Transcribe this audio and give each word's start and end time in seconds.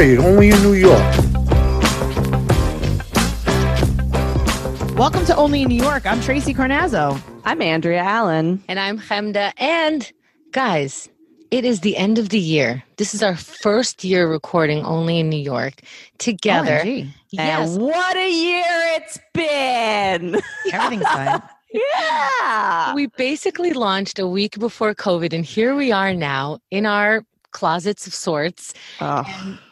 Hey, 0.00 0.16
only 0.16 0.48
in 0.48 0.62
New 0.62 0.72
York. 0.72 0.98
Welcome 4.96 5.26
to 5.26 5.36
Only 5.36 5.60
in 5.60 5.68
New 5.68 5.82
York. 5.82 6.06
I'm 6.06 6.22
Tracey 6.22 6.54
Carnazzo. 6.54 7.20
I'm 7.44 7.60
Andrea 7.60 8.00
Allan. 8.00 8.64
And 8.66 8.80
I'm 8.80 8.98
Chemda. 8.98 9.52
And 9.58 10.10
guys, 10.52 11.10
it 11.50 11.66
is 11.66 11.80
the 11.80 11.98
end 11.98 12.18
of 12.18 12.30
the 12.30 12.38
year. 12.38 12.82
This 12.96 13.14
is 13.14 13.22
our 13.22 13.36
first 13.36 14.02
year 14.02 14.26
recording 14.26 14.86
only 14.86 15.18
in 15.18 15.28
New 15.28 15.36
York 15.36 15.82
together. 16.16 16.80
OMG. 16.82 17.10
Yes. 17.32 17.74
And 17.74 17.82
what 17.82 18.16
a 18.16 18.32
year 18.32 18.64
it's 18.96 19.18
been. 19.34 20.40
Everything's 20.72 21.08
fine. 21.08 21.42
yeah. 21.74 22.94
We 22.94 23.08
basically 23.08 23.74
launched 23.74 24.18
a 24.18 24.26
week 24.26 24.58
before 24.58 24.94
COVID, 24.94 25.34
and 25.34 25.44
here 25.44 25.74
we 25.74 25.92
are 25.92 26.14
now 26.14 26.60
in 26.70 26.86
our 26.86 27.22
closets 27.52 28.06
of 28.06 28.14
sorts. 28.14 28.74
Oh, 29.00 29.24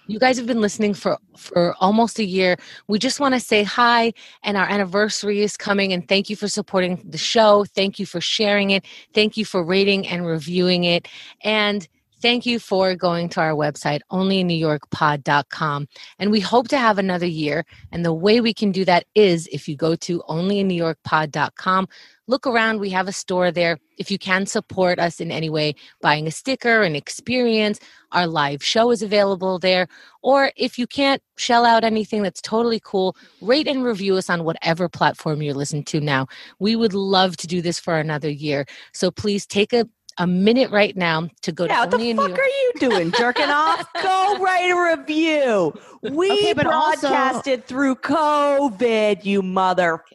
You 0.06 0.18
guys 0.18 0.38
have 0.38 0.46
been 0.46 0.60
listening 0.60 0.94
for 0.94 1.18
for 1.36 1.74
almost 1.80 2.18
a 2.18 2.24
year. 2.24 2.56
We 2.86 2.98
just 2.98 3.20
want 3.20 3.34
to 3.34 3.40
say 3.40 3.62
hi 3.62 4.12
and 4.42 4.56
our 4.56 4.66
anniversary 4.66 5.42
is 5.42 5.56
coming 5.56 5.92
and 5.92 6.06
thank 6.08 6.30
you 6.30 6.36
for 6.36 6.48
supporting 6.48 7.02
the 7.08 7.18
show. 7.18 7.64
Thank 7.64 7.98
you 7.98 8.06
for 8.06 8.20
sharing 8.20 8.70
it. 8.70 8.84
Thank 9.14 9.36
you 9.36 9.44
for 9.44 9.62
rating 9.62 10.06
and 10.08 10.26
reviewing 10.26 10.84
it. 10.84 11.08
And 11.42 11.86
thank 12.20 12.46
you 12.46 12.58
for 12.58 12.94
going 12.94 13.28
to 13.30 13.40
our 13.40 13.52
website 13.52 14.00
onlyinnewyorkpod.com. 14.10 15.88
And 16.18 16.30
we 16.30 16.40
hope 16.40 16.68
to 16.68 16.78
have 16.78 16.98
another 16.98 17.26
year 17.26 17.64
and 17.92 18.04
the 18.04 18.12
way 18.12 18.40
we 18.40 18.54
can 18.54 18.72
do 18.72 18.84
that 18.84 19.04
is 19.14 19.48
if 19.52 19.68
you 19.68 19.76
go 19.76 19.94
to 19.96 20.22
onlyinnewyorkpod.com 20.28 21.88
look 22.26 22.46
around 22.46 22.78
we 22.78 22.90
have 22.90 23.08
a 23.08 23.12
store 23.12 23.50
there 23.50 23.78
if 23.96 24.10
you 24.10 24.18
can 24.18 24.44
support 24.44 24.98
us 24.98 25.18
in 25.18 25.30
any 25.30 25.48
way 25.48 25.74
buying 26.02 26.26
a 26.26 26.30
sticker 26.30 26.82
an 26.82 26.94
experience 26.94 27.80
our 28.12 28.26
live 28.26 28.62
show 28.62 28.90
is 28.90 29.02
available 29.02 29.58
there. 29.58 29.88
Or 30.22 30.50
if 30.56 30.78
you 30.78 30.86
can't 30.86 31.22
shell 31.36 31.64
out 31.64 31.84
anything 31.84 32.22
that's 32.22 32.40
totally 32.40 32.80
cool, 32.82 33.16
rate 33.40 33.68
and 33.68 33.84
review 33.84 34.16
us 34.16 34.30
on 34.30 34.44
whatever 34.44 34.88
platform 34.88 35.42
you're 35.42 35.54
listening 35.54 35.84
to 35.84 36.00
now. 36.00 36.26
We 36.58 36.76
would 36.76 36.94
love 36.94 37.36
to 37.38 37.46
do 37.46 37.62
this 37.62 37.78
for 37.78 37.98
another 37.98 38.30
year. 38.30 38.66
So 38.92 39.10
please 39.10 39.46
take 39.46 39.72
a, 39.72 39.86
a 40.18 40.26
minute 40.26 40.70
right 40.70 40.96
now 40.96 41.28
to 41.42 41.52
go 41.52 41.64
yeah, 41.66 41.74
to 41.76 41.80
what 41.86 41.94
Only 41.94 42.04
the 42.06 42.10
in 42.10 42.16
New 42.16 42.22
fuck 42.22 42.28
York- 42.30 42.40
are 42.40 42.48
you 42.48 42.72
doing? 42.90 43.12
Jerking 43.12 43.48
off? 43.48 43.86
Go 44.02 44.36
write 44.38 44.70
a 44.70 44.96
review. 44.96 45.72
We 46.02 46.30
Okay, 46.30 46.52
but 46.52 46.66
also- 46.66 47.08
broadcasted 47.08 47.66
through 47.66 47.96
COVID, 47.96 49.24
you 49.24 49.42
Mer- 49.42 49.74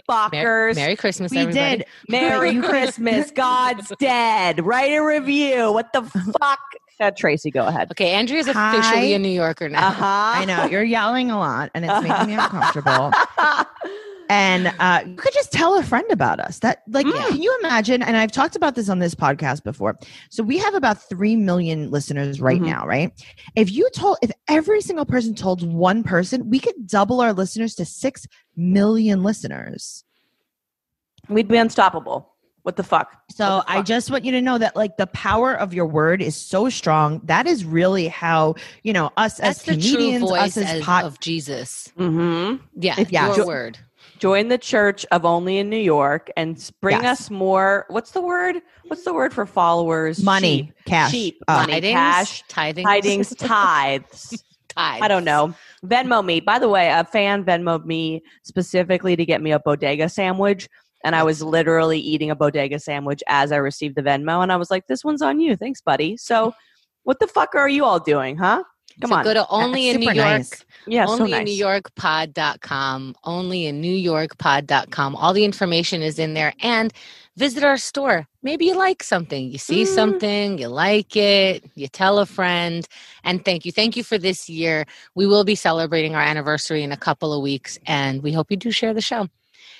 motherfuckers. 0.09 0.75
Merry 0.75 0.95
Christmas, 0.95 1.31
We 1.31 1.39
everybody. 1.39 1.77
did. 1.77 1.85
Merry 2.09 2.61
Christmas. 2.61 3.31
God's 3.31 3.91
dead. 3.99 4.65
Write 4.65 4.91
a 4.93 4.99
review. 5.03 5.71
What 5.71 5.93
the 5.93 6.03
fuck? 6.03 6.59
Uh, 6.99 7.11
Tracey, 7.17 7.49
go 7.51 7.65
ahead. 7.65 7.91
Okay, 7.91 8.11
Andrea's 8.11 8.47
Hi. 8.47 8.77
officially 8.77 9.13
a 9.13 9.19
New 9.19 9.27
Yorker 9.29 9.67
now. 9.67 9.87
Uh 9.87 9.91
huh. 9.91 10.05
I 10.05 10.45
know 10.45 10.65
you're 10.65 10.83
yelling 10.83 11.31
a 11.31 11.39
lot, 11.39 11.71
and 11.73 11.83
it's 11.83 12.01
making 12.07 12.27
me 12.27 12.33
uncomfortable. 12.35 13.11
And 14.33 14.73
uh, 14.79 15.03
you 15.07 15.15
could 15.15 15.33
just 15.33 15.51
tell 15.51 15.77
a 15.77 15.83
friend 15.83 16.05
about 16.09 16.39
us. 16.39 16.59
That, 16.59 16.81
like, 16.87 17.05
Mm. 17.05 17.27
can 17.29 17.41
you 17.41 17.55
imagine? 17.59 18.01
And 18.01 18.17
I've 18.17 18.31
talked 18.31 18.55
about 18.55 18.73
this 18.75 18.89
on 18.89 18.97
this 18.99 19.13
podcast 19.13 19.63
before. 19.63 19.97
So 20.29 20.41
we 20.43 20.57
have 20.57 20.73
about 20.73 21.01
three 21.07 21.35
million 21.35 21.91
listeners 21.91 22.41
right 22.41 22.59
Mhm. 22.61 22.65
now, 22.65 22.87
right? 22.87 23.11
If 23.55 23.71
you 23.71 23.87
told, 23.93 24.17
if 24.23 24.31
every 24.47 24.81
single 24.81 25.05
person 25.05 25.35
told 25.35 25.61
one 25.71 26.03
person, 26.03 26.49
we 26.49 26.59
could 26.59 26.87
double 26.87 27.21
our 27.21 27.33
listeners 27.33 27.75
to 27.75 27.85
six 27.85 28.25
million 28.55 29.21
listeners. 29.23 30.03
We'd 31.29 31.47
be 31.47 31.57
unstoppable. 31.57 32.29
What 32.63 32.77
the 32.77 32.83
fuck? 32.83 33.11
So 33.29 33.57
What 33.57 33.67
the 33.67 33.73
I 33.73 33.81
just 33.81 34.09
want 34.09 34.23
you 34.23 34.31
to 34.31 34.41
know 34.41 34.57
that 34.57 34.75
like 34.77 34.95
the 34.97 35.07
power 35.07 35.53
of 35.53 35.73
your 35.73 35.85
word 35.85 36.21
is 36.21 36.35
so 36.37 36.69
strong. 36.69 37.19
That 37.25 37.45
is 37.45 37.65
really 37.65 38.07
how 38.07 38.55
you 38.83 38.93
know 38.93 39.11
us 39.17 39.37
That's 39.37 39.59
as 39.59 39.63
the 39.65 39.73
true 39.73 39.91
comedians, 39.95 40.21
voice 40.29 40.41
us 40.41 40.57
as 40.57 40.63
as- 40.75 40.83
pod. 40.83 41.03
of 41.03 41.19
Jesus. 41.19 41.89
Mm-hmm. 41.99 42.63
Yeah, 42.77 42.95
If- 42.97 43.11
yeah. 43.11 43.27
your 43.27 43.35
Jo- 43.35 43.47
word. 43.47 43.77
Join 44.19 44.47
the 44.47 44.57
church 44.57 45.05
of 45.11 45.25
only 45.25 45.57
in 45.57 45.69
New 45.69 45.77
York 45.77 46.31
and 46.37 46.71
bring 46.81 47.01
Yes. 47.01 47.21
us 47.21 47.29
more. 47.31 47.85
What's 47.89 48.11
the 48.11 48.21
word? 48.21 48.61
What's 48.87 49.03
the 49.03 49.13
word 49.13 49.33
for 49.33 49.45
followers? 49.45 50.23
money, 50.23 50.65
Sheep. 50.67 50.85
cash, 50.85 51.11
Sheep. 51.11 51.43
uh, 51.47 51.55
Money, 51.61 51.73
Tidings, 51.73 51.93
cash, 51.93 52.43
tithings, 52.47 52.83
tidings, 52.83 53.35
tithes. 53.35 54.43
tithes. 54.69 55.01
I 55.01 55.07
don't 55.07 55.23
know. 55.25 55.53
Venmo 55.85 56.23
me. 56.23 56.39
By 56.39 56.59
the 56.59 56.69
way, 56.69 56.89
a 56.89 57.03
fan 57.03 57.43
Venmoed 57.43 57.85
me 57.85 58.21
specifically 58.43 59.15
to 59.15 59.25
get 59.25 59.41
me 59.41 59.51
a 59.51 59.59
bodega 59.59 60.09
sandwich. 60.09 60.67
And 61.05 61.15
I 61.15 61.23
was 61.23 61.41
literally 61.43 61.99
eating 61.99 62.31
a 62.31 62.35
bodega 62.35 62.79
sandwich 62.79 63.21
as 63.27 63.51
I 63.51 63.57
received 63.57 63.95
the 63.95 64.01
Venmo. 64.03 64.41
And 64.41 64.51
I 64.53 64.55
was 64.55 64.71
like, 64.71 64.87
this 64.87 65.03
one's 65.03 65.21
on 65.21 65.39
you. 65.41 65.57
Thanks, 65.57 65.81
buddy. 65.81 66.15
So, 66.15 66.53
what 67.03 67.19
the 67.19 67.27
fuck 67.27 67.55
are 67.55 67.67
you 67.67 67.83
all 67.83 67.99
doing, 67.99 68.37
huh? 68.37 68.63
Come 69.01 69.09
so 69.09 69.15
on. 69.17 69.23
Go 69.23 69.33
to 69.33 69.47
only 69.49 69.89
in 69.89 69.99
New 69.99 70.05
York. 70.11 70.15
nice. 70.17 70.65
yeah, 70.87 71.05
so 71.05 71.25
nice. 71.25 71.33
in 71.39 71.43
New 71.45 71.51
York 71.53 71.93
pod.com. 71.95 73.15
Only 73.23 73.65
in 73.65 73.81
New 73.81 73.93
York 73.93 74.37
pod.com. 74.37 75.15
All 75.15 75.33
the 75.33 75.45
information 75.45 76.01
is 76.01 76.19
in 76.19 76.33
there. 76.33 76.53
And 76.61 76.93
visit 77.35 77.63
our 77.63 77.77
store. 77.77 78.27
Maybe 78.43 78.65
you 78.65 78.75
like 78.77 79.01
something. 79.01 79.49
You 79.49 79.57
see 79.57 79.83
Mm. 79.83 79.87
something, 79.87 80.57
you 80.59 80.67
like 80.67 81.15
it, 81.15 81.63
you 81.75 81.87
tell 81.87 82.19
a 82.19 82.25
friend. 82.25 82.87
And 83.23 83.43
thank 83.43 83.65
you. 83.65 83.71
Thank 83.71 83.97
you 83.97 84.03
for 84.03 84.17
this 84.19 84.47
year. 84.49 84.85
We 85.15 85.25
will 85.25 85.43
be 85.43 85.55
celebrating 85.55 86.13
our 86.15 86.21
anniversary 86.21 86.83
in 86.83 86.91
a 86.91 86.97
couple 86.97 87.33
of 87.33 87.41
weeks, 87.41 87.79
and 87.87 88.21
we 88.21 88.31
hope 88.33 88.51
you 88.51 88.57
do 88.57 88.69
share 88.71 88.93
the 88.93 89.01
show. 89.01 89.27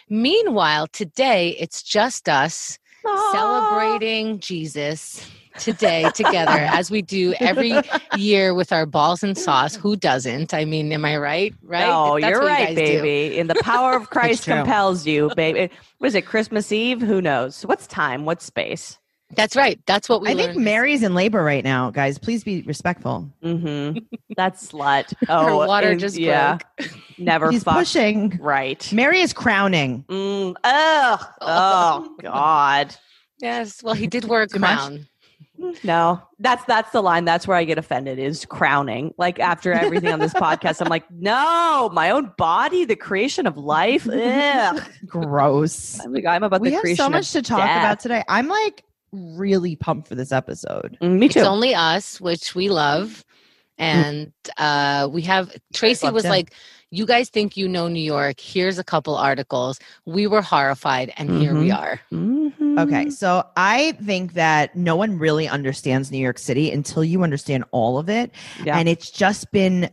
Meanwhile, 0.10 0.88
today 0.88 1.56
it's 1.60 1.84
just 1.84 2.28
us 2.28 2.78
Aw. 3.06 3.32
celebrating 3.34 4.40
Jesus 4.40 5.30
today 5.60 6.10
together 6.16 6.52
as 6.72 6.90
we 6.92 7.02
do 7.02 7.34
every 7.40 7.74
year 8.18 8.54
with 8.54 8.72
our 8.72 8.86
balls 8.86 9.24
and 9.24 9.38
sauce. 9.38 9.76
Who 9.76 9.96
doesn't? 9.96 10.54
I 10.54 10.66
mean, 10.66 10.92
am 10.92 11.06
I 11.06 11.18
right? 11.18 11.54
Right? 11.64 11.86
Oh, 11.88 12.20
That's 12.20 12.32
you're 12.32 12.40
what 12.42 12.46
you 12.46 12.54
right, 12.54 12.76
guys 12.76 12.88
do. 12.88 13.02
baby. 13.02 13.40
And 13.40 13.50
the 13.50 13.56
power 13.64 13.96
of 13.96 14.10
Christ 14.12 14.44
compels 14.46 15.06
you, 15.06 15.32
baby. 15.36 15.70
What 16.00 16.08
is 16.08 16.16
it? 16.16 16.26
Christmas 16.26 16.72
Eve? 16.72 17.02
Who 17.02 17.22
knows? 17.22 17.66
What's 17.66 17.88
time? 17.88 18.26
What's 18.26 18.46
space? 18.46 18.98
That's 19.36 19.56
right. 19.56 19.80
That's 19.88 20.08
what 20.08 20.22
we 20.22 20.30
I 20.30 20.36
think. 20.36 20.56
Mary's 20.58 21.02
in 21.02 21.16
labor 21.16 21.44
right 21.44 21.64
now, 21.64 21.90
guys. 21.90 22.20
Please 22.20 22.44
be 22.44 22.62
respectful. 22.64 23.28
Mm-hmm. 23.44 23.98
That's 24.38 24.72
slut. 24.72 25.12
Her 25.28 25.50
Oh, 25.50 25.66
water 25.66 25.90
and- 25.90 26.00
just 26.00 26.16
yeah. 26.20 26.60
broke. 26.78 26.92
Never 27.18 27.50
He's 27.50 27.64
fucked. 27.64 27.78
pushing. 27.80 28.38
Right. 28.40 28.92
Mary 28.94 29.22
is 29.22 29.34
crowning. 29.34 30.04
Mm, 30.08 30.56
ugh. 30.64 31.26
Oh 31.42 32.16
God. 32.22 32.96
Yes. 33.40 33.82
Well, 33.82 33.96
he 33.96 34.06
did 34.06 34.26
wear 34.26 34.44
a 34.44 34.48
Too 34.48 34.60
much? 34.60 35.02
Crown. 35.64 35.76
No, 35.84 36.22
that's 36.40 36.64
that's 36.66 36.92
the 36.92 37.02
line. 37.02 37.26
That's 37.26 37.48
where 37.48 37.58
I 37.58 37.64
get 37.64 37.78
offended. 37.78 38.20
Is 38.20 38.46
crowning. 38.46 39.14
Like 39.18 39.40
after 39.40 39.74
everything 39.74 40.12
on 40.12 40.20
this 40.20 40.34
podcast, 40.34 40.82
I'm 40.82 40.90
like, 40.90 41.10
no, 41.12 41.90
my 41.94 42.10
own 42.12 42.32
body, 42.38 42.86
the 42.86 42.96
creation 42.96 43.48
of 43.48 43.58
life. 43.58 44.08
Ugh. 44.08 44.84
Gross. 45.06 46.00
I'm, 46.00 46.14
like, 46.14 46.26
I'm 46.26 46.44
about 46.44 46.62
we 46.62 46.70
the 46.70 46.76
have 46.76 46.98
so 46.98 47.10
much 47.10 47.32
to 47.32 47.42
talk 47.42 47.60
death. 47.60 47.78
about 47.84 48.00
today. 48.00 48.24
I'm 48.28 48.48
like 48.48 48.84
really 49.12 49.76
pumped 49.76 50.08
for 50.08 50.16
this 50.16 50.32
episode. 50.32 50.98
Mm, 51.02 51.20
me 51.20 51.26
It's 51.28 51.36
too. 51.36 51.42
only 51.42 51.76
us, 51.76 52.20
which 52.20 52.56
we 52.56 52.70
love. 52.70 53.24
And 53.78 54.32
uh, 54.58 55.10
we 55.12 55.24
have 55.24 55.52
Tracey 55.74 56.10
was 56.12 56.24
too. 56.24 56.30
like, 56.30 56.54
You 56.92 57.08
guys 57.08 57.30
think 57.30 57.58
you 57.58 57.68
know 57.68 57.88
New 57.88 58.00
York. 58.04 58.40
Here's 58.40 58.78
a 58.78 58.84
couple 58.84 59.16
articles. 59.16 59.80
We 60.06 60.28
were 60.28 60.44
horrified, 60.44 61.12
and 61.18 61.42
here 61.42 61.56
we 61.56 61.70
Mhm. 61.70 61.78
are. 61.80 62.00
Mhm. 62.12 62.54
Okay, 62.80 63.10
so 63.10 63.46
I 63.56 63.94
think 64.04 64.34
that 64.34 64.76
no 64.76 64.96
one 64.96 65.18
really 65.18 65.48
understands 65.48 66.12
New 66.12 66.18
York 66.18 66.38
City 66.40 66.72
until 66.72 67.04
you 67.04 67.24
understand 67.24 67.64
all 67.72 67.98
of 67.98 68.10
it. 68.10 68.32
Yeah. 68.64 68.78
And 68.78 68.88
it's 68.90 69.10
just 69.12 69.52
been, 69.52 69.90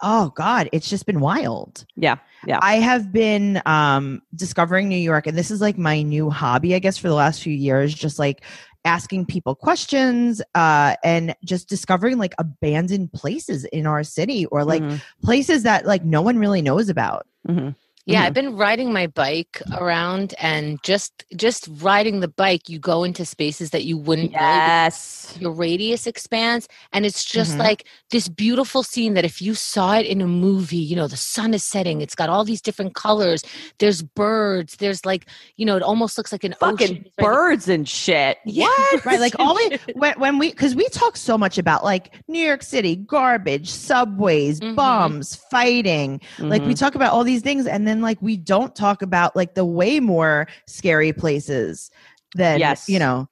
oh 0.00 0.32
God, 0.36 0.68
it's 0.72 0.88
just 0.88 1.06
been 1.06 1.20
wild. 1.20 1.84
Yeah. 1.96 2.16
Yeah. 2.46 2.58
I 2.60 2.76
have 2.76 3.12
been 3.12 3.62
um, 3.66 4.20
discovering 4.34 4.88
New 4.88 4.96
York, 4.96 5.26
and 5.26 5.38
this 5.38 5.50
is 5.50 5.60
like 5.60 5.78
my 5.78 6.02
new 6.02 6.28
hobby, 6.30 6.74
I 6.74 6.80
guess, 6.80 6.98
for 6.98 7.08
the 7.08 7.14
last 7.14 7.42
few 7.42 7.52
years, 7.54 7.94
just 7.94 8.18
like 8.18 8.42
asking 8.84 9.24
people 9.26 9.54
questions 9.54 10.42
uh, 10.56 10.96
and 11.04 11.36
just 11.44 11.68
discovering 11.68 12.18
like 12.18 12.34
abandoned 12.38 13.12
places 13.12 13.64
in 13.66 13.86
our 13.86 14.02
city 14.02 14.44
or 14.46 14.64
like 14.64 14.82
Mhm. 14.82 15.00
places 15.22 15.62
that 15.62 15.86
like 15.86 16.04
no 16.04 16.20
one 16.20 16.36
really 16.36 16.62
knows 16.62 16.88
about. 16.88 17.24
Mhm. 17.48 17.76
Yeah, 18.04 18.22
Mhm. 18.22 18.26
I've 18.26 18.34
been 18.34 18.56
riding 18.56 18.92
my 18.92 19.06
bike 19.06 19.62
around, 19.78 20.34
and 20.40 20.82
just 20.82 21.24
just 21.36 21.68
riding 21.80 22.18
the 22.20 22.28
bike, 22.28 22.68
you 22.68 22.78
go 22.78 23.04
into 23.04 23.24
spaces 23.24 23.70
that 23.70 23.84
you 23.84 23.96
wouldn't 23.96 24.32
Yes. 24.32 25.36
your 25.40 25.52
radius 25.52 26.06
expands 26.06 26.68
and 26.92 27.06
it's 27.06 27.24
just 27.24 27.54
Mhm. 27.54 27.58
like 27.60 27.86
this 28.10 28.28
beautiful 28.28 28.82
scene 28.82 29.14
that 29.14 29.24
if 29.24 29.40
you 29.40 29.54
saw 29.54 29.94
it 29.94 30.04
in 30.04 30.20
a 30.20 30.26
movie 30.26 30.76
you 30.76 30.94
know 30.94 31.06
the 31.08 31.16
sun 31.16 31.54
is 31.54 31.64
setting 31.64 32.00
it's 32.02 32.14
got 32.14 32.28
all 32.28 32.44
these 32.44 32.60
different 32.60 32.94
colors 32.94 33.42
there's 33.78 34.02
birds 34.02 34.76
there's 34.76 35.06
like 35.06 35.26
you 35.56 35.64
know 35.64 35.76
it 35.76 35.82
almost 35.82 36.18
looks 36.18 36.32
like 36.32 36.44
an 36.44 36.54
Fucking 36.60 36.74
ocean 36.90 37.04
right- 37.18 37.26
birds 37.26 37.68
and 37.68 37.88
shit. 37.88 38.36
Yeah. 38.44 38.66
What? 38.66 39.06
right 39.06 39.20
like 39.20 39.34
all 39.38 39.54
we 39.54 39.78
when, 39.94 40.12
when 40.18 40.38
we 40.38 40.50
because 40.50 40.74
we 40.74 40.86
talk 40.90 41.16
so 41.16 41.38
much 41.38 41.56
about 41.56 41.82
like 41.84 42.14
new 42.28 42.44
york 42.44 42.62
city 42.62 42.96
garbage 42.96 43.70
subways 43.70 44.60
Mhm. 44.60 44.76
bombs 44.76 45.36
fighting 45.50 46.20
like 46.40 46.62
we 46.66 46.74
Mhm. 46.74 46.78
talk 46.78 46.94
about 46.94 47.12
all 47.12 47.24
these 47.24 47.40
things 47.42 47.66
and 47.66 47.86
then 47.88 47.91
like 48.00 48.20
we 48.22 48.36
don't 48.36 48.74
talk 48.74 49.02
about 49.02 49.36
like 49.36 49.54
the 49.54 49.64
way 49.64 50.00
more 50.00 50.46
scary 50.66 51.12
places 51.12 51.90
than 52.34 52.58
Yes. 52.58 52.88
you 52.88 52.98
know 52.98 53.28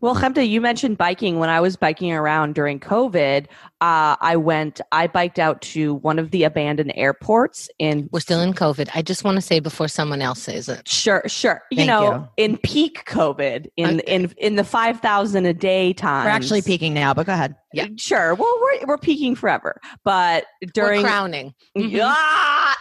Well, 0.00 0.14
Chemda, 0.14 0.48
you 0.48 0.60
mentioned 0.60 0.96
biking. 0.96 1.38
When 1.40 1.50
I 1.50 1.60
was 1.60 1.76
biking 1.76 2.12
around 2.12 2.54
during 2.54 2.78
COVID, 2.78 3.46
uh, 3.80 4.16
I 4.20 4.36
went, 4.36 4.80
I 4.92 5.08
biked 5.08 5.38
out 5.40 5.60
to 5.62 5.94
one 5.94 6.18
of 6.20 6.30
the 6.30 6.44
abandoned 6.44 6.92
airports 6.94 7.68
in. 7.80 8.08
We're 8.12 8.20
still 8.20 8.40
in 8.40 8.52
COVID. 8.54 8.90
I 8.94 9.02
just 9.02 9.24
want 9.24 9.36
to 9.36 9.40
say 9.40 9.58
before 9.58 9.88
someone 9.88 10.22
else 10.22 10.40
says 10.42 10.68
it. 10.68 10.86
Sure, 10.88 11.22
sure. 11.26 11.62
You 11.70 11.78
Thank 11.78 11.88
know, 11.88 12.28
you. 12.36 12.44
in 12.44 12.58
peak 12.58 13.04
COVID, 13.06 13.66
in 13.76 13.98
Okay. 14.00 14.14
in 14.14 14.32
in 14.38 14.54
the 14.56 14.64
five 14.64 15.00
thousand 15.00 15.46
a 15.46 15.54
day 15.54 15.92
time. 15.92 16.24
We're 16.26 16.30
actually 16.30 16.62
peaking 16.62 16.94
now, 16.94 17.12
but 17.12 17.26
go 17.26 17.32
ahead. 17.32 17.56
Yeah. 17.72 17.86
Sure. 17.96 18.34
Well, 18.34 18.52
we're 18.62 18.86
we're 18.86 18.98
peaking 18.98 19.34
forever, 19.34 19.78
but 20.04 20.46
during 20.74 21.02
We're 21.02 21.08
crowning. 21.08 21.54
Mhm. 21.76 22.00
Ah, 22.02 22.76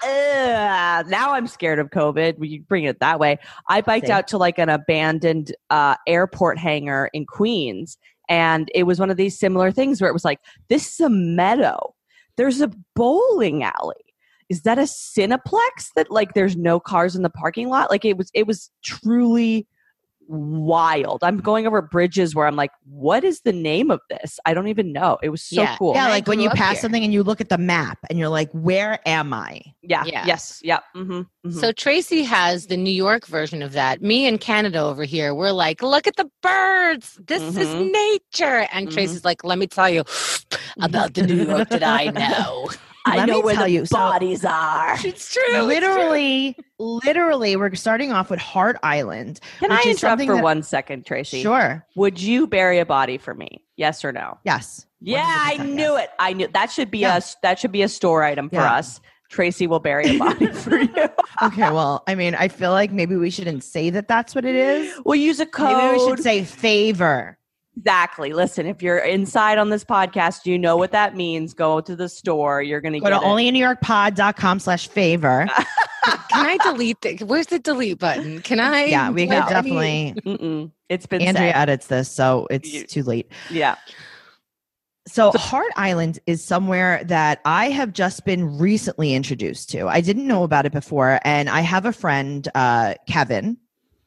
ugh. 1.02 1.08
now 1.10 1.34
I'm 1.34 1.46
scared 1.48 1.80
of 1.80 1.90
COVID. 1.90 2.38
We 2.40 2.60
bring 2.60 2.86
it 2.86 3.00
that 3.02 3.20
way. 3.20 3.38
I 3.68 3.82
biked 3.82 4.08
Same. 4.08 4.16
out 4.16 4.28
to 4.30 4.38
like 4.38 4.58
an 4.60 4.70
abandoned 4.70 5.54
uh, 5.70 5.96
airport 6.08 6.58
hangar 6.58 7.07
in 7.14 7.26
Queens, 7.26 7.98
and 8.30 8.70
it 8.76 8.84
was 8.84 9.00
one 9.00 9.10
of 9.10 9.18
these 9.18 9.40
similar 9.40 9.72
things 9.72 10.02
where 10.02 10.10
it 10.10 10.14
was 10.14 10.26
like, 10.26 10.40
this 10.68 10.94
is 10.94 11.00
a 11.00 11.10
meadow. 11.10 11.94
There's 12.36 12.62
a 12.62 12.72
bowling 12.96 13.64
alley. 13.64 13.96
Is 14.50 14.62
that 14.62 14.80
a 14.80 14.84
Cineplex 14.84 15.92
that 15.96 16.10
like 16.10 16.34
there's 16.34 16.56
no 16.56 16.80
cars 16.80 17.16
in 17.16 17.24
the 17.24 17.30
parking 17.30 17.70
lot? 17.70 17.90
Like 17.90 18.06
it 18.06 18.18
was 18.18 18.32
it 18.34 18.48
was 18.48 18.72
truly 18.84 19.68
wild. 20.28 21.24
I'm 21.24 21.38
going 21.40 21.66
over 21.68 21.82
bridges 21.82 22.36
where 22.36 22.46
I'm 22.48 22.56
like, 22.56 22.72
what 22.86 23.24
is 23.24 23.42
the 23.42 23.54
name 23.54 23.90
of 23.92 24.00
this? 24.10 24.40
I 24.46 24.54
don't 24.54 24.68
even 24.68 24.92
know. 24.92 25.18
It 25.24 25.30
was 25.30 25.42
so 25.42 25.62
Yeah. 25.62 25.76
cool. 25.78 25.94
Yeah, 25.96 26.08
like 26.10 26.28
when 26.28 26.40
you 26.40 26.50
pass 26.50 26.74
here. 26.76 26.82
something 26.82 27.04
and 27.04 27.14
you 27.14 27.24
look 27.24 27.40
at 27.42 27.50
the 27.50 27.58
map 27.58 27.98
and 28.10 28.20
you're 28.20 28.30
like, 28.30 28.50
where 28.52 29.00
am 29.08 29.34
I? 29.34 29.62
Yeah. 29.82 30.04
Yeah. 30.06 30.26
Yes. 30.26 30.60
Yeah. 30.64 30.80
Mm-hmm, 30.96 31.52
So 31.52 31.72
Tracey 31.72 32.24
has 32.24 32.68
the 32.68 32.78
New 32.78 32.92
York 32.92 33.26
version 33.26 33.62
of 33.62 33.72
that. 33.74 34.02
Me 34.02 34.28
and 34.28 34.40
Chemda 34.40 34.76
over 34.76 35.04
here, 35.06 35.34
we're 35.34 35.52
like, 35.52 35.82
look 35.82 36.08
at 36.08 36.16
the 36.18 36.30
birds. 36.42 37.18
This 37.26 37.42
is 37.58 37.70
Mhm. 37.70 37.92
nature. 37.92 38.68
And 38.74 38.88
Mhm. 38.90 38.92
Tracey's 38.94 39.24
like, 39.26 39.44
let 39.44 39.58
me 39.58 39.68
tell 39.68 39.90
you 39.90 40.04
about 40.82 41.14
the 41.14 41.22
New 41.26 41.46
York 41.46 41.70
that 41.70 41.84
I 41.84 42.06
know. 42.12 42.70
I 43.08 43.18
Let 43.18 43.28
know 43.28 43.38
me 43.38 43.44
where 43.44 43.56
tell 43.56 43.64
the 43.66 43.72
you, 43.72 43.86
so- 43.86 43.98
bodies 43.98 44.44
are. 44.46 44.96
it's 45.06 45.34
true. 45.34 45.62
literally, 45.62 46.56
literally, 46.80 47.56
we're 47.56 47.74
starting 47.76 48.12
off 48.12 48.30
with 48.30 48.40
Hart 48.40 48.78
Island. 48.84 49.40
Can 49.60 49.70
which 49.72 49.86
I 49.86 49.90
is 49.90 50.04
interrupt 50.04 50.24
for 50.26 50.36
that- 50.36 50.44
one 50.44 50.64
second, 50.64 51.06
Tracey? 51.06 51.42
Sure. 51.42 51.86
Would 51.96 52.22
you 52.22 52.48
bury 52.48 52.80
a 52.80 52.86
body 52.86 53.18
for 53.18 53.34
me? 53.34 53.64
Yes 53.76 54.04
or 54.04 54.12
no? 54.12 54.38
Yes. 54.44 54.86
Yeah, 55.02 55.24
I 55.26 55.58
knew 55.64 55.94
yes. 55.94 56.04
it. 56.06 56.10
I 56.20 56.34
knew 56.34 56.48
that 56.54 56.72
should 56.72 56.90
be 56.90 57.00
Yeah. 57.00 57.18
a 57.18 57.22
that 57.44 57.60
should 57.60 57.72
be 57.72 57.84
a 57.84 57.88
store 57.90 58.24
item 58.24 58.50
for 58.50 58.56
Yeah. 58.56 58.74
us. 58.76 59.00
Tracey 59.30 59.68
will 59.68 59.80
bury 59.82 60.16
a 60.16 60.18
body 60.18 60.48
for 60.54 60.78
you. 60.78 61.10
Okay. 61.44 61.70
Well, 61.70 62.02
I 62.08 62.16
mean, 62.16 62.34
I 62.34 62.48
feel 62.48 62.72
like 62.72 62.92
maybe 62.92 63.16
we 63.16 63.30
shouldn't 63.30 63.64
say 63.64 63.90
that 63.92 64.08
that's 64.08 64.34
what 64.34 64.46
it 64.46 64.56
is. 64.56 64.94
We'll 65.06 65.16
use 65.20 65.40
a 65.40 65.46
code. 65.46 65.78
Maybe 65.78 65.98
we 66.00 66.10
should 66.10 66.24
say 66.24 66.44
favor. 66.46 67.38
Exactly. 67.78 68.34
Listen, 68.34 68.66
if 68.66 68.82
you're 68.82 68.98
inside 68.98 69.58
on 69.58 69.70
this 69.70 69.84
podcast, 69.84 70.46
you 70.46 70.58
know 70.58 70.76
what 70.78 70.92
that 70.92 71.16
means. 71.16 71.54
Go 71.54 71.80
to 71.82 71.96
the 71.96 72.10
store. 72.10 72.62
You're 72.62 72.82
going 72.82 72.94
to 72.94 73.00
Go 73.00 73.06
get 73.10 73.20
to 73.20 73.26
it. 73.26 73.28
onlynewyorkpod.com 73.30 74.60
slash 74.60 74.88
favor. 74.88 75.48
Can 76.30 76.46
I 76.46 76.58
delete 76.64 77.02
the 77.02 77.18
where's 77.26 77.48
the 77.48 77.60
delete 77.60 78.00
button? 78.00 78.42
Can 78.42 78.60
I 78.60 78.86
Yeah, 78.86 79.10
we 79.12 79.26
do 79.26 79.32
could 79.32 79.38
any- 79.42 79.50
definitely. 79.50 80.14
Mm-mm. 80.26 80.72
It's 80.90 81.06
been 81.06 81.22
Andrea 81.22 81.52
said. 81.52 81.56
edits 81.60 81.88
this, 81.88 82.10
so 82.12 82.48
it's 82.50 82.74
You- 82.74 82.84
too 82.86 83.04
late. 83.04 83.30
Yeah. 83.50 83.76
So, 85.08 85.32
Hart 85.32 85.72
Island 85.78 86.20
is 86.28 86.44
somewhere 86.44 87.02
that 87.06 87.40
I 87.46 87.70
have 87.70 87.94
just 87.94 88.26
been 88.26 88.58
recently 88.58 89.14
introduced 89.14 89.70
to. 89.70 89.88
I 89.88 90.02
didn't 90.02 90.28
know 90.28 90.44
about 90.44 90.66
it 90.66 90.74
before, 90.74 91.20
and 91.24 91.50
I 91.50 91.62
have 91.62 91.86
a 91.86 91.94
friend, 91.94 92.46
uh, 92.54 92.96
Kevin, 93.08 93.58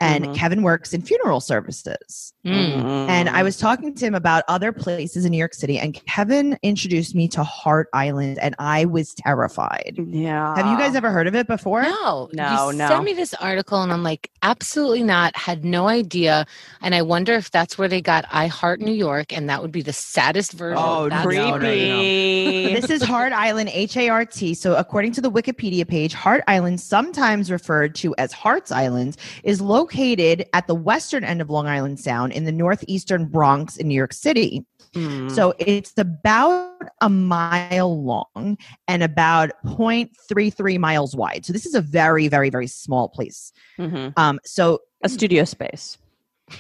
and 0.01 0.25
Mhm. 0.27 0.35
Kevin 0.35 0.63
works 0.63 0.93
in 0.93 1.03
funeral 1.03 1.41
services. 1.41 2.33
Mm. 2.47 3.09
And 3.11 3.29
I 3.29 3.43
was 3.43 3.59
talking 3.59 3.95
to 3.95 4.07
him 4.07 4.15
about 4.15 4.45
other 4.49 4.73
places 4.73 5.27
in 5.27 5.31
New 5.31 5.37
York 5.39 5.53
City, 5.53 5.79
and 5.79 5.93
Kevin 6.07 6.59
introduced 6.63 7.15
me 7.15 7.29
to 7.29 7.45
Hart 7.45 7.89
Island, 7.93 8.39
and 8.41 8.55
I 8.59 8.87
was 8.87 9.13
terrified. 9.15 9.97
Yeah. 10.09 10.57
Have 10.57 10.67
you 10.67 10.79
guys 10.79 10.95
ever 10.95 11.11
heard 11.11 11.27
of 11.27 11.35
it 11.35 11.47
before? 11.47 11.83
No, 11.83 12.31
No, 12.33 12.71
you 12.71 12.79
no. 12.79 12.89
Sent 12.89 13.05
me 13.05 13.13
this 13.13 13.35
article, 13.35 13.83
and 13.83 13.93
I'm 13.93 14.03
like, 14.03 14.31
absolutely 14.43 15.03
not. 15.03 15.37
Had 15.37 15.67
no 15.67 15.87
idea, 15.89 16.47
and 16.81 16.95
I 16.95 17.03
wonder 17.03 17.35
if 17.35 17.51
that's 17.51 17.77
where 17.77 17.89
they 17.89 18.01
got 18.01 18.25
"I 18.33 18.47
Heart 18.47 18.81
New 18.81 18.93
York," 18.95 19.37
and 19.37 19.51
that 19.51 19.61
would 19.61 19.73
be 19.73 19.83
the 19.83 19.93
saddest 19.93 20.53
version. 20.53 20.79
Oh, 20.83 21.07
of 21.09 21.13
creepy. 21.23 21.41
no, 21.43 21.51
no, 21.59 21.59
no. 21.59 22.81
this 22.81 22.89
is 22.91 23.03
Hart 23.03 23.35
Island, 23.35 23.69
H 23.75 23.99
A 23.99 24.09
R 24.09 24.25
T. 24.25 24.55
So, 24.55 24.77
according 24.77 25.13
to 25.13 25.21
the 25.21 25.31
Wikipedia 25.31 25.87
page, 25.87 26.15
Hart 26.15 26.43
Island, 26.49 26.81
sometimes 26.81 27.51
referred 27.51 27.95
to 27.97 28.15
as 28.17 28.33
Hart's 28.33 28.73
Island, 28.73 29.19
is 29.45 29.61
located 29.61 29.90
at 30.53 30.67
the 30.67 30.75
western 30.75 31.25
end 31.25 31.41
of 31.41 31.51
Long 31.51 31.67
Island 31.67 32.01
Sound 32.01 32.33
in 32.33 32.45
the 32.45 32.53
northeastern 32.53 33.27
Bronx 33.27 33.77
in 33.77 33.89
New 33.89 33.95
York 33.95 34.13
City. 34.13 34.65
Mm. 34.95 35.31
So, 35.31 35.55
it's 35.59 35.93
about 35.97 36.75
a 37.01 37.09
mile 37.09 38.03
long 38.03 38.59
and 38.89 39.03
about 39.03 39.51
0.33 39.65 40.79
miles 40.79 41.15
wide. 41.15 41.47
So, 41.47 41.53
this 41.53 41.67
is 41.67 41.75
a 41.75 41.81
very, 41.81 42.29
very, 42.29 42.51
very 42.51 42.67
small 42.67 43.09
place. 43.09 43.53
Mhm. 43.79 44.13
Um, 44.17 44.41
so, 44.45 44.81
a 45.03 45.09
studio 45.09 45.45
space, 45.45 45.97
this 46.49 46.59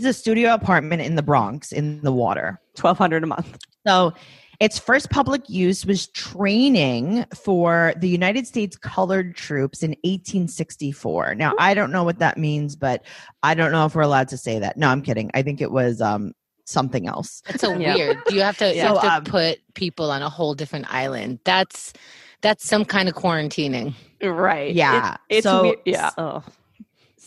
is 0.00 0.04
a 0.04 0.12
studio 0.12 0.54
apartment 0.54 1.02
in 1.02 1.16
the 1.16 1.22
Bronx 1.22 1.72
in 1.72 2.00
the 2.02 2.12
water. 2.12 2.60
twelve 2.74 2.96
hundred 2.96 3.22
a 3.22 3.26
month. 3.26 3.58
So 3.86 4.14
its 4.62 4.78
first 4.78 5.10
public 5.10 5.48
use 5.50 5.84
was 5.84 6.06
training 6.08 7.24
for 7.34 7.92
the 7.96 8.08
United 8.08 8.46
States 8.46 8.76
colored 8.76 9.34
troops 9.34 9.82
in 9.82 9.90
1864. 10.04 11.34
Now, 11.34 11.52
I 11.58 11.74
don't 11.74 11.90
know 11.90 12.04
what 12.04 12.20
that 12.20 12.38
means, 12.38 12.76
but 12.76 13.04
I 13.42 13.54
don't 13.54 13.72
know 13.72 13.86
if 13.86 13.94
we're 13.96 14.02
allowed 14.02 14.28
to 14.28 14.36
say 14.36 14.60
that. 14.60 14.76
No, 14.76 14.88
I'm 14.88 15.02
kidding. 15.02 15.30
I 15.34 15.42
think 15.42 15.60
it 15.60 15.72
was 15.72 16.00
um, 16.00 16.32
something 16.64 17.08
else. 17.08 17.42
That's 17.46 17.60
so 17.60 17.76
Yeah. 17.76 17.94
weird. 17.96 18.18
You 18.30 18.40
have 18.42 18.56
to 18.58 18.68
you 18.74 18.82
So, 18.82 18.98
have 18.98 19.02
to 19.02 19.12
um, 19.14 19.24
put 19.24 19.58
people 19.74 20.10
on 20.12 20.22
a 20.22 20.28
whole 20.28 20.54
different 20.54 20.86
island. 20.94 21.40
That's 21.44 21.92
that's 22.40 22.64
some 22.64 22.84
kind 22.84 23.08
of 23.08 23.14
quarantining. 23.16 23.94
Right. 24.22 24.72
Yeah. 24.74 25.14
It- 25.28 25.38
it's 25.38 25.44
So- 25.44 25.62
weird. 25.62 25.78
Yeah. 25.84 26.10
Oh. 26.16 26.42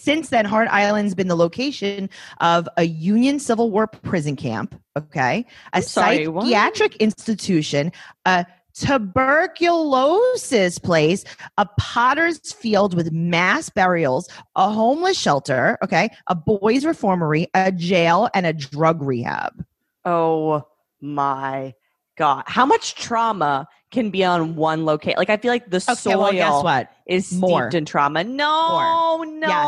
Since 0.05 0.29
then, 0.29 0.45
Hart 0.45 0.67
Island's 0.69 1.15
been 1.15 1.29
the 1.29 1.35
location 1.35 2.11
of 2.39 2.69
a 2.77 2.83
Union 2.83 3.39
Civil 3.39 3.71
War 3.71 3.87
prison 3.87 4.35
camp, 4.35 4.79
okay, 4.95 5.47
a 5.73 5.81
sorry, 5.81 6.27
what? 6.27 6.43
psychiatric 6.43 6.95
institution, 6.97 7.91
a 8.23 8.45
tuberculosis 8.75 10.77
place, 10.77 11.23
a 11.57 11.67
potter's 11.79 12.53
field 12.53 12.93
with 12.93 13.11
mass 13.11 13.71
burials, 13.71 14.29
a 14.55 14.69
homeless 14.69 15.17
shelter, 15.17 15.79
okay, 15.83 16.09
a 16.27 16.35
boys' 16.35 16.85
reformatory, 16.85 17.47
a 17.55 17.71
jail, 17.71 18.29
and 18.35 18.45
a 18.45 18.53
drug 18.53 19.01
rehab. 19.01 19.65
Oh 20.05 20.67
my 21.01 21.73
god! 22.15 22.43
How 22.45 22.67
much 22.67 22.93
trauma 22.93 23.67
can 23.95 24.09
be 24.11 24.23
on 24.23 24.55
one 24.55 24.85
location? 24.85 25.15
Like 25.17 25.29
I 25.31 25.37
feel 25.37 25.51
like 25.51 25.69
the 25.71 25.77
Okay, 25.77 25.95
soil 25.95 26.19
well, 26.19 26.31
guess 26.31 26.63
what? 26.63 26.91
is 27.07 27.25
steeped 27.27 27.41
More. 27.41 27.67
in 27.69 27.85
trauma. 27.85 28.23
No, 28.23 29.23
no. 29.23 29.47
Yes. 29.47 29.67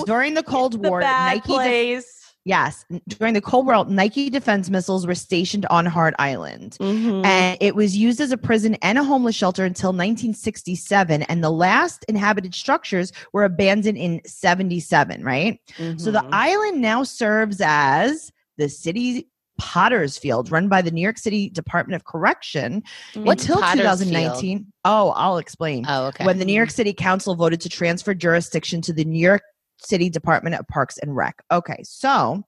So 0.00 0.04
during 0.06 0.34
the 0.34 0.42
Cold 0.42 0.74
It's 0.74 0.82
the 0.82 0.88
War, 0.90 1.00
bad 1.00 1.36
Nike. 1.46 1.58
de- 1.98 2.02
yes, 2.44 2.84
during 3.08 3.34
the 3.34 3.40
Cold 3.40 3.66
War, 3.66 3.84
Nike 3.86 4.30
defense 4.30 4.70
missiles 4.70 5.06
were 5.06 5.14
stationed 5.14 5.66
on 5.66 5.84
Hart 5.86 6.14
Island. 6.18 6.76
Mhm. 6.80 7.24
and 7.26 7.58
it 7.60 7.74
was 7.74 7.96
used 7.96 8.20
as 8.20 8.32
a 8.32 8.36
prison 8.36 8.76
and 8.82 8.98
a 8.98 9.04
homeless 9.04 9.34
shelter 9.36 9.64
until 9.64 9.92
1967 9.92 11.22
and 11.22 11.42
the 11.42 11.50
last 11.50 12.04
inhabited 12.08 12.54
structures 12.54 13.12
were 13.32 13.44
abandoned 13.44 13.98
in 13.98 14.20
77 14.26 15.22
right 15.24 15.58
so 15.96 16.10
the 16.10 16.20
Mhm. 16.20 16.28
island 16.32 16.80
now 16.80 17.02
serves 17.02 17.60
as 17.62 18.30
the 18.58 18.68
city 18.68 19.28
potter's 19.58 20.18
field 20.18 20.50
run 20.50 20.68
by 20.68 20.82
the 20.82 20.90
new 20.90 21.00
york 21.00 21.18
city 21.18 21.48
department 21.50 21.94
of 21.96 22.04
correction 22.04 22.82
What's 23.14 23.42
until 23.44 23.60
Potter's 23.62 24.00
2019 24.00 24.66
oh 24.84 25.10
i'll 25.16 25.38
explain. 25.38 25.84
Oh, 25.88 26.06
okay. 26.06 26.24
when 26.24 26.38
the 26.38 26.44
new 26.44 26.52
york 26.54 26.70
city 26.70 26.92
council 26.92 27.34
voted 27.34 27.60
to 27.62 27.68
transfer 27.68 28.14
jurisdiction 28.14 28.80
to 28.82 28.92
the 28.92 29.04
new 29.04 29.18
york 29.20 29.42
city 29.78 30.08
department 30.10 30.54
of 30.56 30.66
parks 30.68 30.98
and 30.98 31.14
rec. 31.16 31.42
Okay 31.50 31.78
so 31.84 32.44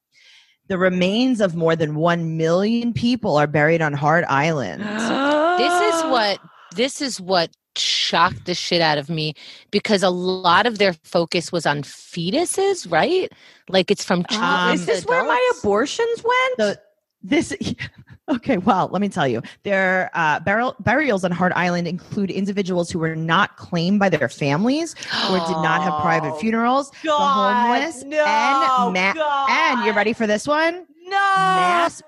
the 0.68 0.76
remains 0.78 1.40
of 1.40 1.54
more 1.56 1.74
than 1.76 1.94
1 1.94 2.36
million 2.36 2.92
people 2.92 3.36
are 3.38 3.46
buried 3.46 3.80
on 3.80 3.92
Hart 3.94 4.24
island. 4.28 4.82
This 5.58 5.94
is 5.94 6.02
what 6.04 6.38
this 6.76 7.00
is 7.00 7.20
what 7.20 7.50
shocked 7.76 8.44
the 8.46 8.54
shit 8.54 8.80
out 8.80 8.96
of 8.98 9.08
me 9.10 9.34
because 9.72 10.02
a 10.04 10.10
lot 10.10 10.66
of 10.66 10.78
their 10.78 10.92
focus 11.04 11.50
was 11.50 11.66
on 11.66 11.82
fetuses, 11.82 12.90
right? 12.90 13.32
Like 13.68 13.90
it's 13.90 14.04
from 14.04 14.24
Uh, 14.30 14.36
Um, 14.36 14.74
is 14.74 14.86
this 14.86 15.04
where 15.06 15.24
my 15.24 15.52
abortions 15.58 16.22
went? 16.22 16.56
the 16.58 16.80
this 17.22 17.52
okay 18.28 18.58
well 18.58 18.88
let 18.92 19.00
me 19.00 19.08
tell 19.08 19.26
you 19.26 19.42
their 19.62 20.10
uh, 20.14 20.38
burial, 20.40 20.76
burials 20.80 21.24
on 21.24 21.30
hart 21.32 21.52
island 21.56 21.88
include 21.88 22.30
individuals 22.30 22.90
who 22.90 22.98
were 22.98 23.16
not 23.16 23.56
claimed 23.56 23.98
by 23.98 24.08
their 24.08 24.28
families 24.28 24.94
or 25.30 25.38
did 25.38 25.56
not 25.62 25.82
have 25.82 26.00
private 26.02 26.32
Oh, 26.34 26.38
funerals 26.38 26.90
the 27.02 27.10
homeless 27.12 28.02
no, 28.04 28.24
and 28.24 28.92
ma- 28.94 29.14
God. 29.14 29.50
and 29.50 29.84
you're 29.84 29.94
ready 29.94 30.12
for 30.12 30.26
this 30.26 30.46
one 30.46 30.86
No. 31.06 31.10
Mass- 31.10 32.02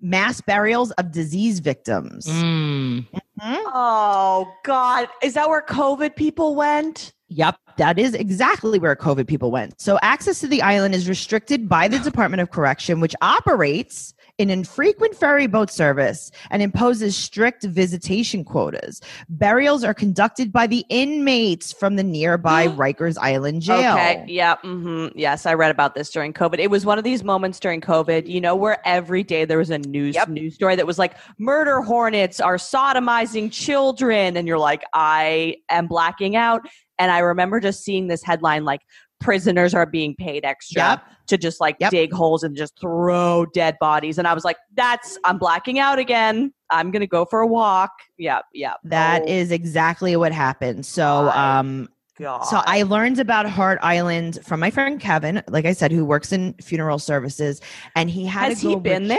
mass 0.00 0.40
burials 0.40 0.90
of 0.92 1.10
disease 1.12 1.58
victims 1.60 2.26
Mm. 2.26 3.06
Hmm? 3.38 3.54
Oh 3.66 4.50
God! 4.64 5.08
Is 5.22 5.34
that 5.34 5.46
where 5.46 5.60
COVID 5.60 6.16
people 6.16 6.54
went? 6.54 7.12
Yep, 7.28 7.58
that 7.78 7.98
is 7.98 8.14
exactly 8.14 8.78
where 8.78 8.96
COVID 8.96 9.26
people 9.26 9.50
went. 9.50 9.80
So 9.80 9.98
access 10.02 10.40
to 10.40 10.46
the 10.46 10.62
island 10.62 10.94
is 10.94 11.08
restricted 11.08 11.68
by 11.68 11.88
the 11.88 11.98
Department 11.98 12.40
of 12.40 12.50
Correction, 12.50 13.00
which 13.00 13.14
operates 13.22 14.14
an 14.38 14.50
infrequent 14.50 15.14
ferry 15.16 15.46
boat 15.46 15.70
service 15.70 16.30
and 16.50 16.60
imposes 16.62 17.16
strict 17.16 17.64
visitation 17.64 18.44
quotas. 18.44 19.00
Burials 19.30 19.82
are 19.82 19.94
conducted 19.94 20.52
by 20.52 20.66
the 20.66 20.84
inmates 20.90 21.72
from 21.72 21.96
the 21.96 22.02
nearby 22.02 22.66
Rikers 22.76 23.16
Island 23.18 23.62
jail. 23.62 23.94
Okay. 23.94 24.24
Yeah. 24.28 24.56
hmm 24.56 25.06
Yes, 25.14 25.46
I 25.46 25.54
read 25.54 25.70
about 25.70 25.94
this 25.94 26.10
during 26.10 26.34
COVID. 26.34 26.58
It 26.58 26.70
was 26.70 26.84
one 26.84 26.98
of 26.98 27.04
these 27.04 27.24
moments 27.24 27.58
during 27.58 27.80
COVID, 27.80 28.26
you 28.26 28.40
know, 28.42 28.54
where 28.54 28.86
every 28.86 29.22
day 29.22 29.46
there 29.46 29.56
was 29.58 29.70
a 29.70 29.78
news 29.78 30.14
Yep. 30.16 30.28
news 30.28 30.54
story 30.54 30.76
that 30.76 30.86
was 30.86 30.98
like 30.98 31.14
murder 31.38 31.80
hornets 31.80 32.38
are 32.38 32.56
sodomizing 32.56 33.50
children, 33.50 34.36
and 34.36 34.46
you're 34.46 34.58
like, 34.58 34.84
I 34.92 35.56
am 35.70 35.86
blacking 35.86 36.36
out. 36.36 36.66
And 36.98 37.10
I 37.10 37.18
remember 37.20 37.60
just 37.60 37.84
seeing 37.84 38.08
this 38.08 38.22
headline 38.22 38.64
like 38.64 38.80
prisoners 39.18 39.72
are 39.74 39.86
being 39.86 40.14
paid 40.14 40.44
extra 40.44 40.82
Yep. 40.82 41.02
to 41.28 41.38
just 41.38 41.60
like 41.60 41.76
Yep. 41.80 41.90
dig 41.90 42.12
holes 42.12 42.42
and 42.42 42.54
just 42.56 42.78
throw 42.78 43.46
dead 43.54 43.76
bodies. 43.80 44.18
And 44.18 44.28
I 44.28 44.34
was 44.34 44.44
like, 44.44 44.56
that's 44.74 45.18
I'm 45.24 45.38
blacking 45.38 45.78
out 45.78 45.98
again. 45.98 46.52
I'm 46.70 46.90
gonna 46.90 47.06
go 47.06 47.24
for 47.24 47.40
a 47.40 47.46
walk. 47.46 47.92
Yeah, 48.18 48.40
yeah. 48.52 48.74
That 48.84 49.26
is 49.28 49.50
Oh, 49.50 49.54
exactly 49.54 50.16
what 50.16 50.32
happened. 50.32 50.84
So, 50.84 51.30
um, 51.30 51.88
God. 52.18 52.42
So 52.42 52.62
I 52.66 52.82
learned 52.82 53.18
about 53.18 53.46
Hart 53.46 53.78
Island 53.82 54.38
from 54.42 54.60
my 54.60 54.70
friend 54.70 54.98
Kevin, 54.98 55.42
like 55.48 55.64
I 55.66 55.72
said, 55.72 55.92
who 55.92 56.04
works 56.04 56.32
in 56.32 56.54
funeral 56.62 56.98
services, 56.98 57.60
and 57.94 58.08
he 58.10 58.24
had 58.26 58.48
has 58.50 58.60
to 58.62 58.68
he 58.70 58.76
been 58.76 59.08
there? 59.08 59.18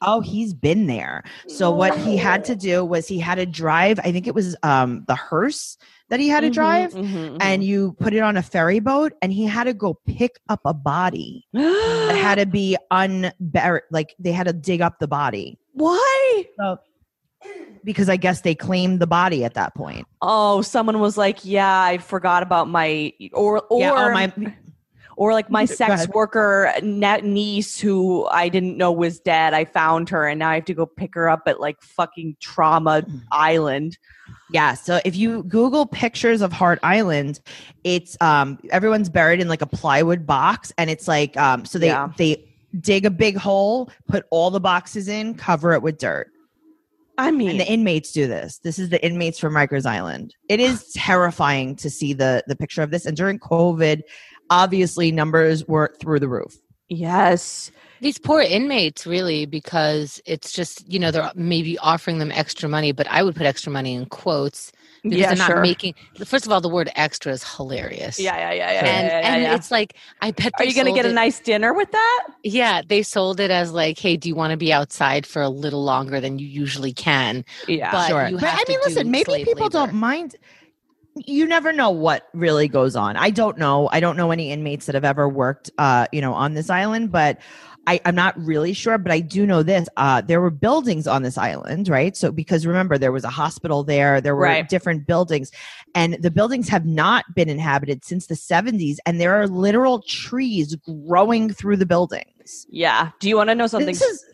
Oh, 0.00 0.20
he's 0.20 0.54
been 0.54 0.86
there. 0.86 1.24
So 1.48 1.70
what 1.72 1.96
he 1.98 2.16
had 2.16 2.44
to 2.44 2.54
do 2.56 2.84
was 2.84 3.08
he 3.08 3.18
had 3.18 3.34
to 3.36 3.46
drive. 3.46 3.98
I 4.00 4.12
think 4.12 4.26
it 4.28 4.34
was 4.34 4.54
um 4.62 5.04
the 5.08 5.14
hearse 5.16 5.76
that 6.10 6.20
he 6.20 6.28
had 6.28 6.40
to 6.40 6.48
Mhm, 6.48 6.52
drive, 6.54 6.92
mhm, 6.92 7.36
and 7.40 7.64
you 7.64 7.92
put 8.00 8.14
it 8.14 8.20
on 8.20 8.36
a 8.36 8.42
ferry 8.42 8.80
boat, 8.80 9.12
and 9.22 9.32
he 9.32 9.44
had 9.44 9.64
to 9.64 9.74
go 9.74 9.94
pick 10.06 10.38
up 10.48 10.60
a 10.64 10.74
body. 10.74 11.46
It 11.54 12.16
had 12.16 12.36
to 12.36 12.46
be 12.46 12.76
unburied, 12.90 13.82
like 13.90 14.14
they 14.18 14.32
had 14.32 14.46
to 14.46 14.52
dig 14.52 14.80
up 14.80 14.98
the 14.98 15.08
body. 15.08 15.58
Why? 15.72 16.44
So 16.58 16.78
because 17.84 18.08
I 18.08 18.16
guess 18.16 18.40
they 18.40 18.54
claimed 18.54 19.00
the 19.00 19.06
body 19.06 19.44
at 19.44 19.54
that 19.54 19.74
point. 19.74 20.06
Oh, 20.20 20.62
someone 20.62 20.98
was 21.00 21.16
like, 21.16 21.44
"Yeah, 21.44 21.80
I 21.80 21.98
forgot 21.98 22.42
about 22.42 22.68
my 22.68 23.12
or 23.32 23.62
or 23.70 23.80
yeah, 23.80 23.92
oh, 23.96 24.10
my 24.10 24.32
or 25.18 25.32
like 25.32 25.50
my 25.50 25.64
sex 25.64 26.08
worker 26.08 26.72
niece 26.80 27.78
who 27.78 28.24
I 28.28 28.48
didn't 28.48 28.76
know 28.76 28.92
was 28.92 29.18
dead. 29.18 29.52
I 29.52 29.64
found 29.64 30.08
her, 30.10 30.28
and 30.28 30.38
now 30.38 30.50
I 30.50 30.54
have 30.54 30.64
to 30.66 30.74
go 30.74 30.86
pick 30.86 31.14
her 31.16 31.28
up 31.28 31.42
at 31.46 31.58
like 31.60 31.82
fucking 31.82 32.36
Trauma 32.40 33.02
Mm. 33.02 33.22
Island. 33.32 33.98
Yeah, 34.50 34.74
so 34.74 35.00
if 35.04 35.16
you 35.16 35.42
Google 35.42 35.86
pictures 35.86 36.40
of 36.40 36.52
Hart 36.52 36.78
Island, 36.82 37.40
it's 37.82 38.16
um 38.20 38.58
everyone's 38.70 39.08
buried 39.08 39.40
in 39.40 39.48
like 39.48 39.60
a 39.62 39.66
plywood 39.66 40.24
box, 40.24 40.72
and 40.78 40.88
it's 40.88 41.08
like 41.08 41.36
um 41.36 41.64
so 41.64 41.78
they 41.78 41.88
Yeah. 41.88 42.10
they 42.16 42.44
dig 42.80 43.04
a 43.04 43.10
big 43.10 43.36
hole, 43.36 43.90
put 44.06 44.24
all 44.30 44.50
the 44.50 44.60
boxes 44.60 45.08
in, 45.08 45.34
cover 45.34 45.72
it 45.72 45.82
with 45.82 45.98
dirt, 45.98 46.30
I 47.16 47.30
mean, 47.32 47.50
and 47.50 47.60
the 47.60 47.66
inmates 47.66 48.12
do 48.12 48.28
this. 48.28 48.58
This 48.58 48.78
is 48.78 48.90
the 48.90 49.04
inmates 49.04 49.38
from 49.38 49.54
Rikers 49.54 49.86
Island. 49.86 50.34
It 50.48 50.60
is 50.60 50.92
terrifying 50.92 51.74
to 51.76 51.90
see 51.90 52.12
the 52.12 52.44
the 52.46 52.54
picture 52.56 52.82
of 52.82 52.90
this, 52.90 53.06
and 53.06 53.16
during 53.16 53.38
COVID, 53.40 54.02
obviously 54.50 55.12
numbers 55.12 55.66
were 55.66 55.94
through 56.00 56.20
the 56.20 56.28
roof. 56.28 56.56
yes, 56.88 57.70
These 58.00 58.18
poor 58.18 58.40
inmates, 58.40 59.06
really, 59.06 59.44
because 59.46 60.20
it's 60.24 60.52
just, 60.52 60.88
you 60.88 61.00
know, 61.00 61.10
they're 61.10 61.32
maybe 61.34 61.76
offering 61.78 62.18
them 62.18 62.30
extra 62.30 62.68
money, 62.68 62.92
but 62.92 63.08
I 63.08 63.22
would 63.24 63.34
put 63.34 63.46
extra 63.46 63.72
money 63.72 63.94
in 63.94 64.06
quotes 64.06 64.70
because 65.08 65.18
yeah, 65.18 65.26
they're 65.26 65.36
not 65.36 65.54
sure. 65.54 65.56
making. 65.56 65.94
First 66.24 66.46
of 66.46 66.52
all, 66.52 66.60
the 66.60 66.68
word 66.68 66.90
extra 66.94 67.32
is 67.32 67.42
hilarious. 67.56 68.32
yeah, 68.36 68.36
yeah, 68.36 68.52
yeah, 68.52 68.72
yeah. 68.72 68.84
And, 68.84 69.06
yeah, 69.06 69.20
yeah, 69.20 69.34
and 69.34 69.42
yeah. 69.42 69.54
it's 69.54 69.70
like, 69.70 69.94
I 70.20 70.30
bet 70.30 70.56
Are 70.58 70.64
they 70.64 70.66
you 70.66 70.74
going 70.74 70.86
to 70.86 70.92
sold 70.92 70.94
get 70.94 71.06
a 71.06 71.12
nice 71.12 71.40
dinner 71.40 71.72
with 71.74 71.90
that? 71.92 72.26
Yeah, 72.44 72.82
they 72.86 73.02
sold 73.02 73.40
it 73.40 73.50
as 73.50 73.72
like, 73.72 73.98
hey, 73.98 74.16
do 74.16 74.28
you 74.28 74.34
want 74.34 74.52
to 74.52 74.56
be 74.56 74.72
outside 74.72 75.26
for 75.26 75.42
a 75.42 75.48
little 75.48 75.82
longer 75.84 76.20
than 76.20 76.38
you 76.38 76.46
usually 76.46 76.92
can? 76.92 77.44
Yeah, 77.66 77.90
But 77.90 78.08
sure. 78.08 78.28
you 78.28 78.38
But 78.38 78.50
have 78.50 78.60
I 78.60 78.64
mean, 78.68 78.78
do 78.82 78.84
listen, 78.84 79.10
maybe 79.10 79.36
people 79.38 79.68
labor. 79.68 79.70
don't 79.70 79.92
mind. 79.92 80.36
You 81.26 81.46
never 81.46 81.72
know 81.72 81.90
what 81.90 82.28
really 82.34 82.68
goes 82.68 82.96
on. 82.96 83.16
I 83.16 83.30
don't 83.30 83.58
know. 83.58 83.88
I 83.92 84.00
don't 84.00 84.16
know 84.16 84.30
any 84.30 84.50
inmates 84.52 84.86
that 84.86 84.94
have 84.94 85.04
ever 85.04 85.28
worked, 85.28 85.70
uh, 85.78 86.06
you 86.12 86.20
know, 86.20 86.32
on 86.34 86.54
this 86.54 86.70
island, 86.70 87.10
but 87.12 87.38
I, 87.86 88.00
I'm 88.04 88.14
not 88.14 88.38
really 88.38 88.72
sure. 88.74 88.98
But 88.98 89.12
I 89.12 89.20
do 89.20 89.46
know 89.46 89.62
this: 89.62 89.88
uh, 89.96 90.20
there 90.20 90.40
were 90.40 90.50
buildings 90.50 91.06
on 91.06 91.22
this 91.22 91.38
island, 91.38 91.88
right? 91.88 92.16
So 92.16 92.30
because 92.30 92.66
remember, 92.66 92.98
there 92.98 93.12
was 93.12 93.24
a 93.24 93.30
hospital 93.30 93.82
there. 93.84 94.20
There 94.20 94.36
were 94.36 94.42
Right. 94.42 94.68
different 94.68 95.06
buildings, 95.06 95.50
and 95.94 96.14
the 96.20 96.30
buildings 96.30 96.68
have 96.68 96.84
not 96.86 97.24
been 97.34 97.48
inhabited 97.48 98.04
since 98.04 98.26
the 98.26 98.34
70s. 98.34 98.96
And 99.06 99.20
there 99.20 99.34
are 99.34 99.46
literal 99.48 100.02
trees 100.02 100.74
growing 101.06 101.50
through 101.52 101.76
the 101.78 101.86
buildings. 101.86 102.66
yeah. 102.70 103.10
Do 103.20 103.28
you 103.28 103.36
want 103.36 103.48
to 103.50 103.54
know 103.54 103.66
something? 103.66 103.90
Is 103.90 104.24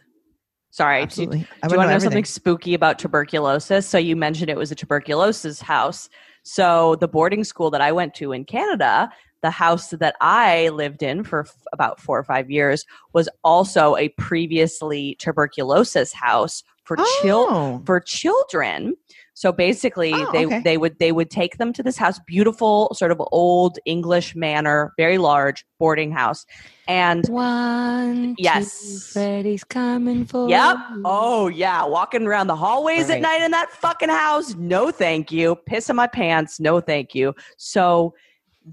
Sorry, 0.70 0.98
do- 0.98 1.02
absolutely. 1.04 1.46
I 1.62 1.68
Do 1.68 1.74
you 1.74 1.78
want 1.78 1.86
to 1.86 1.90
know 1.90 1.94
everything. 1.94 2.00
something 2.00 2.24
spooky 2.24 2.74
about 2.74 2.98
tuberculosis? 2.98 3.86
So 3.86 3.96
you 3.98 4.16
mentioned 4.16 4.50
it 4.50 4.56
was 4.56 4.72
a 4.72 4.74
tuberculosis 4.74 5.60
house. 5.60 6.08
So 6.44 6.94
the 6.96 7.08
boarding 7.08 7.42
school 7.44 7.70
that 7.70 7.80
I 7.80 7.90
went 7.92 8.14
to 8.16 8.32
in 8.32 8.44
Canada, 8.44 9.10
the 9.42 9.50
house 9.50 9.90
that 9.90 10.14
I 10.20 10.68
lived 10.68 11.02
in 11.02 11.24
for 11.24 11.40
f- 11.40 11.54
about 11.72 12.00
four 12.00 12.18
or 12.18 12.24
five 12.24 12.50
years, 12.50 12.84
was 13.12 13.28
also 13.42 13.96
a 13.96 14.08
previously 14.10 15.16
tuberculosis 15.18 16.12
house 16.12 16.62
for 16.84 16.96
children 17.22 17.56
Oh. 17.56 17.82
for 17.86 17.98
children. 18.00 18.94
So 19.36 19.52
basically, 19.52 20.12
Oh, 20.14 20.30
they 20.32 20.46
okay. 20.46 20.62
they 20.62 20.76
would 20.76 20.98
they 21.00 21.10
would 21.10 21.28
take 21.28 21.58
them 21.58 21.72
to 21.72 21.82
this 21.82 21.96
house, 21.96 22.20
beautiful 22.26 22.94
sort 22.94 23.10
of 23.10 23.20
old 23.32 23.78
English 23.84 24.36
manor, 24.36 24.92
very 24.96 25.18
large 25.18 25.64
boarding 25.80 26.12
house, 26.12 26.46
and 26.86 27.26
One, 27.28 28.36
Yes. 28.38 28.80
two, 28.80 28.98
Freddy's 29.12 29.64
coming 29.64 30.24
for 30.24 30.48
Yep. 30.48 30.76
you. 30.94 31.02
Oh 31.04 31.48
yeah, 31.48 31.84
walking 31.84 32.26
around 32.26 32.46
the 32.46 32.54
hallways 32.56 33.10
at 33.10 33.20
night 33.20 33.42
in 33.42 33.50
that 33.50 33.70
fucking 33.72 34.08
house. 34.08 34.54
No, 34.54 34.90
thank 34.92 35.32
you. 35.32 35.56
Piss 35.66 35.90
in 35.90 35.96
my 35.96 36.06
pants. 36.06 36.60
No, 36.60 36.80
thank 36.80 37.14
you. 37.14 37.34
So 37.58 38.14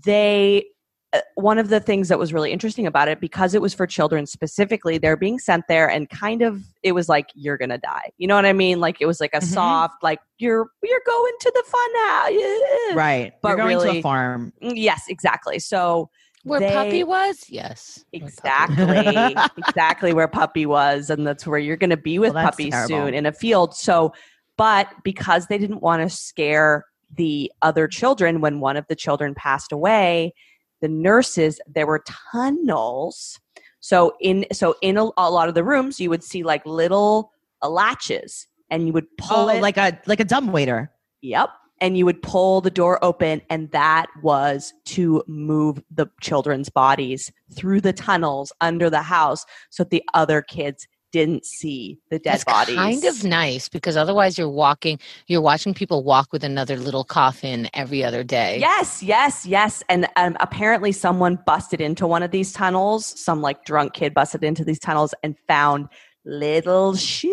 they. 0.06 0.66
Uh, 1.14 1.20
One 1.36 1.58
of 1.58 1.70
the 1.70 1.80
things 1.80 2.08
that 2.10 2.18
was 2.20 2.32
really 2.34 2.52
interesting 2.52 2.88
about 2.88 3.08
it, 3.08 3.20
because 3.20 3.54
it 3.54 3.62
was 3.62 3.74
for 3.74 3.86
children 3.86 4.26
specifically, 4.26 4.98
they're 4.98 5.18
being 5.18 5.40
sent 5.40 5.66
there, 5.68 5.90
and 5.90 6.10
kind 6.10 6.42
of 6.42 6.62
it 6.84 6.94
was 6.94 7.10
like 7.10 7.28
you're 7.36 7.58
gonna 7.58 7.78
die. 7.78 8.12
You 8.18 8.28
know 8.28 8.36
what 8.36 8.46
I 8.46 8.54
mean? 8.54 8.80
Like 8.80 8.98
it 9.02 9.06
was 9.06 9.20
like 9.20 9.34
a 9.34 9.40
Mhm. 9.40 9.44
soft, 9.54 10.04
like 10.04 10.20
you're 10.38 10.68
you're 10.84 11.02
going 11.06 11.34
to 11.42 11.52
the 11.54 11.64
fun 11.68 12.08
house. 12.08 12.30
Yeah. 12.32 12.96
Right. 12.96 13.34
But 13.42 13.50
You're 13.50 13.58
going 13.58 13.78
to 13.80 13.84
really- 13.86 14.00
a 14.00 14.02
farm. 14.02 14.54
Mm, 14.62 14.74
Yes, 14.76 15.04
exactly. 15.08 15.60
So 15.60 16.10
Where 16.44 16.60
they- 16.60 16.72
Puppy 16.74 17.04
was? 17.04 17.46
Yes. 17.50 18.04
Exactly. 18.12 19.36
exactly 19.58 20.14
where 20.14 20.28
Puppy 20.28 20.66
was. 20.66 21.10
And 21.10 21.26
that's 21.26 21.46
where 21.48 21.60
you're 21.60 21.78
going 21.78 21.90
to 21.92 21.98
be 21.98 22.20
with 22.20 22.34
Well, 22.34 22.44
Puppy 22.46 22.70
terrible. 22.70 22.88
soon 23.06 23.14
in 23.14 23.26
a 23.26 23.32
field. 23.32 23.76
So, 23.76 24.14
but 24.58 24.88
because 25.04 25.48
they 25.48 25.58
didn't 25.58 25.82
want 25.82 26.02
to 26.02 26.10
scare 26.16 26.86
the 27.16 27.52
other 27.62 27.88
children 27.88 28.42
when 28.42 28.60
one 28.60 28.76
of 28.78 28.86
the 28.88 28.96
children 28.96 29.34
passed 29.36 29.72
away, 29.72 30.34
the 30.82 30.88
nurses, 30.90 31.60
there 31.68 31.88
were 31.88 32.04
tunnels. 32.32 33.40
So 33.80 34.16
in 34.20 34.46
so 34.52 34.76
in 34.82 34.98
a, 34.98 35.10
a 35.18 35.32
lot 35.32 35.48
of 35.48 35.56
the 35.56 35.64
rooms, 35.64 36.00
you 36.00 36.10
would 36.10 36.24
see 36.24 36.44
like 36.44 36.66
little 36.66 37.32
uh, 37.62 37.70
latches, 37.70 38.48
and 38.70 38.88
you 38.88 38.94
would 38.94 39.06
pull 39.18 39.50
Oh, 39.50 39.50
it 39.50 39.62
like 39.62 39.78
a 39.78 40.00
like 40.06 40.20
a 40.20 40.26
dumb 40.26 40.52
waiter. 40.52 40.92
Yep. 41.22 41.50
And 41.80 41.98
you 41.98 42.06
would 42.06 42.22
pull 42.22 42.62
the 42.62 42.70
door 42.70 43.04
open, 43.04 43.42
and 43.50 43.72
that 43.72 44.06
was 44.22 44.72
to 44.86 45.24
move 45.28 45.82
the 45.90 46.06
children's 46.22 46.70
bodies 46.70 47.32
through 47.56 47.82
the 47.82 47.94
tunnels 47.94 48.54
under 48.62 48.88
the 48.88 49.02
house 49.02 49.46
so 49.72 49.84
that 49.84 49.90
the 49.90 50.04
other 50.14 50.44
kids 50.44 50.88
didn't 51.12 51.46
see 51.46 52.00
the 52.10 52.20
dead 52.20 52.34
That's 52.34 52.44
bodies. 52.44 52.76
kind 52.76 53.04
of 53.06 53.24
nice 53.24 53.70
because 53.70 53.98
otherwise 53.98 54.38
you're 54.38 54.50
walking, 54.50 55.00
you're 55.28 55.42
watching 55.42 55.74
people 55.74 56.04
walk 56.04 56.32
with 56.32 56.44
another 56.44 56.78
little 56.78 57.04
coffin 57.04 57.70
every 57.74 58.04
other 58.04 58.24
day. 58.24 58.60
Yes, 58.60 59.04
yes, 59.04 59.46
yes. 59.46 59.84
And 59.90 60.08
um, 60.16 60.38
apparently, 60.40 60.92
someone 60.92 61.40
busted 61.46 61.82
into 61.82 62.08
one 62.08 62.24
of 62.24 62.32
these 62.32 62.54
tunnels. 62.54 63.06
Some 63.20 63.42
like 63.42 63.66
drunk 63.66 63.94
kid 63.94 64.14
busted 64.14 64.44
into 64.44 64.64
these 64.64 64.80
tunnels 64.80 65.14
and 65.24 65.36
found 65.48 65.90
little 66.26 66.96
shoes. 66.96 67.32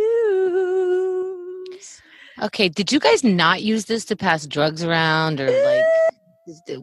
Okay, 2.41 2.69
did 2.69 2.93
you 2.93 3.01
guys 3.01 3.25
not 3.25 3.63
use 3.63 3.87
this 3.87 4.05
to 4.07 4.17
pass 4.17 4.47
drugs 4.47 4.85
around 4.85 5.41
or 5.41 5.47
like 5.47 5.85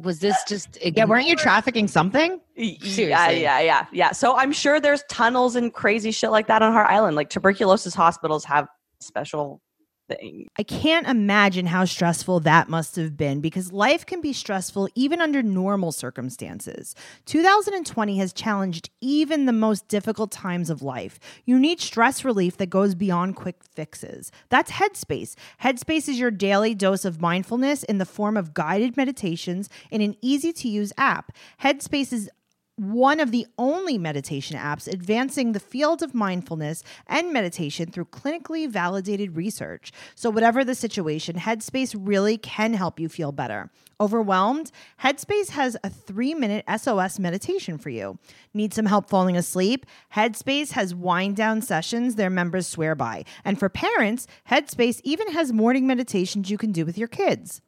was 0.01 0.19
this 0.19 0.43
just 0.47 0.77
Yeah, 0.83 1.05
weren't 1.05 1.27
you 1.27 1.35
trafficking 1.35 1.87
something? 1.87 2.39
Yeah, 2.55 2.77
Seriously. 2.81 3.41
yeah, 3.41 3.59
yeah, 3.59 3.85
yeah. 3.91 4.11
So 4.11 4.35
I'm 4.35 4.51
sure 4.51 4.79
there's 4.79 5.03
tunnels 5.09 5.55
and 5.55 5.73
crazy 5.73 6.11
shit 6.11 6.31
like 6.31 6.47
that 6.47 6.61
on 6.61 6.71
Hart 6.73 6.89
Island. 6.89 7.15
Like 7.15 7.29
tuberculosis 7.29 7.93
hospitals 7.95 8.45
have 8.45 8.67
special 8.99 9.61
thing. 10.07 10.47
I 10.57 10.63
can't 10.63 11.07
imagine 11.07 11.65
how 11.67 11.85
stressful 11.85 12.41
that 12.41 12.69
must 12.69 12.95
have 12.95 13.17
been 13.17 13.41
because 13.41 13.71
life 13.71 14.05
can 14.05 14.21
be 14.21 14.33
stressful 14.33 14.89
even 14.95 15.21
under 15.21 15.41
normal 15.41 15.91
circumstances. 15.91 16.95
2020 17.25 18.17
has 18.17 18.33
challenged 18.33 18.89
even 19.01 19.45
the 19.45 19.53
most 19.53 19.87
difficult 19.87 20.31
times 20.31 20.69
of 20.69 20.81
life. 20.81 21.19
You 21.45 21.59
need 21.59 21.79
stress 21.81 22.23
relief 22.23 22.57
that 22.57 22.69
goes 22.69 22.95
beyond 22.95 23.35
quick 23.35 23.63
fixes. 23.63 24.31
That's 24.49 24.71
Headspace. 24.71 25.35
Headspace 25.61 26.09
is 26.09 26.19
your 26.19 26.31
daily 26.31 26.75
dose 26.75 27.05
of 27.05 27.21
mindfulness 27.21 27.83
in 27.83 27.97
the 27.97 28.05
form 28.05 28.37
of 28.37 28.53
guided 28.53 28.97
meditations 28.97 29.69
in 29.91 30.01
an 30.01 30.15
easy 30.21 30.53
to 30.53 30.67
use 30.67 30.93
app. 30.97 31.31
Headspace 31.61 32.13
is 32.13 32.29
one 32.77 33.21
of 33.21 33.31
the 33.31 33.47
only 33.57 33.97
meditation 33.97 34.57
apps 34.57 34.91
advancing 34.91 35.53
the 35.53 35.59
field 35.59 36.03
of 36.03 36.13
mindfulness 36.13 36.83
and 37.07 37.31
meditation 37.31 37.89
through 37.89 38.05
clinically 38.05 38.69
validated 38.69 39.35
research. 39.35 39.91
So, 40.13 40.29
whatever 40.29 40.63
the 40.63 40.75
situation, 40.75 41.37
Headspace 41.37 41.95
really 41.97 42.37
can 42.37 42.73
help 42.73 42.99
you 42.99 43.07
feel 43.07 43.31
better. 43.31 43.71
Overwhelmed? 43.99 44.71
Headspace 45.01 45.51
has 45.51 45.77
a 45.83 45.89
three 45.89 46.33
minute 46.33 46.65
SOS 46.77 47.17
meditation 47.17 47.77
for 47.77 47.89
you. 47.89 48.17
Need 48.53 48.73
some 48.73 48.87
help 48.87 49.09
falling 49.09 49.37
asleep? 49.37 49.85
Headspace 50.13 50.71
has 50.71 50.93
wind 50.93 51.37
down 51.37 51.61
sessions 51.61 52.15
their 52.15 52.29
members 52.29 52.67
swear 52.67 52.93
by. 52.93 53.23
And 53.45 53.57
for 53.57 53.69
parents, 53.69 54.27
Headspace 54.49 54.99
even 55.05 55.31
has 55.31 55.53
morning 55.53 55.87
meditations 55.87 56.49
you 56.49 56.57
can 56.57 56.73
do 56.73 56.85
with 56.85 56.97
your 56.97 57.07
kids. 57.07 57.61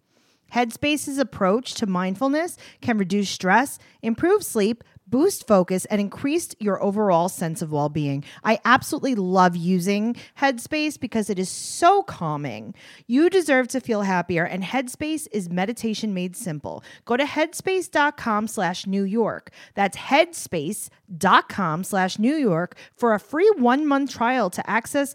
Headspace's 0.53 1.17
approach 1.17 1.73
to 1.75 1.85
mindfulness 1.85 2.57
can 2.81 2.97
reduce 2.97 3.29
stress, 3.29 3.79
improve 4.01 4.43
sleep, 4.43 4.83
boost 5.07 5.47
focus, 5.47 5.85
and 5.85 5.99
increase 5.99 6.49
your 6.59 6.81
overall 6.83 7.29
sense 7.29 7.61
of 7.61 7.71
well 7.71 7.89
being. 7.89 8.23
I 8.43 8.59
absolutely 8.65 9.15
love 9.15 9.55
using 9.55 10.15
Headspace 10.39 10.99
because 10.99 11.29
it 11.29 11.39
is 11.39 11.49
so 11.49 12.03
calming. 12.03 12.73
You 13.07 13.29
deserve 13.29 13.67
to 13.69 13.81
feel 13.81 14.01
happier, 14.01 14.43
and 14.43 14.63
Headspace 14.63 15.27
is 15.31 15.49
meditation 15.49 16.13
made 16.13 16.35
simple. 16.35 16.83
Go 17.05 17.17
to 17.17 17.23
headspace.com 17.23 18.47
slash 18.47 18.85
New 18.85 19.03
York. 19.03 19.51
That's 19.75 19.97
headspace.com 19.97 21.83
slash 21.83 22.19
New 22.19 22.35
York 22.35 22.77
for 22.95 23.13
a 23.13 23.19
free 23.19 23.51
one 23.57 23.85
month 23.87 24.11
trial 24.11 24.49
to 24.51 24.69
access 24.69 25.13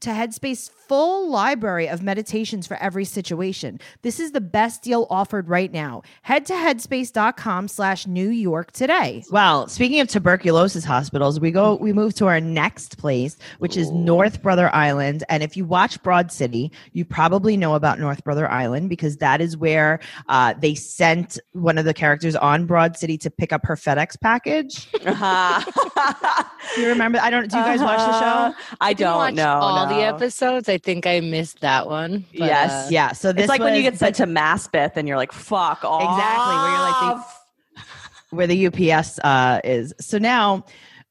to 0.00 0.10
Headspace 0.10 0.70
full 0.88 1.28
library 1.30 1.88
of 1.88 2.02
meditations 2.02 2.66
for 2.66 2.76
every 2.78 3.04
situation. 3.04 3.80
This 4.02 4.20
is 4.20 4.32
the 4.32 4.40
best 4.40 4.82
deal 4.82 5.06
offered 5.10 5.48
right 5.48 5.72
now. 5.72 6.02
Head 6.22 6.46
to 6.46 6.52
headspace.com 6.54 7.68
slash 7.68 8.06
New 8.06 8.28
York 8.28 8.72
today. 8.72 9.24
Well, 9.30 9.68
speaking 9.68 10.00
of 10.00 10.08
tuberculosis 10.08 10.84
hospitals, 10.84 11.40
we 11.40 11.50
go 11.50 11.74
we 11.76 11.92
move 11.92 12.14
to 12.14 12.26
our 12.26 12.40
next 12.40 12.98
place, 12.98 13.36
which 13.58 13.76
is 13.76 13.90
North 13.90 14.42
Brother 14.42 14.74
Island. 14.74 15.24
And 15.28 15.42
if 15.42 15.56
you 15.56 15.64
watch 15.64 16.02
Broad 16.02 16.30
City, 16.32 16.70
you 16.92 17.04
probably 17.04 17.56
know 17.56 17.74
about 17.74 17.98
North 17.98 18.22
Brother 18.24 18.48
Island 18.50 18.88
because 18.88 19.16
that 19.18 19.40
is 19.40 19.56
where 19.56 20.00
uh, 20.28 20.54
they 20.60 20.74
sent 20.74 21.38
one 21.52 21.78
of 21.78 21.84
the 21.84 21.94
characters 21.94 22.36
on 22.36 22.66
Broad 22.66 22.96
City 22.96 23.18
to 23.18 23.30
pick 23.30 23.52
up 23.52 23.64
her 23.66 23.76
FedEx 23.76 24.20
package. 24.20 24.88
Uh-huh. 25.06 26.42
You 26.76 26.88
remember? 26.88 27.18
I 27.20 27.30
don't. 27.30 27.50
Do 27.50 27.56
you 27.56 27.62
guys 27.64 27.80
watch 27.80 27.98
the 27.98 28.04
Uh-huh. 28.04 28.52
show? 28.52 28.76
I 28.80 28.92
Didn't 28.92 29.08
don't 29.10 29.16
watch 29.16 29.34
know. 29.34 29.58
all 29.60 29.86
the 29.86 30.02
episodes. 30.02 30.68
I 30.68 30.75
think 30.78 31.06
I 31.06 31.20
missed 31.20 31.60
that 31.60 31.86
one. 31.88 32.24
but, 32.38 32.46
Yes. 32.46 32.86
uh, 32.86 32.88
Yeah. 32.90 33.12
So 33.12 33.32
this 33.32 33.44
It's 33.44 33.48
like 33.48 33.60
when 33.60 33.74
you 33.74 33.82
get 33.82 33.98
sent 33.98 34.16
to 34.16 34.26
Maspeth 34.26 34.96
and 34.96 35.06
you're 35.08 35.16
like, 35.16 35.32
fuck 35.32 35.84
off. 35.84 36.02
Exactly, 36.02 36.54
where 36.56 36.70
you're 36.70 36.80
like, 36.80 37.26
they- 37.26 38.36
where 38.36 38.46
the 38.46 38.66
UPS 38.66 39.18
uh, 39.20 39.60
is. 39.64 39.94
So 40.00 40.18
now 40.18 40.64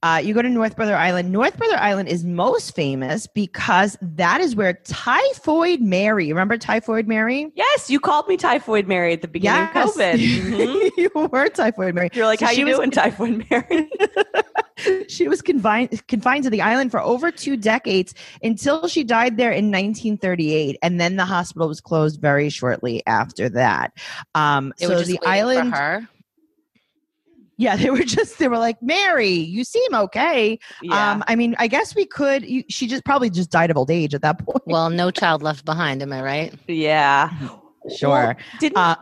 uh, 0.03 0.21
you 0.23 0.33
go 0.35 0.41
to 0.43 0.49
North 0.49 0.75
Brother 0.75 0.95
Island. 0.95 1.31
North 1.31 1.57
Brother 1.57 1.77
Island 1.77 2.09
is 2.09 2.23
most 2.23 2.75
famous 2.75 3.25
because 3.25 3.97
that 4.01 4.39
is 4.41 4.55
where 4.55 4.73
Typhoid 4.83 5.81
Mary, 5.81 6.27
remember 6.27 6.57
Typhoid 6.57 7.07
Mary? 7.07 7.51
Yes, 7.55 7.89
you 7.89 7.99
called 7.99 8.27
me 8.27 8.37
Typhoid 8.37 8.87
Mary 8.87 9.13
at 9.13 9.21
the 9.23 9.27
beginning 9.27 9.63
of 9.63 9.69
COVID. 9.69 10.13
Mhm. 10.19 10.91
you 10.97 11.09
were 11.31 11.47
Typhoid 11.49 11.95
Mary. 11.95 12.09
You're 12.13 12.25
like, 12.27 12.39
So 12.39 12.45
how 12.45 12.51
she 12.51 12.59
you 12.59 12.65
was- 12.67 12.75
doing, 12.75 12.91
Typhoid 12.91 13.45
Mary? 13.49 13.89
she 15.07 15.27
was 15.27 15.41
confined 15.41 16.05
confined 16.07 16.43
to 16.45 16.49
the 16.49 16.61
island 16.61 16.91
for 16.91 16.99
over 17.01 17.31
two 17.31 17.57
decades 17.57 18.13
until 18.43 18.87
she 18.87 19.03
died 19.03 19.37
there 19.37 19.51
in 19.51 19.65
1938, 19.71 20.77
and 20.81 20.99
then 20.99 21.15
the 21.15 21.25
hospital 21.25 21.67
was 21.67 21.81
closed 21.81 22.19
very 22.21 22.49
shortly 22.49 23.01
after 23.07 23.49
that. 23.49 23.93
Um, 24.33 24.73
They 24.79 24.85
so 24.85 24.93
were 24.93 24.99
just 24.99 25.09
the 25.11 25.19
island, 25.25 25.71
for 25.71 25.77
her. 25.77 26.07
yeah, 27.57 27.75
they 27.75 27.89
were 27.89 28.03
just 28.03 28.37
they 28.39 28.47
were 28.47 28.57
like, 28.57 28.81
Mary, 28.81 29.29
you 29.29 29.63
seem 29.63 29.93
okay. 29.93 30.59
yeah. 30.81 31.11
Um, 31.11 31.23
I 31.27 31.35
mean, 31.35 31.55
I 31.59 31.67
guess 31.67 31.95
we 31.95 32.05
could. 32.05 32.43
You, 32.45 32.63
she 32.69 32.87
just 32.87 33.05
probably 33.05 33.29
just 33.29 33.49
died 33.51 33.71
of 33.71 33.77
old 33.77 33.91
age 33.91 34.13
at 34.13 34.21
that 34.23 34.39
point. 34.45 34.63
Well, 34.65 34.89
no 34.89 35.11
child 35.11 35.41
left 35.43 35.65
behind. 35.65 36.01
Am 36.01 36.11
I 36.13 36.21
right? 36.21 36.53
yeah. 36.67 37.29
Sure. 37.95 38.09
Well, 38.09 38.35
didn't 38.59 38.77
Uh, 38.79 38.95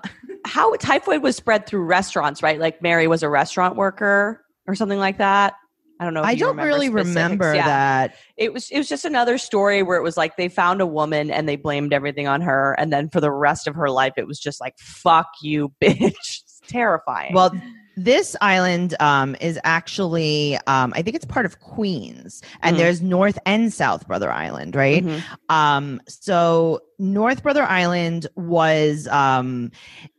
how 0.43 0.75
typhoid 0.75 1.23
was 1.23 1.37
spread 1.37 1.65
through 1.65 1.85
restaurants, 1.85 2.43
right? 2.43 2.59
Like 2.59 2.81
Mary 2.81 3.07
was 3.07 3.23
a 3.23 3.29
restaurant 3.29 3.77
worker 3.77 4.43
or 4.67 4.75
something 4.75 4.99
like 4.99 5.19
that. 5.19 5.53
I 5.99 6.05
don't 6.05 6.13
know. 6.13 6.21
if 6.21 6.25
I 6.25 6.35
don't 6.35 6.57
really 6.57 6.87
specifics. 6.87 7.09
remember 7.09 7.53
Yeah. 7.55 7.65
that. 7.67 8.15
It 8.35 8.51
was 8.53 8.69
it 8.71 8.77
was 8.77 8.89
just 8.89 9.05
another 9.05 9.37
story 9.37 9.83
where 9.83 9.97
it 9.97 10.03
was 10.03 10.17
like 10.17 10.35
they 10.37 10.49
found 10.49 10.81
a 10.81 10.87
woman 10.87 11.29
and 11.31 11.47
they 11.47 11.55
blamed 11.55 11.93
everything 11.93 12.27
on 12.27 12.41
her, 12.41 12.73
and 12.79 12.91
then 12.91 13.09
for 13.09 13.21
the 13.21 13.31
rest 13.31 13.67
of 13.67 13.75
her 13.75 13.89
life, 13.89 14.13
it 14.17 14.27
was 14.27 14.39
just 14.39 14.59
like 14.59 14.77
"fuck 14.79 15.27
you, 15.41 15.71
bitch." 15.81 16.01
It's 16.01 16.61
terrifying. 16.67 17.33
Well, 17.33 17.51
this 17.95 18.35
island 18.41 18.95
um, 18.99 19.35
is 19.39 19.59
actually, 19.63 20.57
um, 20.65 20.93
I 20.95 21.03
think 21.03 21.15
it's 21.15 21.25
part 21.25 21.45
of 21.45 21.59
Queens, 21.59 22.41
and 22.63 22.75
Mm. 22.75 22.79
there's 22.79 23.01
North 23.03 23.37
and 23.45 23.71
South 23.71 24.07
Brother 24.07 24.31
Island, 24.31 24.75
right? 24.75 25.05
Mhm. 25.05 25.21
Um, 25.49 26.01
so 26.09 26.79
North 26.97 27.43
Brother 27.43 27.61
Island 27.63 28.25
was, 28.35 29.07
um, 29.09 29.69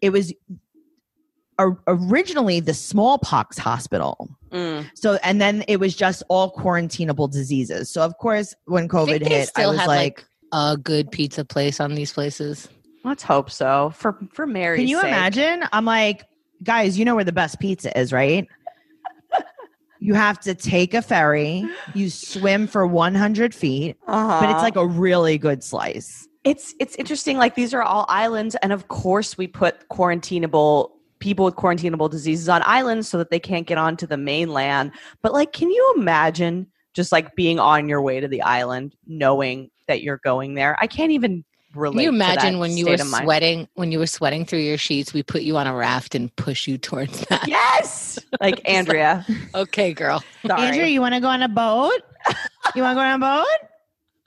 it 0.00 0.10
was 0.10 0.32
originally 1.58 2.60
the 2.60 2.74
smallpox 2.74 3.58
hospital. 3.58 4.28
Mm. 4.52 4.88
So, 4.94 5.18
and 5.22 5.40
then 5.40 5.64
it 5.68 5.78
was 5.80 5.94
just 5.96 6.22
all 6.28 6.52
quarantinable 6.54 7.30
diseases. 7.30 7.90
So, 7.90 8.02
of 8.02 8.16
course, 8.18 8.54
when 8.66 8.88
COVID 8.88 9.06
think 9.06 9.24
they 9.24 9.30
hit, 9.30 9.40
I 9.56 9.60
still 9.60 9.70
was 9.70 9.80
have 9.80 9.88
like, 9.88 10.18
like 10.18 10.26
a 10.52 10.76
good 10.76 11.10
pizza 11.10 11.44
place 11.44 11.80
on 11.80 11.94
these 11.94 12.12
places. 12.12 12.68
Let's 13.04 13.22
hope 13.22 13.50
so 13.50 13.92
for 13.94 14.16
for 14.32 14.46
Mary. 14.46 14.78
Can 14.78 14.88
you 14.88 15.00
imagine? 15.00 15.64
I'm 15.72 15.84
like, 15.84 16.24
guys, 16.62 16.98
you 16.98 17.04
know 17.04 17.14
where 17.14 17.24
the 17.24 17.32
best 17.32 17.60
pizza 17.60 17.96
is, 17.98 18.12
right? 18.12 18.48
you 20.00 20.14
have 20.14 20.40
to 20.40 20.54
take 20.54 20.94
a 20.94 21.02
ferry, 21.02 21.64
you 21.94 22.08
swim 22.10 22.66
for 22.66 22.86
100 22.86 23.54
feet, 23.54 23.96
Uh-huh. 24.06 24.40
but 24.40 24.50
it's 24.50 24.62
like 24.62 24.76
a 24.76 24.86
really 24.86 25.36
good 25.38 25.62
slice. 25.62 26.26
it's 26.44 26.74
it's 26.80 26.94
interesting. 26.96 27.36
Like 27.38 27.54
these 27.56 27.74
are 27.74 27.82
all 27.82 28.06
islands, 28.08 28.54
and 28.56 28.72
of 28.72 28.88
course 28.88 29.36
we 29.36 29.46
put 29.48 29.88
quarantinable 29.90 30.90
people 31.24 31.46
with 31.46 31.56
quarantinable 31.56 32.10
diseases 32.10 32.50
on 32.50 32.62
islands 32.66 33.08
so 33.08 33.16
that 33.16 33.30
they 33.30 33.40
can't 33.40 33.66
get 33.66 33.78
onto 33.78 34.06
the 34.06 34.18
mainland. 34.18 34.92
But 35.22 35.32
like, 35.32 35.52
can 35.54 35.70
you 35.70 35.94
imagine 35.96 36.66
just 36.92 37.12
like 37.12 37.34
being 37.34 37.58
on 37.58 37.88
your 37.88 38.02
way 38.02 38.20
to 38.20 38.28
the 38.28 38.42
island, 38.42 38.94
knowing 39.06 39.70
that 39.88 40.02
you're 40.02 40.18
going 40.22 40.52
there? 40.52 40.76
I 40.80 40.86
can't 40.86 41.12
even 41.12 41.42
relate. 41.74 41.94
Can 41.94 42.02
you 42.02 42.10
to 42.10 42.14
imagine 42.14 42.52
that 42.54 42.58
when 42.60 42.76
you 42.76 42.84
were 42.86 42.98
state 42.98 43.10
mind. 43.10 43.24
sweating 43.24 43.68
when 43.72 43.90
you 43.90 43.98
were 43.98 44.06
sweating 44.06 44.44
through 44.44 44.58
your 44.58 44.76
sheets? 44.76 45.14
We 45.14 45.22
put 45.22 45.40
you 45.42 45.56
on 45.56 45.66
a 45.66 45.74
raft 45.74 46.14
and 46.14 46.34
push 46.36 46.68
you 46.68 46.76
towards 46.76 47.22
that. 47.28 47.48
Yes, 47.48 48.18
like 48.38 48.60
Andrea. 48.68 49.24
Okay, 49.54 49.94
girl. 49.94 50.22
Sorry. 50.46 50.62
Andrew, 50.62 50.84
you 50.84 51.00
want 51.00 51.14
to 51.14 51.20
go 51.20 51.28
on 51.28 51.42
a 51.42 51.48
boat? 51.48 52.02
you 52.76 52.82
want 52.82 52.92
to 52.92 52.96
go 52.96 53.00
on 53.00 53.14
a 53.14 53.18
boat? 53.18 53.68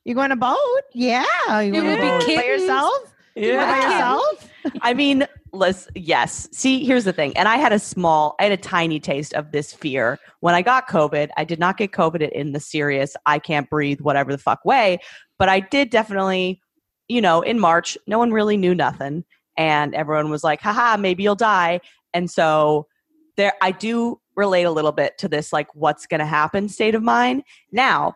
You 0.03 0.15
go 0.15 0.21
on 0.21 0.31
a 0.31 0.35
boat? 0.35 0.57
Yeah. 0.95 1.23
You 1.61 1.73
It 1.73 1.83
want 1.83 1.85
would 1.85 1.95
to 1.97 2.01
be 2.01 2.07
go 2.07 2.19
by 2.19 2.25
kittens. 2.25 2.61
yourself? 2.63 3.13
You 3.35 3.53
by 3.53 3.75
yourself? 3.75 4.49
I 4.81 4.93
mean, 4.95 5.27
let's 5.51 5.87
yes. 5.95 6.47
See, 6.51 6.83
here's 6.83 7.05
the 7.05 7.13
thing. 7.13 7.35
And 7.37 7.47
I 7.47 7.57
had 7.57 7.73
a 7.73 7.79
small, 7.79 8.35
I 8.39 8.43
had 8.43 8.51
a 8.51 8.57
tiny 8.57 8.99
taste 8.99 9.33
of 9.33 9.51
this 9.51 9.73
fear 9.73 10.19
when 10.39 10.55
I 10.55 10.61
got 10.61 10.87
COVID. 10.87 11.29
I 11.37 11.43
did 11.43 11.59
not 11.59 11.77
get 11.77 11.91
COVID 11.91 12.29
in 12.29 12.51
the 12.51 12.59
serious, 12.59 13.15
I 13.25 13.39
can't 13.39 13.69
breathe, 13.69 14.01
whatever 14.01 14.31
the 14.31 14.37
fuck 14.37 14.63
way. 14.65 14.99
But 15.37 15.49
I 15.49 15.59
did 15.59 15.89
definitely, 15.89 16.61
you 17.07 17.21
know, 17.21 17.41
in 17.41 17.59
March, 17.59 17.97
no 18.07 18.17
one 18.17 18.31
really 18.31 18.57
knew 18.57 18.75
nothing. 18.75 19.23
And 19.57 19.95
everyone 19.95 20.29
was 20.29 20.43
like, 20.43 20.61
haha, 20.61 20.97
maybe 20.97 21.23
you'll 21.23 21.35
die. 21.35 21.79
And 22.13 22.29
so 22.29 22.87
there 23.35 23.53
I 23.61 23.71
do 23.71 24.19
relate 24.35 24.63
a 24.63 24.71
little 24.71 24.91
bit 24.91 25.17
to 25.19 25.27
this 25.27 25.51
like 25.51 25.67
what's 25.73 26.05
gonna 26.05 26.25
happen 26.25 26.69
state 26.69 26.95
of 26.95 27.03
mind. 27.03 27.43
Now, 27.71 28.15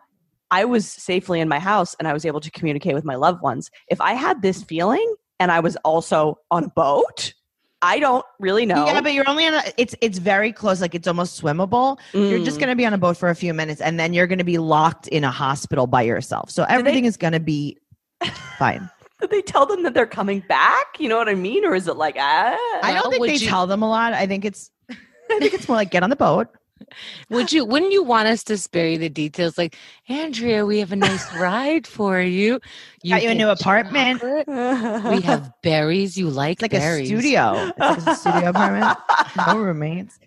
I 0.50 0.66
was 0.66 0.86
safely 0.86 1.40
in 1.40 1.48
my 1.48 1.58
house 1.58 1.96
and 1.98 2.06
I 2.06 2.12
was 2.12 2.26
able 2.26 2.40
to 2.40 2.50
communicate 2.50 2.94
with 2.94 3.04
my 3.04 3.14
loved 3.14 3.42
ones. 3.42 3.70
If 3.88 4.00
I 4.00 4.12
had 4.12 4.42
this 4.42 4.62
feeling 4.62 5.14
and 5.42 5.50
I 5.50 5.58
was 5.60 5.74
also 5.84 6.38
on 6.52 6.64
a 6.64 6.68
boat, 6.68 7.34
I 7.82 7.98
don't 7.98 8.24
really 8.38 8.64
know. 8.64 8.86
Yeah, 8.86 9.00
but 9.00 9.12
you're 9.12 9.28
only 9.28 9.44
on 9.46 9.54
a, 9.54 9.62
it's 9.76 9.94
it's 10.00 10.18
very 10.18 10.52
close, 10.52 10.80
like 10.80 10.94
it's 10.94 11.08
almost 11.08 11.42
swimmable. 11.42 11.98
You're 12.12 12.44
just 12.44 12.58
Mm. 12.58 12.60
gonna 12.60 12.76
be 12.76 12.86
on 12.86 12.94
a 12.94 12.98
boat 12.98 13.16
for 13.16 13.28
a 13.28 13.34
few 13.34 13.52
minutes 13.52 13.80
and 13.80 13.98
then 13.98 14.12
you're 14.14 14.28
gonna 14.28 14.44
be 14.44 14.58
locked 14.58 15.08
in 15.08 15.24
a 15.24 15.30
hospital 15.32 15.88
by 15.88 16.02
yourself. 16.02 16.48
So 16.50 16.62
everything 16.68 17.06
is 17.06 17.16
gonna 17.16 17.40
be 17.40 17.76
fine. 18.58 18.88
Did 19.20 19.30
they 19.30 19.42
tell 19.42 19.66
them 19.66 19.82
that 19.82 19.94
they're 19.94 20.06
coming 20.06 20.44
back? 20.48 20.98
You 21.00 21.08
know 21.08 21.16
what 21.16 21.28
I 21.28 21.34
mean? 21.34 21.64
Or 21.64 21.74
is 21.74 21.88
it 21.88 21.96
like, 21.96 22.16
ah? 22.18 22.56
I 22.82 22.92
don't 22.94 23.02
Well, 23.02 23.10
think 23.10 23.26
they 23.26 23.34
you- 23.44 23.48
tell 23.48 23.66
them 23.66 23.82
a 23.82 23.88
lot. 23.88 24.12
I 24.12 24.26
think 24.28 24.44
it's 24.44 24.70
I 24.90 25.38
think 25.40 25.52
it's 25.54 25.66
more 25.68 25.76
like 25.76 25.90
get 25.90 26.02
on 26.04 26.10
the 26.10 26.16
boat. 26.16 26.48
Would 27.30 27.52
you? 27.52 27.64
Wouldn't 27.64 27.92
you 27.92 28.02
want 28.02 28.28
us 28.28 28.42
to 28.44 28.56
spare 28.58 28.88
you 28.88 28.98
the 28.98 29.08
details? 29.08 29.56
Like, 29.58 29.76
Andrea, 30.08 30.64
we 30.66 30.78
have 30.78 30.92
a 30.92 30.96
nice 30.96 31.34
ride 31.36 31.86
for 31.86 32.20
you. 32.20 32.60
Got 33.08 33.22
you 33.22 33.30
a 33.30 33.34
new 33.34 33.48
apartment. 33.48 34.20
chocolate. 34.20 34.46
We 35.14 35.20
have 35.22 35.50
berries. 35.62 36.16
You 36.16 36.30
like 36.30 36.54
It's 36.56 36.62
like 36.62 36.70
berries. 36.72 37.10
a 37.10 37.14
studio. 37.14 37.72
It's 37.76 37.78
like 37.78 38.06
a 38.06 38.14
studio 38.16 38.48
apartment. 38.50 38.98
No 39.46 39.58
roommates. 39.64 40.18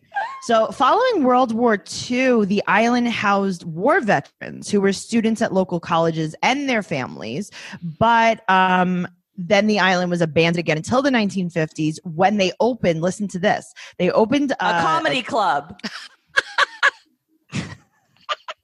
So, 0.44 0.68
following 0.68 1.24
World 1.24 1.52
War 1.54 1.74
II, 2.10 2.46
the 2.46 2.64
island 2.68 3.10
housed 3.10 3.64
war 3.66 4.00
veterans 4.00 4.70
who 4.70 4.80
were 4.80 4.94
students 4.94 5.42
at 5.42 5.52
local 5.54 5.80
colleges 5.80 6.36
and 6.42 6.70
their 6.70 6.82
families. 6.84 7.52
But 8.00 8.50
um, 8.50 9.08
then 9.38 9.68
the 9.68 9.80
island 9.80 10.10
was 10.12 10.22
abandoned 10.22 10.60
again 10.60 10.78
until 10.78 11.02
the 11.02 11.10
1950s 11.10 11.98
when 12.06 12.38
they 12.38 12.54
opened. 12.62 13.02
Listen 13.02 13.28
to 13.30 13.40
this. 13.40 13.74
They 13.98 14.10
opened 14.12 14.52
a 14.52 14.64
uh, 14.64 14.82
comedy 14.82 15.22
club. 15.22 15.78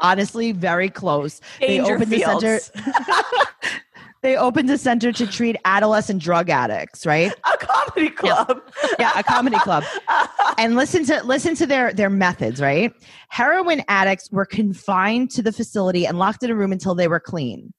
Honestly 0.02 0.52
very 0.52 0.90
close. 0.90 1.40
They 1.60 1.78
Danger 1.78 1.96
opened 1.96 2.12
the 2.12 2.20
center. 2.20 2.60
They 4.24 4.38
opened 4.38 4.70
a 4.70 4.78
center 4.78 5.12
to 5.14 5.26
treat 5.26 5.56
adolescent 5.66 6.22
drug 6.22 6.52
addicts, 6.52 7.08
right? 7.08 7.32
a 7.52 7.58
comedy 7.58 8.10
club. 8.12 8.62
Yeah, 9.00 9.18
a 9.18 9.24
comedy 9.24 9.58
club. 9.58 9.84
and 10.60 10.76
listen 10.76 11.04
to 11.06 11.24
listen 11.24 11.56
to 11.56 11.66
their 11.66 11.92
their 11.92 12.12
methods, 12.12 12.62
right? 12.62 12.94
Heroin 13.30 13.82
addicts 13.88 14.30
were 14.32 14.46
confined 14.46 15.32
to 15.32 15.42
the 15.42 15.52
facility 15.52 16.06
and 16.06 16.20
locked 16.20 16.44
in 16.44 16.52
a 16.52 16.56
room 16.56 16.72
until 16.72 16.94
they 16.94 17.08
were 17.08 17.20
clean. 17.20 17.74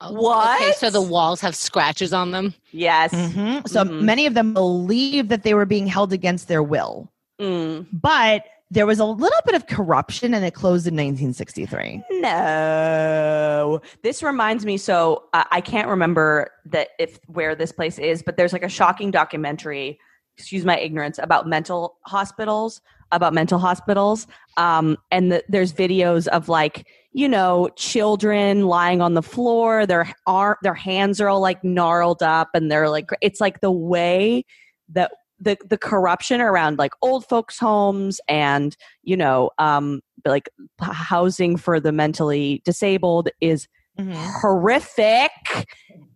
Oh, 0.00 0.12
What? 0.12 0.60
Okay, 0.62 0.70
so 0.74 0.88
the 0.88 1.02
walls 1.02 1.40
have 1.40 1.56
scratches 1.56 2.12
on 2.12 2.30
them. 2.30 2.54
yes. 2.70 3.12
Mhm. 3.12 3.66
So 3.68 3.82
Mhm. 3.82 4.02
many 4.02 4.26
of 4.26 4.34
them 4.34 4.54
believed 4.54 5.30
that 5.30 5.42
they 5.42 5.54
were 5.54 5.66
being 5.66 5.88
held 5.88 6.12
against 6.12 6.46
their 6.46 6.62
will. 6.62 7.10
Mm. 7.40 7.86
But 7.92 8.44
there 8.70 8.86
was 8.86 8.98
a 8.98 9.04
little 9.04 9.40
bit 9.44 9.54
of 9.54 9.66
corruption 9.66 10.34
and 10.34 10.44
it 10.44 10.52
closed 10.52 10.86
in 10.86 10.94
1963. 10.94 12.02
No, 12.10 13.80
this 14.02 14.22
reminds 14.22 14.66
me. 14.66 14.76
So 14.76 15.24
uh, 15.32 15.44
I 15.50 15.60
can't 15.60 15.88
remember 15.88 16.50
that 16.66 16.88
if 16.98 17.20
where 17.26 17.54
this 17.54 17.70
place 17.70 17.98
is, 17.98 18.22
but 18.22 18.36
there's 18.36 18.52
like 18.52 18.64
a 18.64 18.68
shocking 18.68 19.10
documentary. 19.10 19.98
Excuse 20.36 20.64
my 20.64 20.78
ignorance 20.78 21.18
about 21.22 21.46
mental 21.46 21.98
hospitals. 22.02 22.80
About 23.12 23.32
mental 23.32 23.60
hospitals, 23.60 24.26
um, 24.56 24.96
and 25.12 25.30
the, 25.30 25.44
there's 25.48 25.72
videos 25.72 26.26
of 26.26 26.48
like 26.48 26.88
you 27.12 27.28
know 27.28 27.68
children 27.76 28.66
lying 28.66 29.00
on 29.00 29.14
the 29.14 29.22
floor. 29.22 29.86
Their 29.86 30.12
arm, 30.26 30.56
their 30.62 30.74
hands 30.74 31.20
are 31.20 31.28
all 31.28 31.38
like 31.38 31.62
gnarled 31.62 32.20
up, 32.20 32.48
and 32.52 32.68
they're 32.68 32.90
like 32.90 33.10
it's 33.22 33.40
like 33.40 33.60
the 33.60 33.70
way 33.70 34.44
that 34.88 35.12
the 35.40 35.56
the 35.68 35.78
corruption 35.78 36.40
around 36.40 36.78
like 36.78 36.92
old 37.02 37.26
folks 37.26 37.58
homes 37.58 38.20
and 38.28 38.76
you 39.02 39.16
know 39.16 39.50
um 39.58 40.00
like 40.24 40.48
housing 40.80 41.56
for 41.56 41.78
the 41.78 41.92
mentally 41.92 42.62
disabled 42.64 43.28
is 43.40 43.68
horrific. 43.98 45.30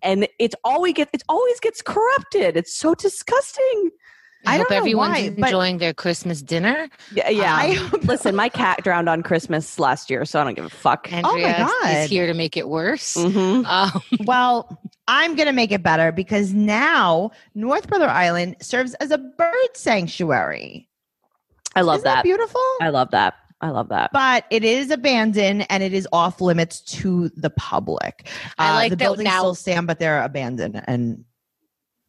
And 0.03 0.29
it's 0.39 0.55
always 0.65 0.95
get 0.95 1.11
it 1.13 1.23
always 1.29 1.61
gets 1.61 1.83
corrupted. 1.83 2.57
It's 2.57 2.75
so 2.75 2.95
disgusting 2.95 3.91
I, 4.47 4.55
I 4.55 4.57
hope 4.59 4.69
don't 4.69 4.71
know 4.71 4.77
everyone's 4.79 5.11
why, 5.13 5.31
but- 5.31 5.47
enjoying 5.49 5.79
their 5.79 5.93
Christmas 5.93 6.41
dinner. 6.43 6.89
yeah 7.13 7.29
yeah 7.29 7.55
I- 7.55 7.91
listen 8.05 8.35
my 8.35 8.49
cat 8.49 8.83
drowned 8.83 9.09
on 9.09 9.23
christmas 9.23 9.79
last 9.79 10.09
year 10.11 10.25
so 10.25 10.41
i 10.41 10.45
don't 10.45 10.55
give 10.55 10.65
a 10.65 10.71
fuck 10.71 11.13
Andrea 11.13 11.59
God. 11.59 11.91
is 11.97 12.09
here 12.11 12.27
to 12.27 12.35
make 12.35 12.57
it 12.57 12.69
worse. 12.69 13.15
Mhm. 13.15 13.65
Um, 13.67 14.03
well, 14.25 14.81
I'm 15.09 15.35
going 15.37 15.47
to 15.47 15.53
make 15.53 15.73
it 15.73 15.83
better 15.83 16.13
because 16.13 16.53
now 16.55 17.31
North 17.55 17.89
Brother 17.89 18.09
Island 18.09 18.57
serves 18.61 18.95
as 18.95 19.11
a 19.11 19.19
bird 19.19 19.69
sanctuary. 19.75 20.89
i 21.77 21.81
love 21.83 21.97
Isn't 21.97 22.05
that 22.05 22.15
that 22.17 22.25
beautiful? 22.25 22.63
i 22.81 22.89
love 22.89 23.11
that 23.11 23.35
i 23.61 23.69
love 23.71 23.89
that 23.91 24.11
but 24.13 24.45
it 24.51 24.65
is 24.65 24.91
abandoned 24.91 25.67
and 25.69 25.83
it 25.83 25.93
is 25.93 26.09
off 26.13 26.41
limits 26.41 26.81
to 26.81 27.29
the 27.37 27.51
public. 27.51 28.29
I 28.59 28.71
Uh, 28.71 28.75
like 28.75 28.91
the 28.91 28.97
that 28.97 29.05
buildings 29.05 29.25
now- 29.29 29.39
still 29.41 29.55
stand, 29.55 29.87
but 29.87 29.99
they're 29.99 30.23
abandoned 30.23 30.83
and 30.87 31.25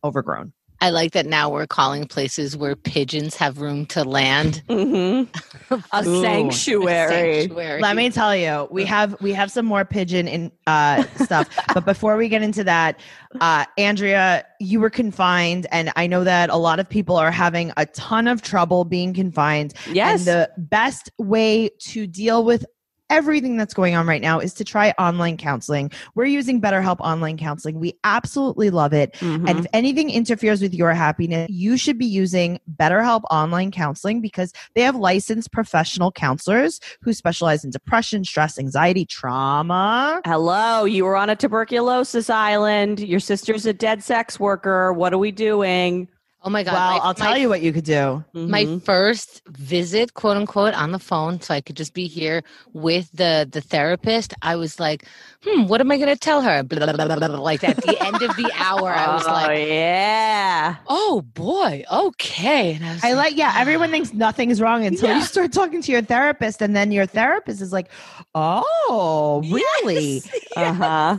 overgrown. 0.03 0.53
I 0.81 0.89
like 0.89 1.11
that 1.11 1.27
now 1.27 1.49
we're 1.49 1.67
calling 1.67 2.07
places 2.07 2.57
where 2.57 2.75
pigeons 2.75 3.35
have 3.35 3.59
room 3.59 3.85
to 3.87 4.03
land. 4.03 4.63
Mhm. 4.67 5.27
a 5.91 6.03
Ooh. 6.07 6.21
sanctuary 6.21 7.41
Sanctuary. 7.41 7.81
Let 7.81 7.95
me 7.95 8.09
tell 8.09 8.35
you, 8.35 8.67
we 8.71 8.83
have 8.85 9.15
we 9.21 9.31
have 9.33 9.51
some 9.51 9.65
more 9.65 9.85
pigeon 9.85 10.27
in 10.27 10.51
uh, 10.65 11.03
stuff. 11.23 11.47
but 11.73 11.85
before 11.85 12.17
we 12.17 12.29
get 12.29 12.41
into 12.41 12.63
that, 12.63 12.99
uh, 13.39 13.65
Andrea, 13.77 14.43
you 14.59 14.79
were 14.79 14.89
confined, 14.89 15.67
and 15.71 15.91
I 15.95 16.07
know 16.07 16.23
that 16.23 16.49
a 16.49 16.57
lot 16.57 16.79
of 16.79 16.89
people 16.89 17.15
are 17.15 17.31
having 17.31 17.71
a 17.77 17.85
ton 17.85 18.27
of 18.27 18.41
trouble 18.41 18.83
being 18.83 19.13
confined. 19.13 19.73
yes 19.91 20.19
And 20.19 20.27
the 20.27 20.49
best 20.57 21.11
way 21.19 21.69
to 21.81 22.07
deal 22.07 22.43
with 22.43 22.65
everything 23.11 23.57
that's 23.57 23.73
going 23.73 23.93
on 23.93 24.07
right 24.07 24.21
now 24.21 24.39
is 24.39 24.53
to 24.55 24.63
try 24.63 24.91
online 24.97 25.37
counseling. 25.37 25.91
We're 26.15 26.25
using 26.25 26.61
BetterHelp 26.61 26.99
online 27.01 27.37
counseling. 27.37 27.79
We 27.79 27.93
absolutely 28.03 28.69
love 28.69 28.93
it. 28.93 29.13
Mhm. 29.15 29.47
And 29.47 29.59
if 29.59 29.65
anything 29.73 30.09
interferes 30.09 30.61
with 30.61 30.73
your 30.73 30.93
happiness, 30.93 31.49
you 31.49 31.77
should 31.77 31.97
be 31.97 32.05
using 32.05 32.59
BetterHelp 32.77 33.23
online 33.29 33.69
counseling 33.69 34.21
because 34.21 34.53
they 34.75 34.81
have 34.81 34.95
licensed 34.95 35.51
professional 35.51 36.11
counselors 36.11 36.79
who 37.01 37.13
specialize 37.13 37.63
in 37.63 37.69
depression, 37.69 38.23
stress, 38.23 38.57
anxiety, 38.57 39.05
trauma. 39.05 40.21
Hello, 40.25 40.85
you 40.85 41.03
were 41.03 41.17
on 41.17 41.29
a 41.29 41.35
tuberculosis 41.35 42.29
island. 42.29 43.01
Your 43.01 43.19
sister's 43.19 43.65
a 43.65 43.73
dead 43.73 44.01
sex 44.01 44.39
worker. 44.39 44.93
What 44.93 45.13
are 45.13 45.17
we 45.17 45.31
doing? 45.31 46.07
Oh 46.43 46.49
my 46.49 46.63
God. 46.63 46.73
well, 46.73 46.91
my- 46.91 46.97
I'll 47.05 47.13
tell 47.13 47.31
my 47.31 47.37
you 47.37 47.49
what 47.49 47.61
you 47.61 47.71
could 47.71 47.83
do. 47.85 48.23
my 48.33 48.65
Mhm. 48.65 48.81
first 48.83 49.41
visit 49.49 50.13
quote 50.13 50.37
unquote 50.37 50.73
on 50.73 50.91
the 50.91 50.99
phone 50.99 51.39
so 51.41 51.53
i 51.53 51.61
could 51.61 51.75
just 51.75 51.93
be 51.93 52.07
here 52.07 52.41
with 52.73 53.11
the 53.13 53.47
the 53.51 53.61
therapist 53.61 54.33
i 54.41 54.55
was 54.55 54.79
like 54.79 55.05
hmm 55.43 55.63
what 55.67 55.79
am 55.81 55.91
i 55.91 55.97
going 55.97 56.09
to 56.09 56.15
tell 56.17 56.41
her 56.41 56.63
blah, 56.63 56.79
blah, 56.85 56.93
blah, 56.93 57.05
blah, 57.15 57.27
blah. 57.27 57.39
like 57.39 57.63
at 57.63 57.77
the 57.81 57.95
end 58.07 58.21
of 58.21 58.35
the 58.37 58.49
hour 58.57 58.89
i 58.91 59.13
was 59.15 59.25
like, 59.39 59.49
oh, 59.49 59.53
yeah. 59.53 60.75
oh 60.87 61.21
boy 61.21 61.83
okay 61.91 62.73
and 62.73 62.85
i 62.85 62.93
was 62.93 63.03
I 63.03 63.13
like, 63.13 63.35
yeah, 63.37 63.53
everyone 63.57 63.89
thinks 63.91 64.13
nothing's 64.13 64.59
wrong 64.61 64.85
until 64.85 65.09
Yeah. 65.09 65.17
you 65.19 65.23
start 65.23 65.51
talking 65.53 65.81
to 65.81 65.91
your 65.91 66.01
therapist, 66.03 66.61
and 66.61 66.75
then 66.75 66.91
your 66.91 67.05
therapist 67.05 67.61
is 67.61 67.71
like, 67.73 67.89
oh, 68.35 69.41
really? 69.57 70.21
Uh 70.55 70.73
huh. 70.73 71.17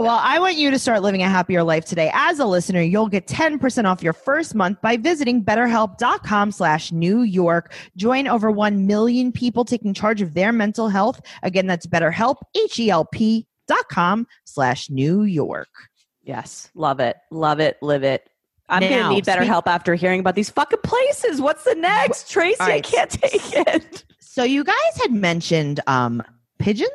Well, 0.00 0.18
I 0.22 0.38
want 0.38 0.56
you 0.56 0.70
to 0.70 0.78
start 0.78 1.02
living 1.02 1.22
a 1.22 1.28
happier 1.28 1.62
life 1.62 1.84
today. 1.84 2.10
As 2.14 2.38
a 2.38 2.46
listener, 2.46 2.80
you'll 2.80 3.10
get 3.10 3.26
10% 3.26 3.84
off 3.84 4.02
your 4.02 4.14
first 4.14 4.54
month 4.54 4.80
by 4.80 4.96
visiting 4.96 5.44
betterhelp.com 5.44 6.52
slash 6.52 6.90
New 6.90 7.20
York. 7.20 7.74
Join 7.98 8.26
over 8.26 8.50
1 8.50 8.86
million 8.86 9.30
people 9.30 9.62
taking 9.62 9.92
charge 9.92 10.22
of 10.22 10.32
their 10.32 10.52
mental 10.52 10.88
health. 10.88 11.20
Again, 11.42 11.66
that's 11.66 11.86
betterhelp, 11.86 12.36
H-E-L-P 12.56 13.46
dot 13.68 13.88
com 13.90 14.26
slash 14.46 14.88
New 14.88 15.24
York. 15.24 15.68
Yes. 16.22 16.70
Love 16.74 17.00
it. 17.00 17.18
Love 17.30 17.60
it. 17.60 17.76
Live 17.82 18.02
it. 18.02 18.26
I'm 18.70 18.80
going 18.80 19.02
to 19.02 19.08
need 19.10 19.26
better 19.26 19.42
speak- 19.42 19.50
help 19.50 19.68
after 19.68 19.94
hearing 19.94 20.20
about 20.20 20.34
these 20.34 20.48
fucking 20.48 20.78
places. 20.82 21.42
What's 21.42 21.64
the 21.64 21.74
next? 21.74 22.30
Tracey, 22.30 22.56
All 22.58 22.70
I 22.70 22.80
can't 22.80 23.10
take 23.10 23.52
it. 23.52 24.04
So 24.18 24.44
you 24.44 24.64
guys 24.64 24.76
had 25.02 25.12
mentioned 25.12 25.80
um, 25.86 26.22
pigeons? 26.58 26.88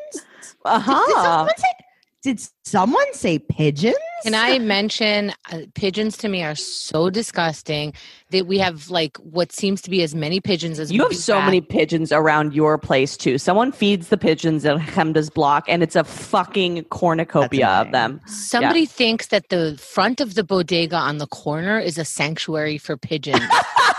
Uh 0.63 0.79
Did, 0.79 0.85
did 0.85 0.95
huh. 0.95 1.23
someone 1.23 1.57
say, 1.57 1.84
did 2.25 2.41
someone 2.63 3.13
say 3.13 3.37
pigeons? 3.37 3.95
Can 4.23 4.33
I 4.33 4.57
mention 4.57 5.31
uh, 5.51 5.59
pigeons 5.75 6.17
to 6.17 6.27
me 6.27 6.41
are 6.41 6.55
so 6.55 7.11
disgusting 7.11 7.93
that 8.31 8.47
we 8.47 8.57
have 8.57 8.89
like 8.89 9.15
what 9.17 9.51
seems 9.51 9.79
to 9.83 9.91
be 9.91 10.01
as 10.01 10.15
many 10.15 10.39
pigeons 10.39 10.79
as 10.79 10.91
You 10.91 11.03
we 11.03 11.09
have 11.09 11.15
so 11.15 11.35
rats. 11.35 11.45
many 11.45 11.61
pigeons 11.61 12.11
around 12.11 12.55
your 12.55 12.79
place 12.79 13.15
too. 13.15 13.37
Someone 13.37 13.71
feeds 13.71 14.07
the 14.07 14.17
pigeons 14.17 14.65
at 14.65 14.79
Chemda's 14.87 15.29
block, 15.29 15.65
and 15.67 15.83
it's 15.83 15.95
a 15.95 16.03
fucking 16.03 16.85
cornucopia 16.85 17.67
of 17.67 17.91
them. 17.91 18.19
Somebody 18.25 18.87
thinks 18.87 19.27
that 19.27 19.49
the 19.49 19.77
front 19.79 20.19
of 20.19 20.33
the 20.33 20.43
bodega 20.43 20.97
on 20.97 21.19
the 21.19 21.27
corner 21.27 21.77
is 21.77 21.99
a 21.99 22.05
sanctuary 22.05 22.79
for 22.79 22.97
pigeons. 22.97 23.39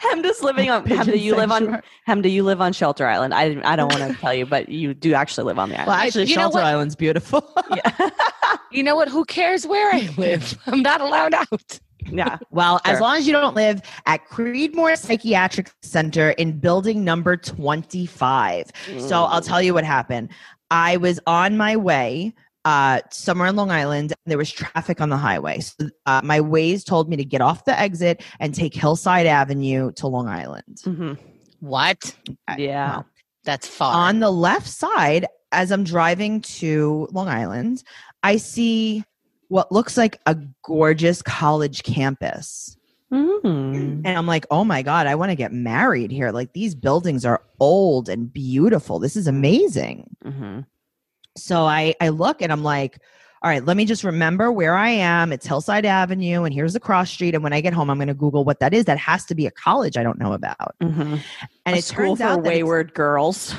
Chemda's 0.02 0.42
living 0.42 0.70
on 0.70 0.84
Pigeon 0.84 1.06
Chemda. 1.06 1.20
You 1.20 1.36
live 1.36 1.50
on 1.50 1.62
sanctuary. 1.62 1.82
Chemda. 2.08 2.30
You 2.30 2.42
live 2.44 2.60
on 2.60 2.72
Shelter 2.72 3.06
Island. 3.06 3.34
I 3.34 3.60
I 3.64 3.76
don't 3.76 3.92
want 3.92 4.12
to 4.12 4.18
tell 4.20 4.34
you, 4.34 4.46
but 4.46 4.68
you 4.68 4.94
do 4.94 5.14
actually 5.14 5.44
live 5.44 5.58
on 5.58 5.68
the 5.68 5.76
Well, 5.76 5.90
island. 5.90 6.06
actually, 6.06 6.26
you 6.26 6.34
Shelter? 6.34 6.58
Island's 6.58 6.96
beautiful. 6.96 7.48
you 8.70 8.82
know 8.82 8.96
what? 8.96 9.08
Who 9.08 9.24
cares 9.24 9.66
where 9.66 9.94
I 9.94 10.08
live? 10.16 10.58
I'm 10.66 10.82
not 10.82 11.00
allowed 11.00 11.34
out. 11.34 11.78
yeah. 12.06 12.38
Well, 12.50 12.80
as 12.84 13.00
long 13.00 13.16
as 13.16 13.26
you 13.26 13.32
don't 13.32 13.54
live 13.54 13.80
at 14.06 14.26
Creedmoor 14.28 14.98
Psychiatric 14.98 15.70
Center 15.82 16.30
in 16.30 16.58
building 16.58 17.04
number 17.04 17.36
25. 17.36 18.70
So 18.86 18.92
mm. 18.92 19.10
I'll 19.12 19.40
tell 19.40 19.62
you 19.62 19.74
what 19.74 19.84
happened. 19.84 20.30
I 20.70 20.96
was 20.96 21.20
on 21.26 21.56
my 21.56 21.76
way 21.76 22.34
uh, 22.64 23.00
somewhere 23.10 23.48
in 23.48 23.56
Long 23.56 23.70
Island. 23.70 24.12
There 24.26 24.38
was 24.38 24.50
traffic 24.50 25.00
on 25.00 25.08
the 25.08 25.16
highway. 25.16 25.60
So 25.60 25.88
uh, 26.06 26.20
my 26.24 26.40
Waze 26.40 26.84
told 26.84 27.08
me 27.08 27.16
to 27.16 27.24
get 27.24 27.40
off 27.40 27.64
the 27.64 27.78
exit 27.78 28.22
and 28.40 28.54
take 28.54 28.74
Hillside 28.74 29.26
Avenue 29.26 29.92
to 29.92 30.06
Long 30.06 30.28
Island. 30.28 30.78
Mm-hmm. 30.84 31.12
What? 31.60 32.14
Yeah. 32.56 32.90
Well, 32.90 33.06
That's 33.44 33.66
far. 33.66 33.94
on 33.94 34.20
the 34.20 34.30
left 34.30 34.68
side, 34.68 35.26
as 35.52 35.70
I'm 35.70 35.84
driving 35.84 36.40
to 36.40 37.08
Long 37.12 37.28
Island, 37.28 37.82
I 38.22 38.36
see 38.36 39.04
what 39.48 39.70
looks 39.70 39.96
like 39.96 40.18
a 40.26 40.36
gorgeous 40.64 41.22
college 41.22 41.82
campus. 41.82 42.76
Mm. 43.12 44.02
And 44.04 44.08
I'm 44.08 44.26
like, 44.26 44.46
oh 44.50 44.64
my 44.64 44.80
God, 44.80 45.06
I 45.06 45.14
want 45.14 45.30
to 45.30 45.36
get 45.36 45.52
married 45.52 46.10
here. 46.10 46.30
Like 46.30 46.54
these 46.54 46.74
buildings 46.74 47.26
are 47.26 47.42
old 47.60 48.08
and 48.08 48.32
beautiful. 48.32 48.98
This 48.98 49.16
is 49.16 49.26
amazing. 49.26 50.16
hmm 50.24 50.60
So 51.36 51.64
I, 51.64 51.94
I 52.00 52.10
look 52.10 52.42
and 52.42 52.52
I'm 52.52 52.62
like, 52.62 52.98
all 53.42 53.50
right, 53.50 53.64
let 53.64 53.76
me 53.76 53.84
just 53.84 54.04
remember 54.04 54.52
where 54.52 54.74
I 54.74 54.90
am. 54.90 55.32
It's 55.32 55.46
Hillside 55.46 55.84
Avenue 55.84 56.44
and 56.44 56.54
here's 56.54 56.74
the 56.74 56.80
cross 56.80 57.10
street. 57.10 57.34
And 57.34 57.42
when 57.42 57.52
I 57.52 57.60
get 57.60 57.72
home, 57.72 57.90
I'm 57.90 57.98
going 57.98 58.08
to 58.08 58.14
Google 58.14 58.44
what 58.44 58.60
that 58.60 58.72
is. 58.72 58.84
That 58.84 58.98
has 58.98 59.24
to 59.26 59.34
be 59.34 59.46
a 59.46 59.50
college 59.50 59.96
I 59.96 60.02
don't 60.02 60.18
know 60.18 60.32
about. 60.32 60.76
hmm 60.80 61.16
And 61.66 61.74
a 61.74 61.78
it 61.78 61.84
school 61.84 62.16
turns 62.16 62.18
for 62.18 62.24
out 62.24 62.42
wayward 62.42 62.94
girls. 62.94 63.54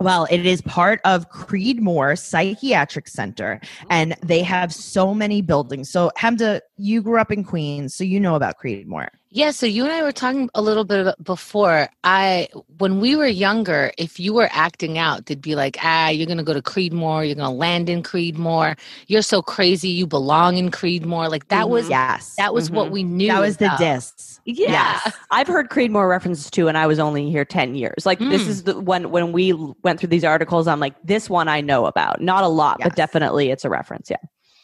Well, 0.00 0.26
it 0.30 0.46
is 0.46 0.62
part 0.62 1.00
of 1.04 1.28
Creedmoor 1.28 2.18
Psychiatric 2.18 3.06
Center, 3.06 3.60
and 3.90 4.16
they 4.22 4.42
have 4.42 4.72
so 4.72 5.12
many 5.12 5.42
buildings. 5.42 5.90
So, 5.90 6.10
Chemda, 6.16 6.62
you 6.78 7.02
grew 7.02 7.20
up 7.20 7.30
in 7.30 7.44
Queens, 7.44 7.94
so 7.94 8.02
you 8.02 8.18
know 8.18 8.34
about 8.34 8.54
Creedmoor. 8.58 9.08
Yeah, 9.32 9.52
so 9.52 9.64
you 9.64 9.84
and 9.84 9.92
I 9.92 10.02
were 10.02 10.10
talking 10.10 10.50
a 10.56 10.60
little 10.62 10.82
bit 10.82 10.98
about 11.02 11.22
before. 11.22 11.88
I 12.02 12.48
when 12.78 12.98
we 12.98 13.14
were 13.14 13.28
younger, 13.28 13.92
if 13.96 14.18
you 14.18 14.34
were 14.34 14.48
acting 14.50 14.98
out, 14.98 15.26
they'd 15.26 15.40
be 15.40 15.54
like, 15.54 15.76
"Ah, 15.84 16.08
you're 16.08 16.26
going 16.26 16.38
to 16.38 16.42
go 16.44 16.52
to 16.52 16.60
Creedmoor, 16.60 17.24
you're 17.24 17.36
going 17.36 17.48
to 17.48 17.56
land 17.56 17.88
in 17.88 18.02
Creedmoor. 18.02 18.76
You're 19.06 19.22
so 19.22 19.40
crazy, 19.40 19.88
you 19.88 20.04
belong 20.08 20.56
in 20.56 20.72
Creedmoor." 20.72 21.30
Like 21.30 21.46
that 21.46 21.70
was 21.70 21.88
Yes, 21.88 22.34
that 22.38 22.52
was 22.52 22.72
what 22.72 22.88
Mhm. 22.88 22.90
we 22.90 23.04
knew. 23.04 23.28
that 23.28 23.40
was 23.40 23.58
the 23.58 23.66
about. 23.66 23.78
discs. 23.78 24.40
Yeah, 24.46 24.98
Yes. 25.04 25.16
I've 25.30 25.46
heard 25.46 25.68
Creedmoor 25.70 26.08
references 26.08 26.50
too, 26.50 26.66
and 26.66 26.76
I 26.76 26.88
was 26.88 26.98
only 26.98 27.30
here 27.30 27.44
ten 27.44 27.76
years. 27.76 28.04
Like 28.04 28.18
this 28.18 28.42
Mm. 28.42 28.48
is 28.48 28.64
the 28.64 28.80
when 28.80 29.10
when 29.12 29.30
we 29.30 29.52
went 29.84 30.00
through 30.00 30.08
these 30.08 30.24
articles, 30.24 30.66
I'm 30.66 30.80
like, 30.80 30.94
this 31.04 31.30
one 31.30 31.46
I 31.46 31.60
know 31.60 31.86
about. 31.86 32.20
Not 32.20 32.42
a 32.42 32.48
lot, 32.48 32.78
Yes. 32.80 32.88
but 32.88 32.96
definitely 32.96 33.50
it's 33.50 33.64
a 33.64 33.70
reference. 33.70 34.10
Yeah. 34.10 34.16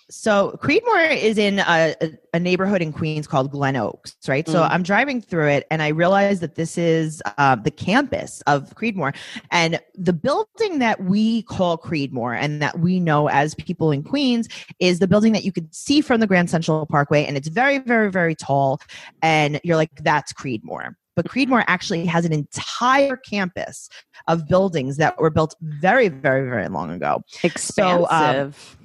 So 0.09 0.57
Creedmoor 0.63 1.17
is 1.21 1.37
in 1.37 1.59
a, 1.59 1.97
a, 2.33 2.39
neighborhood 2.39 2.81
in 2.81 2.93
Queens 2.93 3.27
called 3.27 3.51
Glen 3.51 3.75
Oaks, 3.75 4.15
right? 4.29 4.47
So 4.47 4.61
Mm. 4.61 4.71
I'm 4.71 4.83
driving 4.85 5.21
through 5.21 5.49
it, 5.49 5.67
and 5.71 5.83
I 5.83 5.89
realize 5.89 6.39
that 6.41 6.55
this 6.55 6.79
is 6.79 7.23
uh, 7.39 7.57
the 7.57 7.73
campus 7.73 8.41
of 8.47 8.73
Creedmoor, 8.77 9.17
and 9.51 9.81
the 9.95 10.13
building 10.13 10.79
that 10.79 11.03
we 11.03 11.43
call 11.43 11.77
Creedmoor 11.77 12.37
and 12.39 12.63
that 12.63 12.79
we 12.79 13.01
know 13.01 13.29
as 13.29 13.57
people 13.57 13.91
in 13.91 14.05
Queens 14.05 14.49
is 14.79 15.01
the 15.01 15.09
building 15.09 15.33
that 15.33 15.45
you 15.45 15.51
could 15.51 15.75
see 15.75 16.01
from 16.01 16.21
the 16.21 16.27
Grand 16.27 16.51
Central 16.51 16.87
Parkway, 16.87 17.25
and 17.25 17.37
it's 17.37 17.49
very, 17.49 17.79
very, 17.79 18.11
very 18.11 18.37
tall, 18.37 18.81
and 19.23 19.61
you're 19.65 19.77
like, 19.77 19.91
that's 20.03 20.33
Creedmoor. 20.33 20.95
But 21.17 21.27
Creedmoor 21.27 21.65
actually 21.67 22.05
has 22.07 22.25
an 22.27 22.33
entire 22.33 23.17
campus 23.17 23.89
of 24.29 24.47
buildings 24.47 24.99
that 24.99 25.19
were 25.19 25.31
built 25.31 25.57
very, 25.63 26.09
very, 26.09 26.49
very 26.49 26.69
long 26.69 26.91
ago. 26.91 27.23
Expansive. 27.43 28.77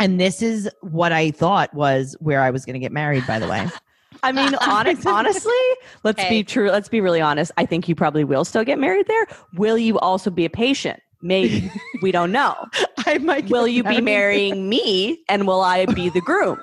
And 0.00 0.18
this 0.20 0.42
is 0.42 0.68
what 0.80 1.12
I 1.12 1.30
thought 1.30 1.72
was 1.74 2.16
where 2.20 2.40
I 2.40 2.50
was 2.50 2.64
going 2.64 2.74
to 2.74 2.80
get 2.80 2.92
married, 2.92 3.26
by 3.26 3.38
the 3.38 3.46
way. 3.48 3.68
I 4.22 4.32
mean, 4.32 4.54
honest, 4.56 5.06
honestly, 5.06 5.52
let's 6.02 6.20
Hey. 6.22 6.28
be 6.40 6.44
true. 6.44 6.70
Let's 6.70 6.88
be 6.88 7.00
really 7.00 7.20
honest. 7.20 7.52
I 7.56 7.64
think 7.66 7.88
you 7.88 7.94
probably 7.94 8.24
will 8.24 8.44
still 8.44 8.64
get 8.64 8.78
married 8.78 9.06
there. 9.06 9.26
Will 9.54 9.78
you 9.78 9.98
also 9.98 10.30
be 10.30 10.44
a 10.44 10.50
patient? 10.50 11.00
Maybe. 11.22 11.70
we 12.02 12.12
don't 12.12 12.32
know. 12.32 12.54
I 13.06 13.18
might 13.18 13.48
Will 13.50 13.68
you 13.68 13.82
be 13.82 14.00
married. 14.00 14.04
marrying 14.04 14.68
me 14.68 15.22
and 15.28 15.46
will 15.46 15.60
I 15.60 15.84
be 15.86 16.08
the 16.08 16.20
groom? 16.22 16.58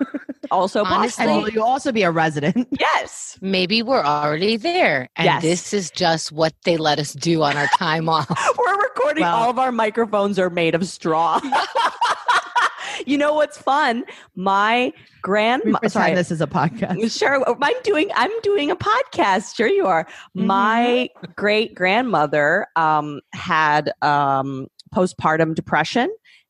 Also 0.49 0.83
Honestly- 0.83 1.23
And 1.23 1.29
possible. 1.29 1.41
will 1.43 1.49
you 1.51 1.63
also 1.63 1.91
be 1.91 2.01
a 2.03 2.09
resident? 2.11 2.67
Yes. 2.79 3.37
Maybe 3.41 3.83
we're 3.83 4.03
already 4.03 4.57
there, 4.57 5.09
and 5.15 5.25
Yes. 5.25 5.41
this 5.43 5.73
is 5.73 5.91
just 5.91 6.31
what 6.31 6.53
they 6.63 6.77
let 6.77 6.97
us 6.99 7.13
do 7.13 7.43
on 7.43 7.55
our 7.55 7.67
time 7.77 8.09
off. 8.09 8.29
We're 8.57 8.81
recording. 8.81 9.23
Well- 9.23 9.35
all 9.35 9.49
of 9.51 9.59
our 9.59 9.71
microphones 9.71 10.39
are 10.39 10.49
made 10.49 10.73
of 10.73 10.87
straw. 10.87 11.39
You 13.05 13.17
know 13.17 13.33
what's 13.33 13.57
fun? 13.57 14.03
My 14.35 14.91
We 14.95 15.03
grandma. 15.21 15.79
Sorry. 15.87 16.13
this 16.15 16.31
is 16.31 16.41
a 16.41 16.47
podcast. 16.47 17.17
Sure, 17.17 17.43
I'm 17.61 17.81
doing. 17.83 18.09
I'm 18.15 18.31
doing 18.41 18.71
a 18.71 18.75
podcast. 18.75 19.55
Sure, 19.55 19.67
you 19.67 19.85
are. 19.85 20.07
My 20.33 21.09
great 21.35 21.75
grandmother 21.75 22.67
um, 22.75 23.21
had 23.33 23.91
um, 24.01 24.67
postpartum 24.95 25.53
depression, 25.55 26.09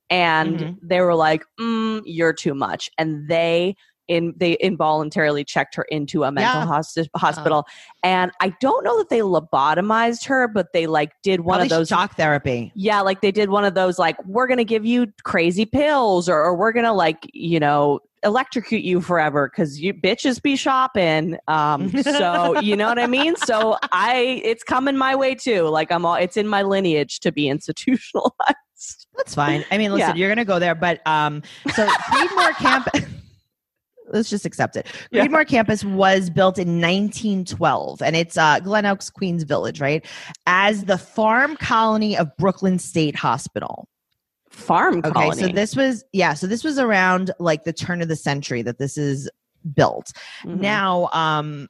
and 0.10 0.60
Mhm. 0.60 0.78
they 0.82 1.02
were 1.02 1.16
like, 1.16 1.44
mm, 1.60 2.02
"You're 2.06 2.34
too 2.34 2.54
much," 2.54 2.90
and 2.98 3.28
they 3.28 3.76
in 4.08 4.34
they 4.38 4.54
involuntarily 4.60 5.44
checked 5.44 5.76
her 5.76 5.84
into 5.90 6.24
a 6.24 6.32
mental 6.32 6.62
Yeah. 6.62 6.68
hospi- 6.68 7.08
hospital. 7.16 7.66
And 8.04 8.32
I 8.42 8.54
don't 8.62 8.84
know 8.84 8.98
that 8.98 9.10
they 9.10 9.20
lobotomized 9.20 10.26
her, 10.28 10.48
but 10.48 10.74
they 10.74 10.88
like 10.88 11.12
did 11.24 11.42
one 11.42 11.60
Probably 11.60 11.66
of 11.66 11.70
those 11.72 11.88
shock 11.90 12.16
therapy. 12.16 12.72
yeah, 12.76 13.02
like 13.02 13.22
they 13.22 13.32
did 13.32 13.50
one 13.50 13.66
of 13.66 13.74
those, 13.74 14.00
like, 14.00 14.16
we're 14.26 14.48
to 14.58 14.64
give 14.66 14.86
you 14.86 15.08
crazy 15.24 15.66
pills 15.66 16.30
or, 16.30 16.42
or 16.42 16.56
we're 16.56 16.72
to, 16.86 16.92
like, 16.94 17.30
you 17.34 17.60
know, 17.60 18.00
electrocute 18.24 18.84
you 18.84 19.00
forever 19.00 19.48
because 19.50 19.80
you 19.80 19.94
bitches 19.94 20.42
be 20.42 20.56
shopping. 20.56 21.38
Um, 21.48 21.90
so, 22.02 22.60
you 22.62 22.76
know 22.76 22.88
what 22.88 22.98
I 23.00 23.08
mean? 23.08 23.36
So, 23.36 23.78
I, 23.92 24.42
it's 24.44 24.64
coming 24.64 24.98
my 24.98 25.16
way 25.16 25.36
too. 25.36 25.64
Like, 25.64 25.92
I'm 25.92 26.06
all, 26.06 26.16
it's 26.16 26.36
in 26.38 26.48
my 26.48 26.62
lineage 26.64 27.20
to 27.22 27.32
be 27.32 27.48
institutionalized. 27.50 28.34
That's 29.16 29.34
fine. 29.36 29.66
I 29.72 29.78
mean, 29.78 29.92
listen, 29.92 30.10
Yeah. 30.10 30.16
you're 30.16 30.30
to 30.38 30.46
go 30.46 30.60
there, 30.60 30.76
but 30.76 31.06
um, 31.08 31.42
so 31.74 31.88
Creedmoor 31.88 32.56
Campus. 32.58 33.06
Let's 34.10 34.30
just 34.30 34.46
accept 34.46 34.76
it. 34.76 34.88
Yeah. 35.12 35.26
Creedmoor 35.26 35.48
Campus 35.48 35.84
was 35.84 36.30
built 36.30 36.58
in 36.58 36.82
1912, 36.82 38.02
and 38.02 38.16
it's 38.16 38.38
uh, 38.38 38.60
Glen 38.60 38.86
Oaks, 38.86 39.10
Queens 39.10 39.44
Village, 39.44 39.80
right? 39.80 40.06
As 40.46 40.86
the 40.86 40.98
farm 40.98 41.56
colony 41.58 42.18
of 42.18 42.36
Brooklyn 42.38 42.78
State 42.80 43.16
Hospital. 43.16 43.88
Farm 44.50 45.00
Okay, 45.00 45.12
colony. 45.12 45.42
so 45.44 45.48
this 45.50 45.76
was 45.76 46.04
yeah, 46.14 46.34
so 46.34 46.48
this 46.48 46.64
was 46.64 46.80
around 46.80 47.32
like 47.40 47.64
the 47.64 47.74
turn 47.74 48.02
of 48.02 48.08
the 48.08 48.16
century 48.16 48.62
that 48.64 48.80
this 48.80 48.98
is 48.98 49.30
built. 49.76 50.12
Mhm. 50.44 50.60
Now, 50.62 51.10
um, 51.14 51.68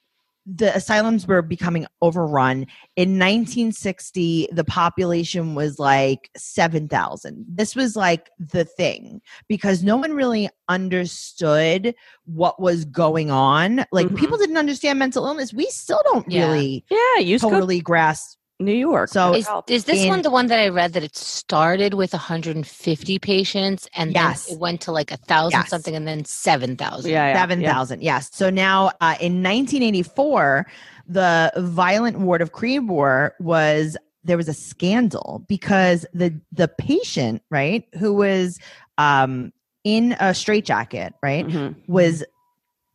the 0.55 0.73
asylums 0.75 1.27
were 1.27 1.41
becoming 1.41 1.85
overrun. 2.01 2.65
In 2.95 3.19
1960, 3.19 4.47
the 4.53 4.63
population 4.63 5.55
was 5.55 5.77
like 5.77 6.29
7,000. 6.37 7.45
This 7.49 7.75
was 7.75 7.97
like 7.97 8.29
the 8.39 8.63
thing 8.63 9.21
because 9.49 9.83
no 9.83 9.97
one 9.97 10.13
really 10.13 10.49
understood 10.69 11.93
what 12.25 12.61
was 12.61 12.85
going 12.85 13.29
on. 13.29 13.85
Like, 13.91 14.07
Mhm. 14.07 14.17
people 14.17 14.37
didn't 14.37 14.57
understand 14.57 14.99
mental 14.99 15.25
illness. 15.25 15.53
We 15.53 15.65
still 15.69 16.01
don't 16.05 16.31
Yeah. 16.31 16.47
really 16.47 16.85
yeah, 16.89 17.19
you 17.19 17.37
totally 17.39 17.57
totally 17.59 17.79
grasp. 17.81 18.37
New 18.59 18.73
York. 18.73 19.09
So- 19.09 19.33
Is, 19.35 19.47
is 19.67 19.85
this 19.85 20.01
in- 20.03 20.09
one 20.09 20.21
the 20.23 20.31
one 20.31 20.47
that 20.47 20.59
I 20.59 20.69
read 20.69 20.93
that 20.93 21.03
it 21.03 21.15
started 21.15 21.93
with 21.93 22.13
150 22.13 23.19
patients 23.19 23.87
and 23.95 24.13
Yes. 24.13 24.45
then 24.47 24.55
it 24.55 24.59
went 24.59 24.81
to 24.81 24.91
like 24.91 25.11
a 25.11 25.17
thousand 25.17 25.59
Yes. 25.59 25.69
something 25.69 25.95
and 25.95 26.07
then 26.07 26.25
7,000? 26.25 27.11
yeah, 27.11 27.27
yeah, 27.29 27.33
Seven 27.41 27.61
yeah. 27.61 27.85
yes. 27.99 28.29
So 28.33 28.49
now, 28.49 28.91
uh, 28.99 29.15
in 29.21 29.43
1984, 29.43 30.65
the 31.07 31.51
violent 31.57 32.19
ward 32.19 32.41
of 32.41 32.51
Creedmoor 32.51 33.31
was 33.39 33.95
there 34.23 34.37
was 34.37 34.49
a 34.49 34.53
scandal 34.53 35.45
because 35.47 36.05
the 36.13 36.33
the 36.51 36.67
patient, 36.67 37.41
right, 37.49 37.85
who 37.97 38.13
was 38.13 38.59
um, 38.97 39.53
in 39.85 40.17
a 40.19 40.33
straitjacket, 40.33 41.13
right, 41.21 41.47
Mhm. 41.47 41.75
was 41.87 42.23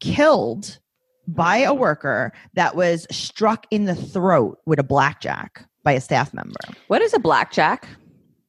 killed 0.01 0.79
by 1.35 1.59
a 1.59 1.75
worker 1.75 2.33
that 2.55 2.77
was 2.77 3.07
struck 3.11 3.67
in 3.71 3.85
the 3.85 3.95
throat 3.95 4.59
with 4.67 4.79
a 4.79 4.83
blackjack 4.85 5.65
by 5.85 5.93
a 5.93 6.01
staff 6.01 6.33
member. 6.35 6.55
What 6.89 7.03
is 7.03 7.13
a 7.15 7.19
blackjack? 7.19 7.89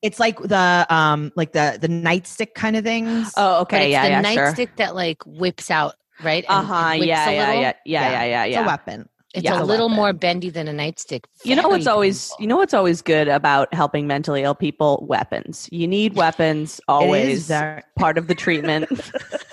It's 0.01 0.19
like 0.19 0.37
the 0.41 0.85
um 0.89 1.31
like 1.35 1.53
the 1.53 1.77
the 1.79 1.87
nightstick 1.87 2.53
kind 2.55 2.75
of 2.75 2.83
things. 2.83 3.33
Oh, 3.37 3.65
But 3.69 3.75
okay. 3.75 3.85
it's 3.85 3.91
Yeah, 3.93 4.03
the 4.03 4.09
yeah, 4.29 4.33
sure. 4.33 4.51
nightstick 4.53 4.75
that 4.77 4.95
like 4.95 5.23
whips 5.25 5.71
out, 5.71 5.93
right? 6.21 6.43
Uh 6.49 6.61
huh. 6.61 6.73
and 6.75 6.99
whips 6.99 7.07
Yeah, 7.07 7.29
yeah, 7.29 7.53
yeah, 7.53 7.73
yeah, 7.85 8.09
yeah, 8.11 8.25
yeah, 8.25 8.45
It's 8.45 8.57
a 8.57 8.67
weapon. 8.67 9.09
It's 9.33 9.43
Yeah. 9.45 9.61
a 9.61 9.63
little 9.63 9.87
weapon. 9.87 9.95
more 9.95 10.13
bendy 10.13 10.49
than 10.51 10.67
a 10.67 10.73
nightstick. 10.73 11.23
You 11.45 11.55
know 11.55 11.67
what's 11.69 11.85
Very 11.85 11.93
always 11.93 12.33
you 12.37 12.47
know 12.47 12.57
what's 12.57 12.73
always 12.73 13.01
good 13.01 13.29
about 13.29 13.73
helping 13.73 14.05
mentally 14.05 14.43
ill 14.43 14.55
people? 14.55 15.05
Weapons. 15.07 15.69
You 15.71 15.87
need 15.87 16.15
weapons 16.15 16.79
It 16.89 16.91
is 17.29 17.49
always 17.49 17.51
part 17.97 18.17
of 18.17 18.27
the 18.27 18.35
treatment. 18.35 18.89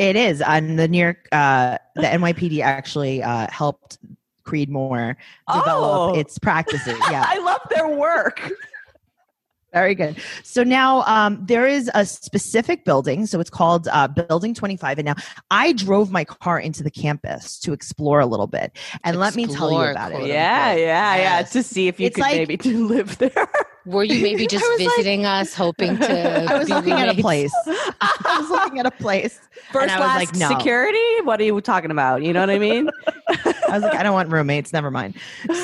It 0.00 0.16
is 0.16 0.40
on 0.40 0.76
the 0.76 0.88
New 0.88 0.98
York. 0.98 1.28
Uh, 1.30 1.76
the 1.94 2.02
NYPD 2.02 2.62
actually 2.62 3.22
uh, 3.22 3.46
helped 3.50 3.98
Creedmoor 4.46 5.14
develop 5.52 6.14
Oh. 6.16 6.18
its 6.18 6.38
practices. 6.38 6.96
Yeah, 7.10 7.24
I 7.28 7.38
love 7.38 7.60
their 7.68 7.86
work. 7.88 8.50
very 9.74 9.94
good. 9.94 10.16
So 10.42 10.64
now 10.64 11.02
um, 11.02 11.38
there 11.46 11.66
is 11.66 11.90
a 11.94 12.04
specific 12.06 12.84
building. 12.86 13.26
So 13.26 13.40
it's 13.40 13.50
called 13.50 13.88
uh, 13.92 14.08
Building 14.08 14.54
Twenty 14.54 14.76
Five. 14.78 14.98
And 14.98 15.04
now 15.06 15.14
I 15.50 15.72
drove 15.74 16.10
my 16.10 16.24
car 16.24 16.58
into 16.58 16.82
the 16.82 16.90
campus 16.90 17.58
to 17.60 17.72
explore 17.74 18.20
a 18.20 18.26
little 18.26 18.46
bit, 18.46 18.76
and 19.04 19.18
let 19.20 19.36
me 19.36 19.46
tell 19.46 19.70
you 19.70 19.90
about 19.90 20.12
it. 20.12 20.26
Yeah, 20.26 20.68
unquote. 20.70 20.80
yeah, 20.80 21.16
yeah. 21.16 21.42
To 21.42 21.62
see 21.62 21.88
if 21.88 22.00
you 22.00 22.06
It's 22.06 22.16
could 22.16 22.22
like- 22.22 22.36
maybe 22.38 22.56
to 22.56 22.86
live 22.94 23.18
there. 23.18 23.48
Were 23.90 24.04
you 24.04 24.22
maybe 24.22 24.46
just 24.48 24.64
I 24.64 24.68
was 24.68 24.80
like- 24.80 24.88
visiting 24.96 25.26
us, 25.26 25.54
hoping 25.54 25.98
to? 25.98 26.44
I 26.52 26.58
was 26.58 26.68
be 26.68 26.74
looking 26.74 26.92
at 26.92 27.08
a 27.08 27.20
place. 27.20 27.52
I 27.66 28.36
was 28.40 28.50
looking 28.50 28.78
at 28.78 28.86
a 28.86 28.90
place. 28.90 29.38
First 29.72 29.94
I 29.94 29.98
was 29.98 30.04
class 30.04 30.16
like, 30.18 30.36
no. 30.36 30.48
security? 30.48 31.20
What 31.24 31.40
are 31.40 31.44
you 31.44 31.60
talking 31.60 31.90
about? 31.90 32.22
You 32.22 32.32
know 32.32 32.40
what 32.40 32.50
I 32.50 32.58
mean? 32.58 32.88
I 33.28 33.54
was 33.74 33.82
like, 33.82 33.94
I 33.94 34.02
don't 34.02 34.14
want 34.14 34.30
roommates. 34.30 34.72
Never 34.72 34.90
mind. 34.90 35.14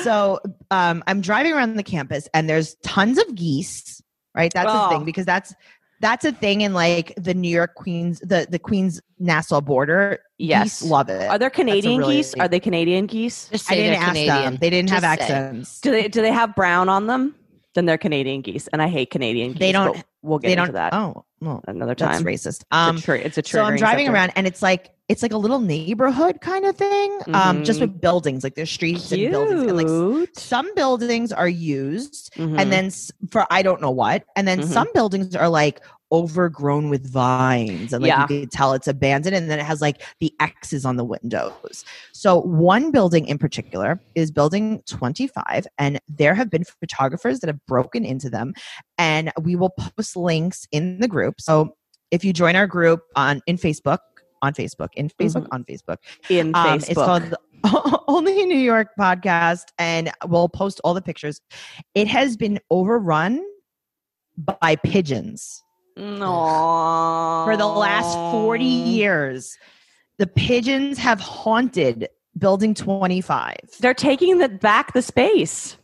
So 0.03 0.39
um, 0.71 1.03
I'm 1.07 1.21
driving 1.21 1.53
around 1.53 1.75
the 1.75 1.83
campus, 1.83 2.27
and 2.33 2.49
there's 2.49 2.75
tons 2.83 3.17
of 3.17 3.35
geese. 3.35 4.01
Right, 4.35 4.51
that's 4.53 4.71
the 4.71 4.85
Oh. 4.85 4.89
thing 4.89 5.03
because 5.03 5.25
that's 5.25 5.55
that's 5.99 6.23
a 6.23 6.31
thing 6.31 6.61
in 6.61 6.71
like 6.73 7.11
the 7.17 7.33
New 7.33 7.49
York 7.49 7.73
Queens, 7.73 8.19
the 8.19 8.45
the 8.47 8.59
Queens 8.59 9.01
Nassau 9.17 9.61
border. 9.61 10.19
Yes. 10.37 10.81
Geese 10.81 10.91
love 10.91 11.09
it. 11.09 11.27
Are 11.27 11.39
there 11.39 11.49
Canadian 11.49 11.97
really- 11.99 12.17
geese? 12.17 12.35
Are 12.35 12.47
they 12.47 12.59
Canadian 12.59 13.07
geese? 13.07 13.49
Just 13.49 13.71
I 13.71 13.75
didn't 13.75 13.95
ask 13.95 14.07
Canadian. 14.09 14.35
them. 14.43 14.57
They 14.61 14.69
didn't 14.69 14.91
have 14.91 15.01
Just 15.01 15.27
say. 15.27 15.33
accents. 15.33 15.81
Do 15.81 15.89
they 15.89 16.07
do 16.07 16.21
they 16.21 16.31
have 16.31 16.55
brown 16.55 16.87
on 16.87 17.07
them? 17.07 17.33
Then 17.77 17.85
they're 17.85 17.99
Canadian 17.99 18.41
geese, 18.41 18.67
and 18.73 18.81
I 18.81 18.87
hate 18.87 19.11
Canadian 19.11 19.51
geese. 19.51 19.59
They 19.59 19.71
don't- 19.71 19.93
but 19.97 20.03
We'll 20.23 20.39
get 20.39 20.47
They 20.47 20.53
into 20.53 20.65
don't. 20.65 20.73
that 20.73 20.93
Oh, 20.95 21.23
no, 21.39 21.61
another 21.67 21.93
that's 21.93 22.17
time. 22.17 22.25
racist. 22.25 22.47
It's 22.47 22.65
Um, 22.71 22.97
a 22.97 22.99
tr- 22.99 23.13
it's 23.13 23.37
a 23.37 23.41
true. 23.43 23.59
so 23.59 23.63
I'm 23.63 23.77
driving 23.77 24.09
around, 24.09 24.31
and 24.35 24.45
it's 24.47 24.61
like 24.63 24.89
it's 25.07 25.21
like 25.21 25.31
a 25.31 25.37
little 25.37 25.59
neighborhood 25.59 26.41
kind 26.41 26.65
of 26.65 26.75
thing. 26.75 27.17
Um, 27.33 27.63
just 27.63 27.77
Mhm. 27.79 27.83
with 27.83 28.01
buildings, 28.01 28.43
like 28.43 28.55
there's 28.55 28.69
streets 28.71 29.09
and 29.13 29.29
buildings, 29.31 29.61
and 29.61 29.77
like 29.77 29.87
Cute. 29.87 30.37
some 30.37 30.67
buildings 30.75 31.31
are 31.31 31.47
used 31.47 32.33
Mhm. 32.35 32.59
and 32.59 32.73
then 32.73 32.85
s- 32.87 33.09
for 33.29 33.45
I 33.51 33.61
don't 33.61 33.79
know 33.79 33.91
what, 33.91 34.23
and 34.35 34.45
then 34.47 34.61
Mhm. 34.61 34.65
some 34.65 34.87
buildings 34.95 35.33
are 35.35 35.47
like 35.47 35.79
overgrown 36.11 36.89
with 36.89 37.11
vines, 37.11 37.93
and 37.93 38.01
like 38.01 38.09
Yeah. 38.09 38.21
you 38.29 38.41
can 38.41 38.49
tell 38.49 38.73
it's 38.73 38.87
abandoned, 38.87 39.35
and 39.35 39.49
then 39.49 39.59
it 39.59 39.65
has 39.65 39.81
like 39.81 40.01
the 40.19 40.33
X's 40.39 40.85
on 40.85 40.95
the 40.95 41.03
windows. 41.03 41.83
So 42.13 42.41
one 42.41 42.91
building 42.91 43.27
in 43.27 43.37
particular 43.37 43.99
is 44.15 44.31
building 44.31 44.81
25, 44.87 45.67
and 45.77 45.99
there 46.07 46.33
have 46.33 46.49
been 46.49 46.63
photographers 46.79 47.39
that 47.41 47.47
have 47.47 47.65
broken 47.67 48.05
into 48.05 48.29
them, 48.29 48.53
and 48.97 49.31
we 49.41 49.55
will 49.55 49.71
post 49.71 50.15
links 50.15 50.67
in 50.71 50.99
the 50.99 51.07
group. 51.07 51.41
So 51.41 51.75
if 52.11 52.23
you 52.23 52.31
join 52.33 52.55
our 52.55 52.67
group 52.67 53.01
on 53.15 53.41
in 53.47 53.57
Facebook. 53.57 53.99
On 54.43 54.53
Facebook, 54.53 54.89
in 54.95 55.09
Facebook, 55.09 55.47
on 55.51 55.63
Facebook. 55.65 55.97
in 56.29 56.53
Um, 56.55 56.77
Facebook. 56.79 56.89
it's 56.89 56.93
called 56.93 57.33
Only 58.07 58.45
New 58.45 58.57
York 58.59 58.89
podcast, 58.99 59.63
and 59.79 60.11
we'll 60.27 60.47
post 60.47 60.79
all 60.83 60.93
the 60.93 61.01
pictures. 61.01 61.41
It 61.95 62.07
has 62.07 62.37
been 62.37 62.59
overrun 62.69 63.43
by 64.61 64.75
pigeons 64.75 65.63
Aww. 65.97 67.45
for 67.45 67.57
the 67.57 67.67
last 67.67 68.13
40 68.31 68.63
years. 68.63 69.57
The 70.17 70.27
pigeons 70.27 70.97
have 70.97 71.19
haunted 71.19 72.09
building 72.37 72.73
25. 72.73 73.55
They're 73.79 73.93
taking 73.93 74.37
the 74.39 74.49
back 74.49 74.93
the 74.93 75.01
space. 75.01 75.77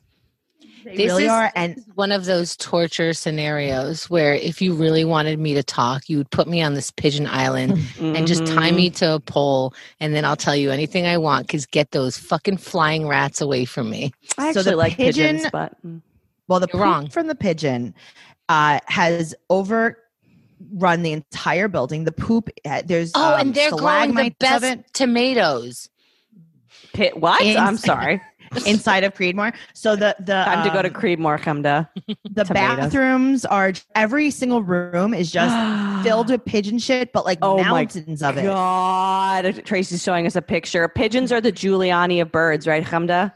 They 0.85 0.97
This 0.97 1.05
really 1.07 1.23
is- 1.25 1.31
are. 1.31 1.51
And 1.55 1.81
one 1.95 2.11
of 2.11 2.25
those 2.25 2.57
torture 2.57 3.13
scenarios 3.13 4.09
where 4.09 4.33
if 4.35 4.61
you 4.61 4.73
really 4.73 5.05
wanted 5.05 5.39
me 5.39 5.53
to 5.53 5.63
talk, 5.63 6.09
you 6.09 6.17
would 6.17 6.29
put 6.29 6.47
me 6.47 6.61
on 6.61 6.73
this 6.73 6.91
pigeon 6.91 7.25
island 7.25 7.79
and 8.01 8.27
just 8.27 8.45
tie 8.45 8.71
me 8.71 8.89
to 8.91 9.13
a 9.15 9.19
pole, 9.19 9.73
and 10.01 10.13
then 10.13 10.25
I'll 10.25 10.35
tell 10.35 10.55
you 10.55 10.71
anything 10.71 11.05
I 11.05 11.17
want. 11.17 11.47
Because 11.47 11.65
get 11.65 11.91
those 11.91 12.17
fucking 12.17 12.57
flying 12.57 13.07
rats 13.07 13.39
away 13.39 13.63
from 13.65 13.89
me. 13.89 14.11
I 14.37 14.51
So 14.51 14.59
actually 14.59 14.71
the 14.71 14.77
like 14.77 14.97
pigeons, 14.97 15.45
but 15.53 15.73
mm. 15.87 16.01
well, 16.49 16.59
the 16.59 16.67
You're 16.67 16.81
poop 16.81 16.81
wrong. 16.81 17.07
from 17.09 17.27
the 17.27 17.35
pigeon 17.35 17.93
uh, 18.49 18.79
has 18.87 19.33
overrun 20.75 21.03
the 21.03 21.11
entire 21.11 21.67
building. 21.67 22.03
The 22.03 22.11
poop, 22.11 22.49
uh, 22.65 22.81
there's 22.85 23.11
Oh, 23.15 23.33
um, 23.33 23.39
and 23.39 23.53
they're 23.55 23.71
growing 23.71 24.15
the 24.15 24.33
best 24.39 24.77
tomatoes. 24.93 25.89
Pit, 26.93 27.17
what? 27.17 27.41
In- 27.41 27.57
I'm 27.57 27.77
sorry. 27.77 28.21
inside 28.67 29.03
of 29.03 29.15
Creedmoor. 29.15 29.53
So 29.73 29.95
the 29.95 30.15
the 30.19 30.43
Time 30.43 30.63
to 30.67 30.71
go 30.73 30.81
to 30.83 30.87
um, 30.89 30.93
Creedmoor, 30.93 31.39
Chemda. 31.39 31.89
the 32.29 32.45
bathrooms 32.53 33.45
are 33.45 33.73
every 33.95 34.29
single 34.29 34.61
room 34.61 35.13
is 35.13 35.31
just 35.31 36.03
filled 36.03 36.29
with 36.29 36.45
pigeon 36.45 36.77
shit, 36.77 37.13
but 37.13 37.25
like 37.25 37.39
Oh 37.41 37.57
my 37.57 37.63
mountains 37.63 38.21
of 38.21 38.37
it. 38.37 38.43
God, 38.43 39.63
Tracey's 39.65 40.03
showing 40.03 40.27
us 40.27 40.35
a 40.35 40.41
picture. 40.41 40.87
Pigeons 40.87 41.31
are 41.31 41.41
the 41.41 41.51
Giuliani 41.51 42.21
of 42.21 42.31
birds, 42.31 42.67
right, 42.67 42.83
Chemda? 42.85 43.33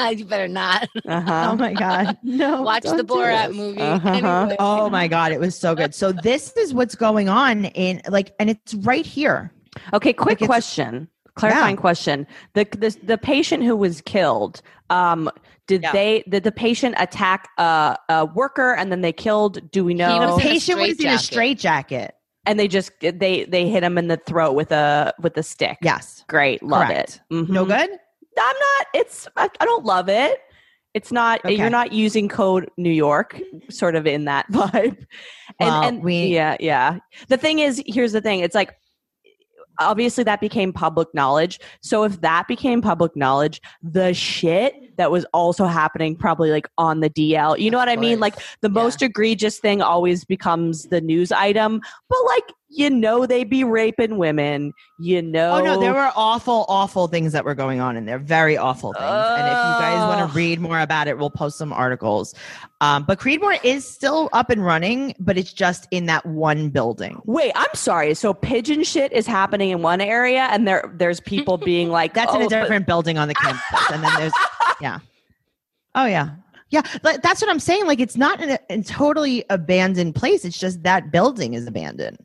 you 0.16 0.24
better 0.24 0.48
not 0.48 0.88
Uh-huh. 1.06 1.48
Oh 1.52 1.56
my 1.56 1.72
god, 1.74 2.18
no! 2.22 2.62
watch 2.70 2.84
the 2.84 3.04
Borat 3.04 3.54
movie. 3.54 3.80
Uh-huh. 3.80 4.08
Anyway. 4.08 4.56
Oh 4.58 4.88
my 4.90 5.08
god, 5.08 5.32
it 5.32 5.40
was 5.40 5.56
so 5.56 5.74
good. 5.74 5.94
So 5.94 6.12
this 6.12 6.56
is 6.56 6.72
what's 6.74 6.94
going 6.94 7.28
on 7.28 7.66
in 7.66 8.00
like, 8.08 8.34
and 8.38 8.50
it's 8.50 8.74
right 8.74 9.06
here. 9.06 9.52
Okay, 9.92 10.12
quick 10.12 10.40
Like 10.40 10.48
question. 10.48 11.08
Clarifying 11.36 11.74
Yeah. 11.74 11.80
question. 11.80 12.26
The, 12.54 12.64
the 12.78 12.96
the 13.02 13.18
patient 13.18 13.64
who 13.64 13.74
was 13.76 14.00
killed, 14.02 14.62
um, 14.90 15.28
did 15.66 15.82
Yeah. 15.82 15.90
they 15.92 16.24
did 16.28 16.44
the 16.44 16.52
patient 16.52 16.94
attack 16.98 17.48
a, 17.58 17.96
a 18.08 18.24
worker 18.26 18.72
and 18.74 18.92
then 18.92 19.00
they 19.00 19.12
killed? 19.12 19.70
Do 19.72 19.84
we 19.84 19.94
know? 19.94 20.20
The 20.20 20.26
was 20.26 20.40
in 20.40 20.46
a 20.46 20.50
patient 20.52 20.78
was 20.80 21.00
in 21.00 21.08
a 21.08 21.18
straitjacket. 21.18 21.24
straitjacket. 21.24 22.14
and 22.46 22.60
they 22.60 22.68
just 22.68 22.92
they 23.00 23.44
they 23.46 23.68
hit 23.68 23.82
him 23.82 23.98
in 23.98 24.06
the 24.06 24.16
throat 24.18 24.52
with 24.52 24.70
a 24.70 25.12
with 25.20 25.36
a 25.36 25.42
stick. 25.42 25.78
Yes, 25.82 26.24
Great, 26.28 26.62
love 26.62 26.86
Correct. 26.86 27.20
it. 27.30 27.34
Mhm. 27.34 27.48
no 27.48 27.64
good. 27.64 27.90
I'm 28.38 28.56
not. 28.56 28.86
It's 28.94 29.28
I, 29.36 29.48
I 29.60 29.64
don't 29.64 29.84
love 29.84 30.08
it. 30.08 30.40
It's 30.94 31.10
not. 31.10 31.44
Okay. 31.44 31.54
You're 31.56 31.70
not 31.70 31.92
using 31.92 32.28
code 32.28 32.70
New 32.76 32.90
York, 32.90 33.40
sort 33.70 33.96
of 33.96 34.06
in 34.06 34.26
that 34.26 34.46
vibe. 34.52 34.96
And, 35.58 35.68
Well, 35.68 35.82
and 35.82 36.02
we- 36.04 36.26
yeah, 36.26 36.56
yeah. 36.60 36.98
The 37.28 37.36
thing 37.36 37.58
is, 37.58 37.82
here's 37.86 38.12
the 38.12 38.20
thing. 38.20 38.40
It's 38.40 38.54
like 38.54 38.74
obviously 39.80 40.22
that 40.24 40.40
became 40.40 40.72
public 40.72 41.08
knowledge. 41.14 41.58
So 41.82 42.04
if 42.04 42.20
that 42.20 42.46
became 42.46 42.80
public 42.80 43.16
knowledge, 43.16 43.60
the 43.82 44.14
shit 44.14 44.93
that 44.96 45.10
was 45.10 45.24
also 45.32 45.64
happening 45.66 46.16
probably 46.16 46.50
like 46.50 46.66
on 46.78 47.00
the 47.00 47.10
DL. 47.10 47.58
You 47.58 47.70
know 47.70 47.78
what 47.78 47.88
I 47.88 47.96
mean? 47.96 48.20
Like 48.20 48.34
the 48.60 48.68
most 48.68 49.02
egregious 49.02 49.58
thing 49.58 49.82
always 49.82 50.24
becomes 50.24 50.84
the 50.84 51.00
news 51.00 51.32
item. 51.32 51.80
But 52.08 52.18
like 52.26 52.44
you 52.76 52.90
know 52.90 53.24
they 53.24 53.44
be 53.44 53.62
raping 53.62 54.18
women. 54.18 54.72
You 54.98 55.22
know 55.22 55.52
Oh 55.52 55.64
no, 55.64 55.78
there 55.80 55.92
were 55.94 56.10
awful, 56.16 56.64
awful 56.68 57.06
things 57.06 57.32
that 57.32 57.44
were 57.44 57.54
going 57.54 57.80
on 57.80 57.96
in 57.96 58.04
there. 58.04 58.18
Very 58.18 58.56
awful 58.56 58.92
things. 58.92 59.04
and 59.04 59.46
if 59.46 59.52
you 59.52 59.80
guys 59.80 59.98
want 60.18 60.28
to 60.30 60.36
read 60.36 60.60
more 60.60 60.80
about 60.80 61.06
it, 61.06 61.16
we'll 61.18 61.30
post 61.30 61.56
some 61.56 61.72
articles. 61.72 62.34
Um, 62.80 63.04
but 63.04 63.18
Creedmoor 63.20 63.58
is 63.64 63.88
still 63.88 64.28
up 64.32 64.50
and 64.50 64.64
running, 64.64 65.14
but 65.20 65.38
it's 65.38 65.52
just 65.52 65.86
in 65.92 66.06
that 66.06 66.26
one 66.26 66.68
building. 66.68 67.22
Wait, 67.24 67.52
I'm 67.54 67.72
sorry. 67.74 68.12
So 68.14 68.34
pigeon 68.34 68.82
shit 68.82 69.12
is 69.12 69.26
happening 69.26 69.70
in 69.70 69.80
one 69.80 70.00
area, 70.00 70.48
and 70.50 70.66
there 70.66 70.92
there's 70.96 71.20
people 71.20 71.56
being 71.58 71.90
like, 71.90 72.12
That's 72.14 72.34
in 72.34 72.42
"Oh, 72.42 72.46
a 72.46 72.48
but- 72.50 72.60
different 72.60 72.86
building 72.88 73.18
on 73.18 73.28
the 73.28 73.34
campus. 73.34 73.90
And 73.92 74.02
then 74.02 74.12
there's, 74.18 74.32
yeah. 74.80 74.98
Oh, 75.94 76.06
yeah. 76.06 76.30
Yeah. 76.70 76.82
That's 77.02 77.40
what 77.40 77.48
I'm 77.48 77.60
saying. 77.60 77.86
Like, 77.86 78.00
it's 78.00 78.16
not 78.16 78.42
in 78.42 78.50
a, 78.50 78.58
in 78.68 78.82
totally 78.82 79.44
abandoned 79.50 80.14
place. 80.14 80.44
It's 80.44 80.58
just 80.58 80.82
that 80.82 81.12
building 81.12 81.54
is 81.54 81.66
abandoned. 81.66 82.18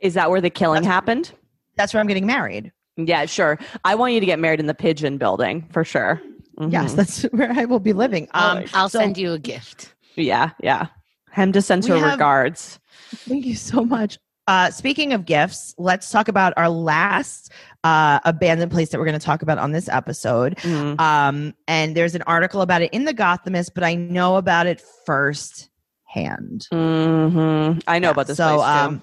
Is 0.00 0.14
that 0.14 0.30
where 0.30 0.40
the 0.40 0.50
killing 0.50 0.82
That's- 0.82 0.92
happened? 0.92 1.32
That's 1.76 1.92
where 1.94 2.00
I'm 2.00 2.06
getting 2.06 2.26
married. 2.26 2.72
Yeah, 2.96 3.26
sure. 3.26 3.58
I 3.84 3.94
want 3.96 4.12
you 4.12 4.20
to 4.20 4.26
get 4.26 4.38
married 4.38 4.60
in 4.60 4.66
the 4.66 4.74
pigeon 4.74 5.18
building 5.18 5.66
for 5.72 5.84
sure. 5.84 6.20
Yes, 6.68 6.92
Mhm. 6.92 6.96
that's 6.96 7.22
where 7.32 7.50
I 7.52 7.64
will 7.64 7.80
be 7.80 7.92
living. 7.92 8.28
Um, 8.32 8.64
I'll 8.74 8.88
so- 8.88 9.00
send 9.00 9.18
you 9.18 9.32
a 9.32 9.38
gift. 9.38 9.94
Yeah, 10.16 10.50
yeah. 10.62 10.86
Hem 11.30 11.50
to 11.52 11.60
send 11.62 11.84
her 11.86 11.96
have- 11.98 12.12
regards. 12.12 12.78
Thank 13.14 13.44
you 13.46 13.56
so 13.56 13.84
much. 13.84 14.18
Uh, 14.46 14.70
speaking 14.70 15.12
of 15.12 15.24
gifts, 15.24 15.74
let's 15.78 16.10
talk 16.10 16.28
about 16.28 16.52
our 16.56 16.68
last 16.68 17.50
uh, 17.84 18.18
abandoned 18.24 18.72
place 18.72 18.88
that 18.88 18.98
we're 18.98 19.04
going 19.04 19.18
to 19.18 19.24
talk 19.24 19.42
about 19.42 19.58
on 19.58 19.72
this 19.72 19.88
episode. 19.88 20.56
Mhm. 20.56 20.98
Um, 20.98 21.54
and 21.68 21.94
there's 21.94 22.14
an 22.14 22.22
article 22.22 22.62
about 22.62 22.82
it 22.82 22.92
in 22.92 23.04
the 23.04 23.14
Gothamist, 23.14 23.70
but 23.74 23.84
I 23.84 23.94
know 23.94 24.36
about 24.36 24.66
it 24.66 24.82
first 25.04 25.68
hand. 26.04 26.66
Mhm. 26.72 27.82
I 27.86 27.98
know 27.98 28.10
about 28.10 28.26
this 28.26 28.38
So, 28.38 28.62
um, 28.62 29.02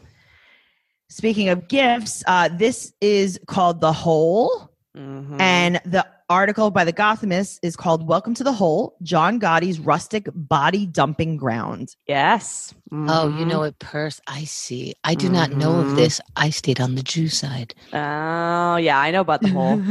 speaking 1.09 1.49
of 1.49 1.67
gifts, 1.67 2.23
uh, 2.27 2.49
this 2.49 2.93
is 3.01 3.39
called 3.45 3.81
The 3.81 3.93
Hole. 3.93 4.71
Mhm. 4.97 5.39
And 5.39 5.81
the 5.85 6.05
article 6.31 6.71
by 6.71 6.85
the 6.85 6.93
Gothamist 6.93 7.59
is 7.61 7.75
called 7.75 8.07
Welcome 8.07 8.33
to 8.35 8.43
the 8.43 8.53
Hole 8.53 8.95
John 9.03 9.37
Gotti's 9.37 9.79
Rustic 9.81 10.29
Body 10.33 10.85
Dumping 10.85 11.35
Ground. 11.35 11.95
yes. 12.07 12.73
Oh, 12.93 13.27
you 13.29 13.45
Mhm. 13.45 13.47
know 13.47 13.63
it, 13.63 13.79
purse. 13.79 14.19
I 14.27 14.43
see. 14.45 14.95
I 15.05 15.13
do 15.15 15.29
not 15.29 15.51
know 15.51 15.79
of 15.79 15.95
this. 15.95 16.19
I 16.35 16.49
stayed 16.49 16.81
on 16.81 16.95
the 16.95 17.03
Jew 17.03 17.29
side. 17.29 17.73
Oh, 17.93 18.75
yeah. 18.77 18.97
I 18.99 19.11
know 19.11 19.21
about 19.21 19.41
the 19.41 19.47
hole. 19.49 19.81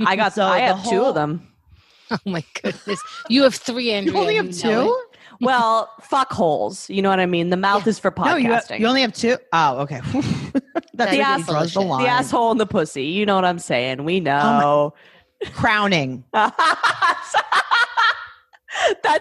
I 0.06 0.16
got. 0.16 0.32
So 0.34 0.44
I 0.46 0.60
the 0.60 0.66
have 0.74 0.84
two 0.88 1.02
of 1.02 1.14
them. 1.14 1.46
Oh 2.10 2.16
my 2.24 2.42
goodness. 2.62 3.00
You 3.28 3.42
have 3.44 3.54
three, 3.54 3.90
Andrea. 3.92 4.14
You 4.14 4.20
only 4.20 4.36
have 4.36 4.46
you 4.46 4.52
two? 4.52 4.96
Well, 5.42 5.90
fuck 6.02 6.32
holes. 6.32 6.88
You 6.90 7.00
know 7.02 7.08
what 7.10 7.20
I 7.20 7.26
mean. 7.26 7.48
The 7.50 7.56
mouth 7.56 7.86
is 7.86 7.98
for 7.98 8.10
podcasting. 8.10 8.26
No, 8.26 8.36
you, 8.36 8.52
have, 8.52 8.80
you 8.80 8.86
only 8.86 9.00
have 9.02 9.12
two. 9.12 9.36
Oh, 9.52 9.78
okay. 9.80 10.00
That's 10.94 11.12
the, 11.12 11.18
where 11.18 11.22
ass- 11.22 11.46
the 11.46 11.80
the 11.80 12.06
asshole 12.08 12.50
and 12.52 12.60
the 12.60 12.66
pussy. 12.66 13.04
You 13.04 13.24
know 13.26 13.34
what 13.36 13.44
I'm 13.44 13.58
saying. 13.58 14.04
We 14.04 14.18
Oh 14.20 14.22
know. 14.22 14.94
Crowning. 15.54 16.24
that's 16.32 16.56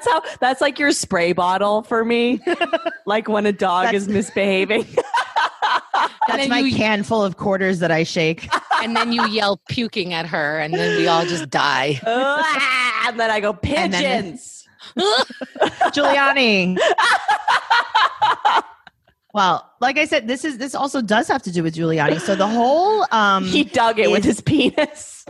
how. 0.07 0.21
That's 0.39 0.61
like 0.61 0.77
your 0.79 0.91
spray 0.91 1.33
bottle 1.33 1.83
for 1.83 2.03
me. 2.05 2.39
like 3.05 3.27
when 3.27 3.45
a 3.45 3.51
dog 3.51 3.85
That's- 3.85 4.03
is 4.03 4.07
misbehaving. 4.09 4.85
That's 6.27 6.47
my 6.47 6.59
you- 6.59 6.75
can 6.75 7.03
full 7.03 7.23
of 7.23 7.37
quarters 7.37 7.79
that 7.79 7.91
I 7.91 8.03
shake. 8.03 8.47
And 8.81 8.95
then 8.95 9.11
you 9.11 9.27
yell 9.27 9.59
puking 9.69 10.13
at 10.13 10.25
her, 10.27 10.59
and 10.59 10.73
then 10.73 10.97
we 10.97 11.07
all 11.07 11.25
just 11.25 11.49
die. 11.49 11.99
Ah, 12.05 13.09
and 13.09 13.19
then 13.19 13.29
I 13.31 13.39
go 13.39 13.57
And 13.63 13.93
then- 13.93 14.23
pigeons. 14.23 14.67
Giuliani. 15.91 16.77
well, 19.33 19.69
like 19.81 19.97
I 19.97 20.05
said, 20.05 20.27
this 20.27 20.45
is 20.45 20.57
this 20.57 20.73
also 20.75 21.01
does 21.01 21.27
have 21.27 21.43
to 21.43 21.51
do 21.51 21.63
with 21.63 21.75
Giuliani. 21.75 22.19
So 22.19 22.35
the 22.35 22.47
whole 22.47 23.05
um 23.11 23.45
he 23.45 23.63
dug 23.63 23.99
it 23.99 24.09
with 24.11 24.23
his 24.23 24.41
penis. 24.41 25.25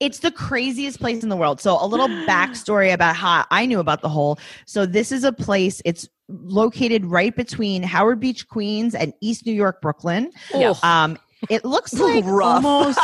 It's 0.00 0.20
the 0.20 0.30
craziest 0.30 0.98
place 0.98 1.22
in 1.22 1.28
the 1.28 1.36
world. 1.36 1.60
So 1.60 1.78
a 1.82 1.86
little 1.86 2.08
backstory 2.26 2.92
about 2.92 3.14
how 3.16 3.44
I 3.50 3.66
knew 3.66 3.78
about 3.80 4.00
the 4.00 4.08
hole. 4.08 4.38
So 4.66 4.86
this 4.86 5.12
is 5.12 5.24
a 5.24 5.32
place. 5.32 5.80
It's 5.84 6.08
located 6.28 7.04
right 7.06 7.34
between 7.36 7.82
Howard 7.82 8.18
Beach, 8.20 8.48
Queens, 8.48 8.94
and 8.94 9.12
East 9.20 9.46
New 9.46 9.52
York, 9.52 9.80
Brooklyn. 9.82 10.30
Yeah. 10.54 10.74
Um, 10.82 11.18
it 11.48 11.64
looks 11.64 11.92
like 12.00 12.24
Rough. 12.24 12.64
almost 12.64 12.98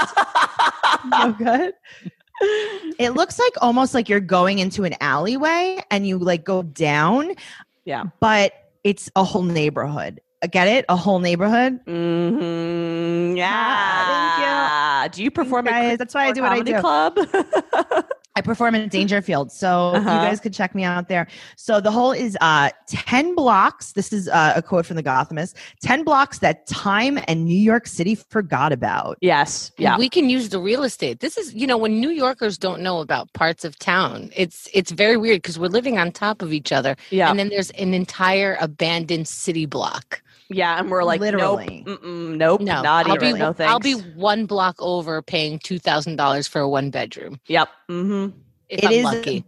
no 1.07 1.33
good. 1.33 1.75
It 2.99 3.11
looks 3.15 3.39
like 3.39 3.53
almost 3.63 3.95
like 3.95 4.09
you're 4.09 4.21
going 4.21 4.59
into 4.59 4.85
an 4.85 4.95
alleyway 5.01 5.79
and 5.91 6.07
you 6.07 6.19
like 6.19 6.45
go 6.45 6.63
down. 6.63 7.33
Yeah. 7.85 8.05
But 8.21 8.53
it's 8.85 9.11
a 9.17 9.25
whole 9.25 9.43
neighborhood. 9.43 10.21
Get 10.51 10.69
it? 10.69 10.85
A 10.89 10.97
whole 10.97 11.19
neighborhood. 11.19 11.81
Mm-hmm. 11.87 13.37
Yeah. 13.37 13.49
Ah, 13.51 14.41
thank. 15.09 15.15
Do 15.15 15.25
you 15.25 15.31
perform 15.31 15.67
guys. 15.67 15.93
at 15.95 15.99
That's 15.99 16.15
why 16.15 16.27
I 16.27 16.33
do 16.33 16.43
what 16.43 16.53
I 16.53 16.61
do. 16.61 16.79
Club? 16.81 17.19
I 18.39 18.43
perform 18.43 18.75
in 18.75 18.87
Dangerfield, 18.91 19.51
so 19.51 19.93
Uh-huh. 19.95 19.99
you 19.99 20.05
guys 20.29 20.41
could 20.41 20.53
check 20.53 20.75
me 20.75 20.85
out 20.85 21.09
there. 21.09 21.27
So 21.57 21.81
the 21.81 21.91
whole 21.91 22.13
is 22.13 22.37
uh, 22.43 22.69
ten 22.87 23.35
blocks. 23.35 23.93
This 23.93 24.13
is 24.13 24.29
uh, 24.29 24.53
a 24.55 24.61
quote 24.61 24.85
from 24.85 24.97
the 24.97 25.03
Gothamist: 25.03 25.55
ten 25.81 26.05
blocks 26.05 26.41
that 26.41 26.67
time 26.67 27.19
and 27.29 27.47
New 27.47 27.57
York 27.59 27.87
City 27.87 28.15
forgot 28.15 28.73
about. 28.73 29.17
yes. 29.23 29.73
Yeah. 29.79 29.97
we 29.97 30.11
can 30.11 30.29
use 30.29 30.51
the 30.51 30.59
real 30.61 30.85
estate. 30.85 31.21
This 31.21 31.39
is, 31.39 31.55
you 31.55 31.67
know, 31.67 31.79
when 31.79 31.99
New 31.99 32.11
Yorkers 32.11 32.59
don't 32.59 32.83
know 32.83 33.01
about 33.01 33.33
parts 33.33 33.65
of 33.65 33.79
town, 33.79 34.29
it's 34.37 34.69
it's 34.75 34.91
very 34.91 35.17
weird 35.17 35.39
because 35.41 35.59
we're 35.59 35.69
living 35.69 35.99
on 35.99 36.13
top 36.13 36.43
of 36.43 36.53
each 36.53 36.73
other, 36.73 36.95
Yeah. 37.11 37.31
and 37.31 37.39
then 37.39 37.49
there's 37.49 37.71
an 37.71 37.95
entire 37.95 38.59
abandoned 38.61 39.29
city 39.29 39.65
block. 39.65 40.21
Yeah. 40.49 40.79
And 40.79 40.91
we're 40.91 41.05
like, 41.05 41.21
Literally. 41.21 41.83
nope. 41.87 42.01
Nope. 42.05 42.61
No, 42.61 42.83
Not 42.83 43.07
I'll 43.07 43.15
even. 43.17 43.35
be 43.35 43.39
no 43.39 43.53
thanks. 43.53 43.71
I'll 43.71 43.81
be 43.81 43.95
one 43.95 44.47
block 44.47 44.77
over, 44.79 45.23
paying 45.23 45.59
two 45.59 45.79
thousand 45.79 46.17
dollars 46.17 46.47
for 46.47 46.61
a 46.61 46.69
one 46.69 46.91
bedroom 46.91 47.41
Yep. 47.47 47.69
Mm-hmm. 47.91 48.39
if 48.69 48.79
It 48.79 48.85
I'm 48.87 48.93
is 48.93 49.05
lucky. 49.05 49.45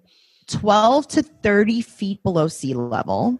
twelve 0.47 1.07
to 1.09 1.23
thirty 1.23 1.81
feet 1.83 2.23
below 2.23 2.49
sea 2.49 2.75
level. 2.75 3.39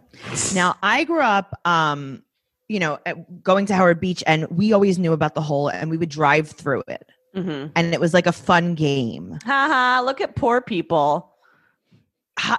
Now, 0.53 0.75
I 0.83 1.03
grew 1.03 1.21
up, 1.21 1.59
um, 1.65 2.23
you 2.67 2.79
know, 2.79 2.99
going 3.41 3.65
to 3.67 3.73
Howard 3.75 3.99
Beach, 3.99 4.23
and 4.27 4.47
we 4.49 4.73
always 4.73 4.99
knew 4.99 5.13
about 5.13 5.33
the 5.35 5.41
hole, 5.41 5.69
and 5.69 5.89
we 5.89 5.97
would 5.97 6.09
drive 6.09 6.49
through 6.49 6.83
it, 6.87 7.09
Mm-hmm. 7.35 7.67
and 7.75 7.93
it 7.93 7.99
was 7.99 8.13
like 8.13 8.25
a 8.27 8.31
fun 8.31 8.73
game. 8.75 9.37
Haha. 9.45 10.01
Look 10.03 10.19
at 10.21 10.35
poor 10.35 10.61
people. 10.61 11.28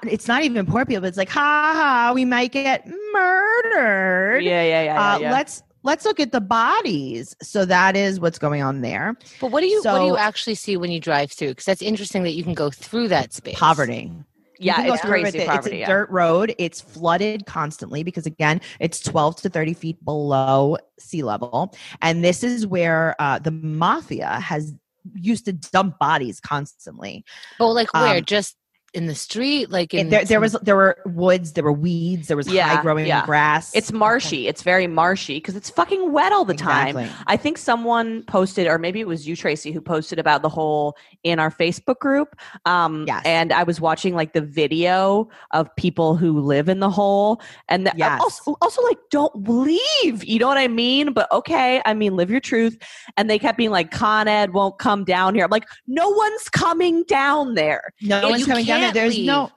It's 0.05 0.28
not 0.28 0.43
even 0.43 0.66
poor 0.66 0.85
people. 0.85 1.05
It's 1.05 1.16
like, 1.16 1.28
ha 1.28 1.72
ha, 1.74 2.12
we 2.14 2.24
might 2.24 2.53
get 2.53 2.87
murdered. 3.12 4.43
Yeah. 4.43 4.62
Yeah. 4.62 4.83
Yeah. 4.83 5.14
uh, 5.14 5.18
yeah. 5.18 5.33
Let's 5.33 5.62
let's 5.83 6.05
look 6.05 6.20
at 6.20 6.33
the 6.33 6.41
bodies. 6.41 7.35
So 7.43 7.64
that 7.64 7.97
is 7.97 8.20
what's 8.20 8.39
going 8.39 8.62
on 8.62 8.81
there. 8.81 9.16
But 9.41 9.51
what 9.51 9.61
do 9.61 9.66
you 9.66 9.83
what 9.83 10.01
do 10.01 10.07
you 10.07 10.16
actually 10.16 10.55
see 10.55 10.76
when 10.76 10.91
you 10.91 11.01
drive 11.01 11.33
through? 11.33 11.49
Because 11.49 11.64
that's 11.64 11.83
interesting 11.83 12.22
that 12.24 12.33
you 12.33 12.45
can 12.45 12.55
go 12.55 12.70
through 12.70 13.09
that 13.09 13.33
space. 13.33 13.59
Poverty. 13.59 14.12
Yeah. 14.59 14.83
It's 14.83 15.01
through 15.01 15.14
it. 15.14 15.22
crazy 15.22 15.39
It's 15.39 15.66
a 15.66 15.76
yeah. 15.76 15.87
dirt 15.87 16.11
road. 16.11 16.55
It's 16.59 16.81
flooded 16.81 17.47
constantly 17.47 18.03
because 18.03 18.26
again, 18.26 18.61
it's 18.78 19.01
12 19.01 19.37
to 19.37 19.49
30 19.49 19.72
feet 19.74 20.05
below 20.05 20.76
sea 20.99 21.22
level. 21.22 21.74
And 22.03 22.22
this 22.22 22.45
is 22.45 22.66
where 22.66 23.16
uh, 23.18 23.39
the 23.39 23.51
mafia 23.51 24.39
has 24.41 24.74
used 25.14 25.47
to 25.47 25.53
dump 25.53 25.99
bodies 25.99 26.41
constantly. 26.41 27.24
But 27.59 27.68
like 27.68 27.93
where? 27.95 28.18
Um, 28.18 28.24
Just 28.24 28.57
in 28.93 29.07
the 29.07 29.14
street? 29.14 29.70
Like 29.70 29.95
in 29.95 30.09
there, 30.11 30.24
there 30.24 30.41
was 30.41 30.53
there 30.62 30.76
were 30.76 30.99
woods, 31.07 31.53
there 31.53 31.64
were 31.64 31.72
weeds, 31.72 32.28
there 32.28 32.36
was 32.36 32.49
Yeah, 32.49 32.76
high 32.76 32.82
growing 32.82 33.07
yeah. 33.07 33.24
grass. 33.24 33.74
It's 33.74 33.93
marshy. 33.93 34.49
It's 34.49 34.62
very 34.62 34.86
marshy 34.86 35.36
because 35.36 35.55
it's 35.57 35.70
fucking 35.70 36.12
wet 36.12 36.32
all 36.32 36.45
the 36.45 36.55
time. 36.55 36.97
Exactly. 36.97 37.24
I 37.26 37.36
think 37.36 37.59
someone 37.59 38.24
posted, 38.24 38.66
or 38.66 38.78
maybe 38.78 39.01
it 39.01 39.07
was 39.07 39.28
you, 39.28 39.36
Tracey, 39.36 39.70
who 39.72 39.80
posted 39.80 40.18
about 40.18 40.43
the 40.43 40.49
whole 40.49 40.97
in 41.22 41.38
our 41.38 41.51
Facebook 41.51 41.99
group. 41.99 42.34
Um, 42.66 43.05
Yes. 43.07 43.22
And 43.24 43.53
I 43.53 43.62
was 43.62 43.80
watching 43.80 44.14
like 44.14 44.32
the 44.32 44.41
video 44.41 45.28
of 45.53 45.74
people 45.76 46.16
who 46.16 46.41
live 46.41 46.68
in 46.68 46.80
the 46.80 46.91
hole, 46.91 47.41
and 47.68 47.86
the, 47.86 47.93
Yes. 47.97 48.20
also, 48.20 48.57
also 48.61 48.82
like 48.82 48.99
don't 49.11 49.49
leave. 49.49 50.24
You 50.24 50.38
know 50.38 50.49
what 50.49 50.59
I 50.59 50.68
mean? 50.68 51.12
But 51.12 51.30
okay, 51.32 51.80
I 51.84 51.95
mean 51.95 52.16
live 52.16 52.30
your 52.30 52.41
truth. 52.41 52.76
And 53.16 53.30
they 53.30 53.38
kept 53.38 53.57
being 53.57 53.70
like, 53.70 53.91
Con 53.91 54.26
Ed 54.28 54.53
won't 54.53 54.78
come 54.78 55.05
down 55.05 55.34
here. 55.34 55.45
I'm 55.45 55.51
like, 55.51 55.68
no 55.86 56.09
one's 56.09 56.49
coming 56.49 57.05
down 57.05 57.55
there. 57.55 57.93
No 58.03 58.28
one's 58.28 58.47
coming 58.47 58.64
down. 58.64 58.80
Can't 58.81 58.95
There's 58.95 59.18
no 59.18 59.51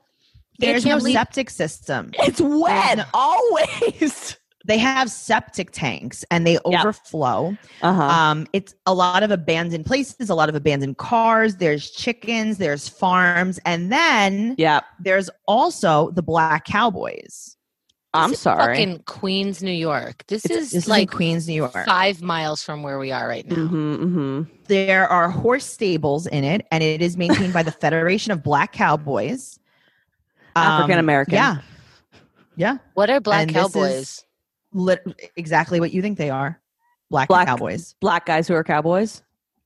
there's 0.60 0.86
no 0.86 0.98
leave. 0.98 1.14
septic 1.14 1.50
system. 1.50 2.12
It's 2.14 2.40
wet 2.40 2.98
no- 3.00 3.04
always. 3.14 4.38
They 4.66 4.78
have 4.78 5.12
septic 5.12 5.72
tanks 5.72 6.24
and 6.32 6.48
they 6.48 6.54
Yep. 6.54 6.64
overflow. 6.66 7.58
Uh 7.82 7.94
huh. 7.94 8.04
Um, 8.04 8.48
it's 8.54 8.74
a 8.86 8.94
lot 8.94 9.22
of 9.24 9.30
abandoned 9.32 9.86
places, 9.86 10.30
a 10.30 10.36
lot 10.36 10.48
of 10.48 10.56
abandoned 10.56 10.98
cars. 10.98 11.58
There's 11.58 11.90
chickens, 11.92 12.60
there's 12.60 12.88
farms, 12.88 13.60
and 13.66 13.92
then 13.92 14.56
yeah. 14.58 14.80
there's 15.02 15.30
also 15.48 16.12
the 16.12 16.22
Black 16.24 16.64
Cowboys. 16.66 17.58
I'm 18.16 18.30
This 18.30 18.40
is 18.40 18.44
sorry. 18.44 18.76
Fucking 18.76 19.00
Queens, 19.06 19.64
New 19.64 19.72
York. 19.72 20.24
This 20.28 20.46
It's, 20.46 20.54
is 20.56 20.72
this 20.72 20.88
like 20.88 21.10
is 21.10 21.16
Queens, 21.16 21.48
New 21.48 21.56
York. 21.56 21.74
five 21.86 22.22
miles 22.22 22.62
from 22.62 22.84
where 22.84 23.00
we 23.00 23.12
are 23.12 23.28
right 23.28 23.48
now. 23.48 23.56
Mm-hmm, 23.56 23.96
mm-hmm. 23.96 24.42
There 24.68 25.08
are 25.08 25.30
horse 25.30 25.66
stables 25.66 26.28
in 26.28 26.44
it, 26.44 26.66
and 26.72 26.84
it 26.84 27.02
is 27.02 27.18
maintained 27.18 27.54
by 27.54 27.64
the 27.64 27.72
Federation 27.84 28.32
of 28.32 28.44
Black 28.44 28.72
Cowboys. 28.72 29.58
Um, 30.56 30.64
African 30.68 31.00
American. 31.00 31.34
Yeah, 31.34 31.58
yeah. 32.56 32.78
What 32.94 33.10
are 33.10 33.20
black 33.20 33.42
And 33.44 33.52
cowboys? 33.54 33.92
is 33.94 34.26
Lit- 34.74 35.32
exactly 35.36 35.80
what 35.80 35.92
you 35.92 36.02
think 36.04 36.18
they 36.20 36.30
are. 36.30 36.60
Black, 37.10 37.28
Black- 37.28 37.48
Cowboys. 37.48 37.96
Black 38.00 38.26
guys 38.28 38.48
who 38.48 38.54
are 38.54 38.64
cowboys. 38.64 39.24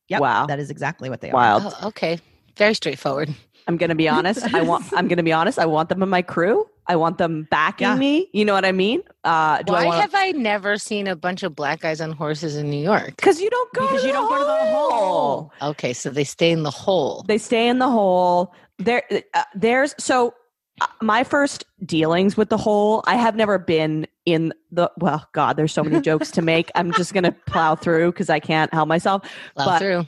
Yep, 0.09 0.21
Wow. 0.21 0.45
that 0.45 0.59
is 0.59 0.69
exactly 0.69 1.09
what 1.09 1.19
they 1.19 1.29
are. 1.31 1.33
Wild. 1.33 1.63
Oh, 1.81 1.87
okay. 1.89 2.19
Very 2.55 2.73
straightforward. 2.73 3.33
I'm 3.67 3.77
gonna 3.77 3.95
be 3.95 4.07
honest. 4.07 4.53
I 4.53 4.61
want. 4.61 4.85
I'm 4.95 5.07
gonna 5.07 5.23
be 5.23 5.33
honest. 5.33 5.59
I 5.59 5.65
want 5.65 5.89
them 5.89 6.01
in 6.03 6.09
my 6.09 6.21
crew. 6.21 6.65
I 6.87 6.95
want 6.95 7.17
them 7.17 7.47
backing 7.51 7.87
Yeah. 7.87 7.95
me. 7.97 8.29
You 8.31 8.45
know 8.45 8.53
what 8.53 8.63
I 8.63 8.71
mean? 8.71 9.01
Uh, 9.25 9.61
do 9.63 9.73
I 9.73 9.79
Why 9.83 9.85
want? 9.87 10.01
have 10.01 10.15
I 10.15 10.31
never 10.31 10.77
seen 10.77 11.07
a 11.07 11.15
bunch 11.17 11.43
of 11.43 11.53
black 11.55 11.81
guys 11.81 11.99
on 11.99 12.13
horses 12.13 12.55
in 12.55 12.69
New 12.69 12.81
York? 12.81 13.07
Because 13.17 13.41
you 13.41 13.49
don't 13.49 13.73
go. 13.73 13.81
Because 13.87 14.05
you 14.05 14.13
don't 14.13 14.29
go 14.29 14.37
to 14.37 14.43
the 14.45 14.71
hole. 14.73 14.89
hole. 14.91 15.53
Okay, 15.71 15.91
so 15.93 16.09
they 16.09 16.23
stay 16.23 16.51
in 16.51 16.63
the 16.63 16.71
hole. 16.71 17.25
They 17.27 17.37
stay 17.37 17.67
in 17.67 17.79
the 17.79 17.89
hole. 17.89 18.53
There. 18.79 19.03
Uh, 19.33 19.43
there's 19.55 19.93
so. 19.99 20.33
Uh, 20.79 20.85
my 21.01 21.23
first 21.23 21.65
dealings 21.85 22.37
with 22.37 22.49
the 22.49 22.57
hole, 22.57 23.03
I 23.07 23.15
have 23.15 23.35
never 23.35 23.57
been 23.57 24.05
in 24.27 24.53
the. 24.71 24.91
Well, 24.99 25.27
God, 25.33 25.57
there's 25.57 25.73
so 25.73 25.83
many 25.83 25.99
jokes 26.01 26.29
to 26.31 26.41
make. 26.43 26.69
I'm 26.75 26.91
just 26.93 27.13
gonna 27.15 27.31
plow 27.47 27.73
through 27.75 28.11
because 28.11 28.29
I 28.29 28.39
can't 28.39 28.71
help 28.73 28.87
myself. 28.87 29.23
Plow 29.55 29.65
but- 29.65 29.79
through. 29.79 30.07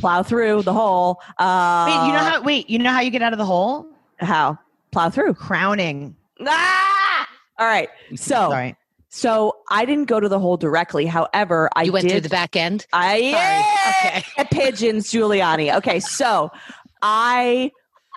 Plow 0.00 0.22
through 0.22 0.62
the 0.62 0.72
hole. 0.72 1.20
Uh, 1.38 1.86
Wait, 1.88 2.06
you 2.06 2.12
know 2.12 2.18
how? 2.18 2.42
Wait, 2.42 2.70
you 2.70 2.78
know 2.78 2.90
how 2.92 3.00
you 3.00 3.10
get 3.10 3.22
out 3.22 3.32
of 3.32 3.38
the 3.38 3.44
hole? 3.46 3.86
how 4.20 4.58
plow 4.90 5.08
through? 5.10 5.32
Crowning. 5.34 6.16
Ah! 6.46 7.28
All 7.58 7.66
right. 7.66 7.88
So 8.16 8.50
Sorry. 8.50 8.76
So 9.10 9.56
I 9.70 9.84
didn't 9.84 10.04
go 10.06 10.20
to 10.20 10.28
the 10.28 10.38
hole 10.38 10.56
directly. 10.56 11.06
However, 11.06 11.70
I 11.74 11.84
You 11.84 11.92
went 11.92 12.04
did. 12.04 12.12
through 12.12 12.20
the 12.22 12.28
back 12.28 12.56
end. 12.56 12.86
I 12.92 13.20
Sorry. 13.32 14.24
yeah, 14.36 14.44
pigeons, 14.50 15.10
Giuliani. 15.10 15.74
Okay, 15.76 15.98
so 16.00 16.50
I 17.00 17.70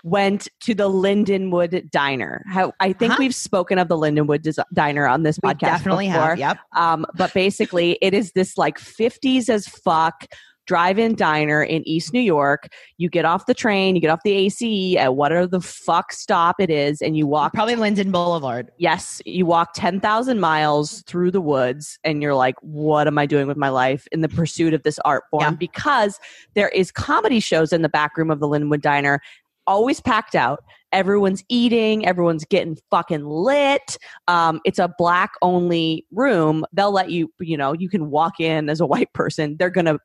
went 0.04 0.48
to 0.62 0.74
the 0.74 0.90
Lindenwood 0.90 1.90
Diner. 1.92 2.44
How 2.50 2.74
I 2.80 2.94
think 2.94 3.14
Huh? 3.14 3.18
we've 3.20 3.36
spoken 3.36 3.78
of 3.80 3.88
the 3.88 3.98
Lindenwood 3.98 4.42
Dis- 4.42 4.60
Diner 4.74 5.08
on 5.08 5.24
this 5.24 5.40
We 5.42 5.50
podcast 5.50 5.60
definitely 5.60 6.08
before. 6.08 6.22
have. 6.30 6.40
Yep. 6.40 6.58
Um, 6.76 7.06
but 7.16 7.34
basically, 7.34 7.98
it 8.02 8.14
is 8.14 8.32
this 8.34 8.58
like 8.58 8.78
50s 8.80 9.48
as 9.50 9.68
fuck 9.68 10.26
drive-in 10.72 11.16
diner 11.16 11.62
in 11.62 11.86
East 11.86 12.14
New 12.14 12.22
York. 12.22 12.70
You 12.98 13.10
get 13.10 13.26
off 13.26 13.46
the 13.46 13.54
train, 13.54 13.94
you 13.94 14.00
get 14.00 14.10
off 14.10 14.22
the 14.24 14.32
ACE 14.32 14.96
at 14.96 15.18
whatever 15.18 15.46
the 15.46 15.60
fuck 15.60 16.14
stop 16.14 16.62
it 16.62 16.70
is, 16.70 17.02
and 17.02 17.18
you 17.18 17.28
walk 17.28 17.52
Probably 17.52 17.76
Linden 17.76 18.10
Boulevard. 18.10 18.72
Yes, 18.78 19.22
you 19.26 19.46
walk 19.46 19.72
10,000 19.76 20.40
miles 20.40 21.02
through 21.08 21.32
the 21.32 21.42
woods 21.42 22.00
and 22.06 22.22
you're 22.22 22.36
like, 22.36 22.56
what 22.62 23.06
am 23.06 23.18
I 23.18 23.26
doing 23.26 23.48
with 23.48 23.58
my 23.58 23.68
life 23.68 24.08
in 24.14 24.22
the 24.22 24.30
pursuit 24.30 24.74
of 24.74 24.84
this 24.84 24.98
art 25.00 25.26
form? 25.30 25.44
Yeah. 25.44 25.52
Because 25.52 26.22
there 26.54 26.70
is 26.70 26.90
comedy 26.90 27.42
shows 27.42 27.74
in 27.74 27.82
the 27.82 27.90
back 27.90 28.16
room 28.16 28.32
of 28.32 28.40
the 28.40 28.48
Lindenwood 28.48 28.80
Diner, 28.80 29.20
always 29.68 30.00
packed 30.00 30.36
out. 30.36 30.64
Everyone's 30.94 31.44
eating, 31.50 32.06
everyone's 32.06 32.46
getting 32.46 32.78
fucking 32.90 33.26
lit. 33.26 33.98
Um, 34.30 34.62
it's 34.64 34.80
a 34.80 34.94
black 34.98 35.32
only 35.42 36.06
room. 36.12 36.64
They'll 36.72 36.94
let 36.94 37.12
you, 37.12 37.30
you 37.42 37.58
know, 37.58 37.74
you 37.74 37.90
can 37.90 38.10
walk 38.10 38.40
in 38.40 38.70
as 38.70 38.80
a 38.80 38.86
white 38.86 39.12
person. 39.12 39.58
They're 39.60 39.70
going 39.70 39.86
to 39.86 40.00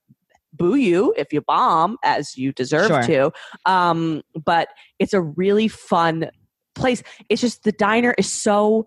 boo 0.56 0.74
you 0.76 1.14
if 1.16 1.32
you 1.32 1.40
bomb 1.40 1.96
as 2.02 2.36
you 2.36 2.52
deserve 2.52 2.88
Sure. 2.88 3.02
to. 3.02 3.32
Um, 3.70 4.22
but 4.44 4.68
it's 4.98 5.12
a 5.14 5.20
really 5.20 5.68
fun 5.68 6.30
place. 6.74 7.02
It's 7.28 7.40
just 7.40 7.64
the 7.64 7.72
diner 7.72 8.14
is 8.18 8.30
so 8.30 8.86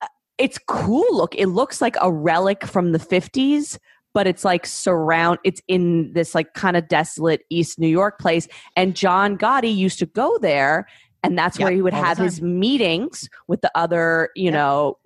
uh, 0.00 0.06
it's 0.38 0.58
cool 0.68 1.06
look. 1.10 1.34
It 1.34 1.46
looks 1.48 1.80
like 1.80 1.96
a 2.00 2.12
relic 2.12 2.64
from 2.66 2.92
the 2.92 2.98
50s, 2.98 3.78
but 4.14 4.26
it's 4.26 4.44
like 4.44 4.66
surround 4.66 5.38
it's 5.44 5.60
in 5.68 6.12
this 6.12 6.34
like 6.34 6.54
kind 6.54 6.76
of 6.76 6.86
desolate 6.88 7.42
East 7.50 7.78
New 7.78 7.88
York 7.88 8.18
place 8.18 8.46
and 8.76 8.94
John 8.94 9.38
Gotti 9.38 9.74
used 9.74 9.98
to 10.00 10.06
go 10.06 10.38
there 10.38 10.86
and 11.24 11.38
that's 11.38 11.56
where 11.58 11.70
he 11.70 11.80
would 11.80 11.94
have 11.94 12.18
his 12.18 12.42
meetings 12.42 13.28
with 13.46 13.60
the 13.60 13.70
other, 13.76 14.30
you 14.34 14.46
Yep. 14.46 14.52
know, 14.54 14.98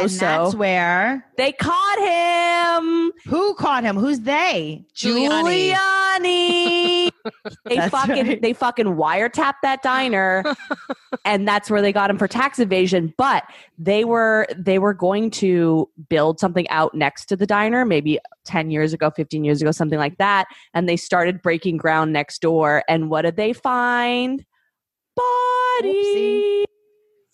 And 0.00 0.10
that's 0.44 0.54
where 0.56 1.24
They 1.36 1.52
caught 1.52 1.98
him. 1.98 2.41
Who 3.26 3.54
caught 3.54 3.84
him? 3.84 3.96
Who's 3.96 4.20
they? 4.20 4.84
Giuliani. 4.94 5.74
Giuliani. 5.74 7.10
They 7.66 7.88
fucking 7.88 8.26
right. 8.26 8.42
they 8.42 8.52
fucking 8.52 8.86
wiretapped 8.86 9.60
that 9.62 9.80
diner, 9.82 10.42
and 11.24 11.46
that's 11.46 11.70
where 11.70 11.80
they 11.80 11.92
got 11.92 12.10
him 12.10 12.18
for 12.18 12.26
tax 12.26 12.58
evasion. 12.58 13.14
But 13.16 13.44
they 13.78 14.04
were 14.04 14.48
they 14.56 14.80
were 14.80 14.92
going 14.92 15.30
to 15.32 15.88
build 16.08 16.40
something 16.40 16.68
out 16.68 16.94
next 16.94 17.26
to 17.26 17.36
the 17.36 17.46
diner, 17.46 17.84
maybe 17.84 18.18
ten 18.44 18.72
years 18.72 18.92
ago, 18.92 19.10
fifteen 19.10 19.44
years 19.44 19.62
ago, 19.62 19.70
something 19.70 20.00
like 20.00 20.18
that. 20.18 20.48
And 20.74 20.88
they 20.88 20.96
started 20.96 21.42
breaking 21.42 21.76
ground 21.76 22.12
next 22.12 22.42
door. 22.42 22.82
And 22.88 23.08
what 23.08 23.22
did 23.22 23.36
they 23.36 23.52
find? 23.52 24.44
Bodies. 25.80 26.66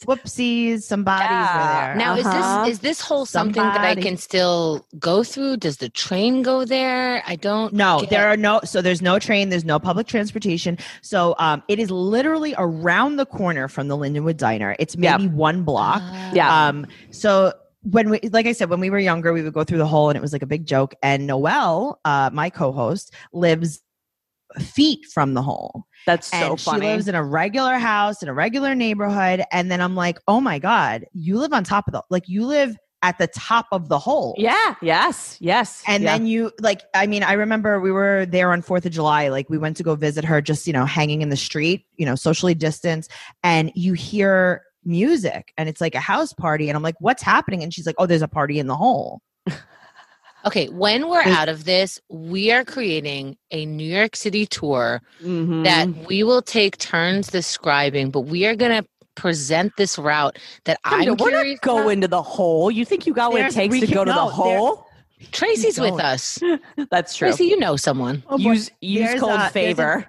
Whoopsies, 0.07 0.83
some 0.83 1.03
bodies 1.05 1.29
Yeah. 1.31 1.57
were 1.57 1.87
there. 1.89 1.95
Now, 1.97 2.13
Uh-huh. 2.19 2.65
is 2.65 2.69
this 2.69 2.77
is 2.77 2.79
this 2.81 3.01
whole 3.01 3.27
something 3.27 3.63
that 3.63 3.81
I 3.81 3.95
can 3.95 4.17
still 4.17 4.87
go 4.99 5.23
through? 5.25 5.57
Does 5.59 5.79
the 5.79 5.89
train 5.89 6.43
go 6.43 6.65
there? 6.65 7.23
I 7.27 7.37
don't. 7.37 7.73
No, 7.75 8.01
get- 8.01 8.11
there 8.11 8.29
are 8.29 8.37
no. 8.37 8.61
So 8.65 8.81
there's 8.81 9.03
no 9.03 9.19
train. 9.19 9.49
There's 9.49 9.65
no 9.65 9.79
public 9.79 10.07
transportation. 10.07 10.79
So 11.03 11.35
um, 11.39 11.63
it 11.69 11.79
is 11.79 11.91
literally 11.91 12.55
around 12.59 13.17
the 13.17 13.27
corner 13.27 13.67
from 13.69 13.89
the 13.89 13.97
Lindenwood 13.97 14.37
Diner. 14.37 14.77
It's 14.79 14.95
Yep. 14.97 15.21
maybe 15.21 15.33
one 15.35 15.63
block. 15.63 16.01
Ah. 16.05 16.31
Yeah. 16.33 16.69
Um, 16.69 16.87
so 17.11 17.53
when 17.83 18.11
we, 18.11 18.21
like 18.33 18.47
I 18.47 18.53
said, 18.53 18.71
when 18.71 18.81
we 18.81 18.91
were 18.91 18.99
younger, 18.99 19.33
we 19.33 19.43
would 19.43 19.53
go 19.55 19.65
through 19.65 19.79
the 19.79 19.87
hole, 19.87 20.11
and 20.11 20.17
it 20.17 20.21
was 20.21 20.33
like 20.33 20.43
a 20.43 20.47
big 20.47 20.67
joke. 20.67 20.95
And 21.03 21.27
Noelle, 21.27 21.99
uh, 22.05 22.29
my 22.33 22.51
co-host, 22.51 23.13
lives 23.33 23.81
feet 24.61 25.05
from 25.13 25.35
the 25.35 25.43
hole, 25.43 25.85
That's 26.07 26.29
so 26.29 26.37
and 26.53 26.61
funny. 26.61 26.81
she 26.81 26.87
lives 26.87 27.09
in 27.09 27.15
a 27.15 27.25
regular 27.25 27.79
house 27.79 28.23
in 28.23 28.29
a 28.29 28.35
regular 28.35 28.75
neighborhood. 28.75 29.43
And 29.53 29.71
then 29.71 29.81
I'm 29.81 29.95
like, 29.95 30.19
oh 30.27 30.41
my 30.41 30.59
god, 30.59 31.05
you 31.13 31.39
live 31.39 31.53
on 31.53 31.65
top 31.65 31.87
of 31.89 31.93
the 31.93 32.03
like 32.11 32.29
you 32.29 32.47
live 32.47 32.77
at 33.03 33.17
the 33.19 33.29
top 33.29 33.67
of 33.71 33.89
the 33.89 33.99
hole. 33.99 34.35
yeah. 34.39 34.75
Yes. 34.83 35.37
Yes. 35.41 35.83
And 35.87 36.03
yeah. 36.03 36.17
then 36.17 36.27
you 36.27 36.51
like, 36.61 36.83
I 36.95 37.07
mean, 37.07 37.23
I 37.23 37.35
remember 37.35 37.81
we 37.81 37.93
were 37.93 38.27
there 38.27 38.51
on 38.53 38.61
Fourth 38.61 38.85
of 38.87 38.93
July. 38.93 39.29
Like 39.29 39.49
we 39.49 39.57
went 39.57 39.77
to 39.77 39.85
go 39.85 39.95
visit 39.95 40.25
her, 40.25 40.41
just 40.41 40.67
you 40.67 40.73
know, 40.73 40.85
hanging 40.85 41.23
in 41.23 41.29
the 41.29 41.37
street, 41.37 41.87
you 41.97 42.05
know, 42.05 42.17
socially 42.17 42.55
distanced, 42.55 43.13
and 43.45 43.71
you 43.77 43.93
hear 43.93 44.63
music, 44.85 45.53
and 45.57 45.69
it's 45.69 45.81
like 45.81 45.95
a 45.95 46.01
house 46.01 46.33
party, 46.33 46.69
and 46.69 46.77
I'm 46.77 46.83
like, 46.83 46.97
what's 46.99 47.23
happening? 47.23 47.63
And 47.63 47.73
she's 47.73 47.87
like, 47.87 47.97
oh, 47.99 48.07
there's 48.07 48.23
a 48.23 48.29
party 48.29 48.59
in 48.59 48.67
the 48.67 48.77
hole. 48.77 49.21
Okay, 50.47 50.69
when 50.69 51.09
we're 51.09 51.23
out 51.23 51.49
of 51.49 51.65
this, 51.65 52.01
we 52.09 52.53
are 52.53 52.65
creating 52.65 53.37
a 53.51 53.67
New 53.67 53.85
York 53.93 54.15
City 54.17 54.47
tour 54.47 55.03
Mhm. 55.23 55.65
that 55.65 55.89
we 56.07 56.23
will 56.23 56.43
take 56.43 56.79
turns 56.79 57.27
describing, 57.29 58.11
but 58.11 58.21
we 58.23 58.47
are 58.47 58.55
going 58.55 58.83
to 58.83 58.89
present 59.17 59.73
this 59.77 59.99
route 59.99 60.39
that 60.65 60.79
I'm 60.85 61.01
Linda, 61.01 61.23
we're 61.25 61.31
curious. 61.31 61.59
not 61.61 61.63
going 61.67 61.81
about. 61.83 61.91
into 61.93 62.09
the 62.09 62.23
hole. 62.23 62.71
You 62.71 62.85
think 62.85 63.05
you 63.07 63.13
got 63.15 63.33
what 63.33 63.41
it 63.41 63.51
takes 63.53 63.81
to 63.81 63.87
can- 63.87 63.95
go 63.95 64.05
to 64.05 64.13
the 64.13 64.17
no, 64.17 64.27
there- 64.27 64.59
hole? 64.59 64.87
Tracey's 65.33 65.81
with 65.81 65.99
us. 66.01 66.39
That's 66.91 67.17
true. 67.17 67.29
Tracy, 67.29 67.47
you 67.47 67.59
know 67.59 67.75
someone. 67.75 68.23
use 68.39 68.71
use 68.81 69.09
There's 69.09 69.21
cold 69.21 69.41
a- 69.41 69.51
favor. 69.51 70.07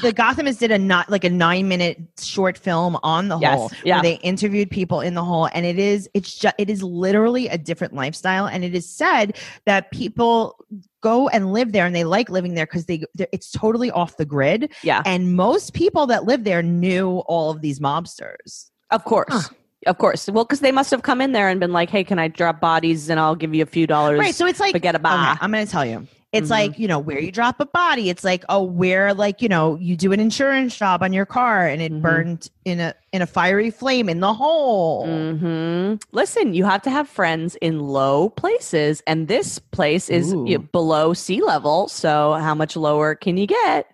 The 0.00 0.12
Gothamists 0.12 0.58
did 0.58 0.70
a 0.70 0.78
not 0.78 1.10
like 1.10 1.24
a 1.24 1.30
nine 1.30 1.68
minute 1.68 1.98
short 2.18 2.56
film 2.56 2.98
on 3.02 3.28
the 3.28 3.38
Yes, 3.38 3.58
hole 3.58 3.70
yeah. 3.84 3.96
where 3.96 4.02
they 4.02 4.14
interviewed 4.22 4.70
people 4.70 5.00
in 5.00 5.14
the 5.14 5.22
hole, 5.24 5.48
and 5.52 5.66
it 5.66 5.78
is 5.78 6.08
it's 6.14 6.34
just 6.34 6.54
it 6.58 6.70
is 6.70 6.82
literally 6.82 7.48
a 7.48 7.58
different 7.58 7.92
lifestyle, 7.94 8.46
and 8.46 8.64
it 8.64 8.74
is 8.74 8.88
said 8.88 9.36
that 9.66 9.90
people 9.90 10.56
go 11.02 11.28
and 11.28 11.52
live 11.52 11.72
there 11.72 11.84
and 11.84 11.94
they 11.94 12.04
like 12.04 12.30
living 12.30 12.54
there 12.54 12.64
because 12.64 12.86
they 12.86 13.02
it's 13.32 13.50
totally 13.50 13.90
off 13.90 14.16
the 14.16 14.24
grid 14.24 14.72
yeah, 14.82 15.02
and 15.04 15.34
most 15.36 15.74
people 15.74 16.06
that 16.06 16.24
live 16.24 16.44
there 16.44 16.62
knew 16.62 17.18
all 17.26 17.50
of 17.50 17.60
these 17.60 17.80
mobsters 17.80 18.70
of 18.90 19.04
course. 19.04 19.28
Huh. 19.30 19.48
Of 19.88 19.98
course. 19.98 20.28
Well, 20.28 20.44
because 20.44 20.60
they 20.60 20.70
must 20.70 20.92
have 20.92 21.02
come 21.02 21.20
in 21.20 21.32
there 21.32 21.48
and 21.48 21.58
been 21.58 21.72
like, 21.72 21.90
"Hey, 21.90 22.04
can 22.04 22.16
I 22.20 22.28
drop 22.28 22.60
bodies 22.60 23.08
and 23.10 23.18
I'll 23.18 23.34
give 23.34 23.52
you 23.52 23.64
a 23.64 23.66
few 23.66 23.84
dollars?" 23.88 24.20
right 24.20 24.32
so 24.34 24.46
it's 24.46 24.60
like 24.60 24.72
Forget 24.72 24.94
okay, 24.94 25.00
about. 25.00 25.38
i'm 25.40 25.50
gonna 25.50 25.66
tell 25.66 25.84
you 25.84 26.06
it's 26.32 26.48
Mhm. 26.48 26.50
like 26.50 26.78
you 26.78 26.88
know 26.88 26.98
where 26.98 27.18
you 27.20 27.30
drop 27.30 27.60
a 27.60 27.66
body 27.66 28.08
it's 28.10 28.24
like 28.24 28.44
oh 28.48 28.62
where 28.62 29.12
like 29.14 29.42
you 29.42 29.48
know 29.48 29.76
you 29.76 29.96
do 29.96 30.12
an 30.12 30.20
insurance 30.20 30.76
job 30.76 31.02
on 31.02 31.12
your 31.12 31.26
car 31.26 31.66
and 31.66 31.82
it 31.82 31.92
Mhm. 31.92 32.02
burned 32.02 32.48
in 32.64 32.80
a 32.80 32.94
in 33.12 33.20
a 33.22 33.26
fiery 33.26 33.70
flame 33.70 34.08
in 34.08 34.20
the 34.20 34.32
hole 34.34 35.06
Mm-hmm. 35.06 35.96
Listen, 36.12 36.54
you 36.54 36.64
have 36.64 36.82
to 36.82 36.90
have 36.90 37.08
friends 37.08 37.56
in 37.56 37.80
low 37.80 38.30
places, 38.30 39.02
and 39.06 39.28
this 39.28 39.58
place 39.58 40.08
is 40.08 40.32
Ooh. 40.34 40.58
below 40.72 41.12
sea 41.14 41.42
level. 41.42 41.88
So, 41.88 42.34
how 42.34 42.54
much 42.54 42.76
lower 42.76 43.14
can 43.14 43.36
you 43.36 43.46
get? 43.46 43.86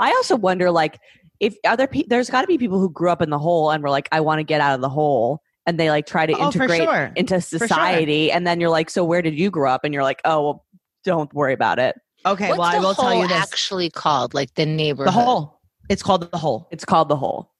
I 0.00 0.10
also 0.10 0.36
wonder, 0.36 0.70
like, 0.70 1.00
if 1.40 1.56
other 1.66 1.86
people, 1.86 2.08
there's 2.10 2.30
got 2.30 2.42
to 2.42 2.46
be 2.46 2.58
people 2.58 2.78
who 2.78 2.90
grew 2.90 3.10
up 3.10 3.22
in 3.22 3.30
the 3.30 3.38
hole 3.38 3.70
and 3.70 3.82
were 3.82 3.90
like, 3.90 4.08
"I 4.12 4.20
want 4.20 4.38
to 4.40 4.44
get 4.44 4.60
out 4.60 4.74
of 4.74 4.80
the 4.80 4.88
hole," 4.88 5.42
and 5.66 5.78
they 5.78 5.90
like 5.90 6.06
try 6.06 6.26
to 6.26 6.32
Oh, 6.34 6.46
integrate 6.46 6.82
sure. 6.82 7.12
into 7.16 7.40
sure. 7.40 7.58
society, 7.58 8.30
and 8.32 8.46
then 8.46 8.60
you're 8.60 8.70
like, 8.70 8.90
"So, 8.90 9.04
where 9.04 9.22
did 9.22 9.34
you 9.38 9.50
grow 9.50 9.70
up?" 9.70 9.84
And 9.84 9.92
you're 9.94 10.02
like, 10.04 10.20
"Oh, 10.24 10.42
well, 10.42 10.64
don't 11.04 11.32
worry 11.34 11.52
about 11.52 11.78
it. 11.78 11.94
okay 12.26 12.48
What's 12.48 12.58
well 12.58 12.68
i 12.74 12.78
will 12.78 12.94
tell 12.94 13.14
you 13.14 13.28
this 13.28 13.36
actually 13.36 13.90
called? 13.90 14.34
Like 14.34 14.54
the 14.54 14.66
neighborhood? 14.66 15.08
the 15.08 15.12
hole 15.12 15.60
it's 15.90 16.02
called 16.02 16.30
the 16.30 16.38
hole 16.38 16.66
It's 16.70 16.84
called 16.84 17.08
the 17.08 17.16
hole." 17.16 17.50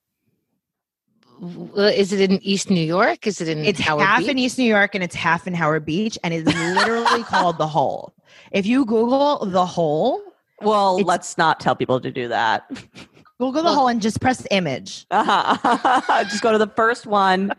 Is 1.77 2.13
it 2.13 2.21
in 2.21 2.41
East 2.41 2.69
New 2.69 2.81
York? 2.83 3.27
Is 3.27 3.41
it 3.41 3.49
in 3.49 3.65
it's 3.65 3.79
Howard 3.79 4.05
half 4.05 4.19
Beach? 4.19 4.29
in 4.29 4.39
east 4.39 4.57
new 4.57 4.63
york 4.63 4.95
and 4.95 5.03
it's 5.03 5.15
half 5.15 5.47
in 5.47 5.53
howard 5.53 5.85
beach 5.85 6.17
and 6.23 6.33
it's 6.33 6.47
literally 6.75 7.23
called 7.33 7.57
the 7.57 7.67
hole 7.67 8.13
if 8.51 8.65
you 8.65 8.85
google 8.85 9.45
the 9.45 9.65
hole 9.65 10.21
Well, 10.61 10.97
let's 11.01 11.37
not 11.37 11.59
tell 11.59 11.75
people 11.75 11.99
to 11.99 12.09
do 12.09 12.27
that. 12.29 12.69
google 13.37 13.61
the 13.61 13.63
Well- 13.65 13.75
hole 13.75 13.87
and 13.89 14.01
just 14.01 14.21
press 14.21 14.47
image 14.49 15.05
Uh-huh. 15.11 16.23
Just 16.23 16.41
go 16.41 16.51
to 16.53 16.57
the 16.57 16.67
first 16.75 17.05
one. 17.05 17.51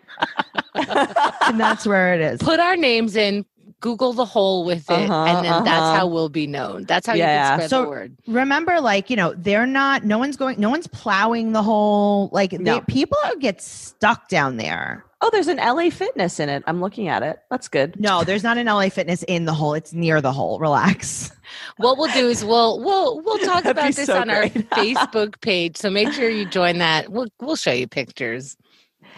and 0.74 1.60
that's 1.60 1.86
where 1.86 2.14
it 2.14 2.20
is 2.22 2.40
Put 2.40 2.58
our 2.60 2.76
names 2.76 3.14
in. 3.14 3.44
Google 3.80 4.12
the 4.14 4.24
hole 4.24 4.64
with 4.64 4.90
it, 4.90 5.10
Uh-huh, 5.10 5.24
and 5.24 5.44
then 5.44 5.52
uh-huh. 5.52 5.64
that's 5.64 5.98
how 5.98 6.06
we'll 6.06 6.28
be 6.30 6.46
known. 6.46 6.84
That's 6.84 7.06
how 7.06 7.14
Yeah. 7.14 7.24
you 7.24 7.48
can 7.50 7.58
spread 7.58 7.70
So- 7.70 7.82
the 7.82 7.88
word. 7.88 8.16
remember 8.26 8.80
like 8.80 9.10
you 9.10 9.16
know 9.16 9.34
they're 9.36 9.66
not 9.66 10.04
no 10.04 10.18
one's 10.18 10.36
going 10.36 10.58
no 10.60 10.70
one's 10.70 10.86
plowing 10.86 11.52
the 11.52 11.62
hole 11.62 12.28
like 12.32 12.50
they, 12.52 12.80
people 12.88 13.18
get 13.40 13.60
stuck 13.62 14.28
down 14.28 14.56
there 14.56 15.04
Oh, 15.22 15.30
there's 15.32 15.48
an 15.48 15.56
LA 15.56 15.88
Fitness 15.88 16.38
in 16.38 16.50
it. 16.50 16.62
I'm 16.66 16.82
looking 16.82 17.08
at 17.08 17.22
it. 17.22 17.38
That's 17.50 17.68
good. 17.68 17.98
no 17.98 18.22
there's 18.24 18.42
not 18.44 18.58
an 18.58 18.66
la 18.66 18.88
fitness 18.88 19.22
in 19.24 19.44
the 19.46 19.54
hole 19.54 19.74
it's 19.74 19.92
near 19.92 20.20
the 20.20 20.32
hole 20.32 20.58
relax 20.58 21.32
What 21.78 21.96
we'll 21.98 22.12
do 22.12 22.28
is 22.28 22.44
we'll 22.44 22.80
we'll 22.80 23.20
we'll 23.22 23.38
talk 23.38 23.62
That'd 23.64 23.70
about 23.78 23.94
this 23.94 24.06
so 24.06 24.20
on 24.20 24.30
our. 24.30 24.44
Facebook 24.76 25.40
page. 25.40 25.76
So 25.76 25.90
make 25.90 26.12
sure 26.12 26.28
you 26.28 26.44
join 26.44 26.78
that. 26.78 27.10
We'll 27.10 27.28
we'll 27.40 27.56
show 27.56 27.72
you 27.72 27.86
pictures. 27.86 28.56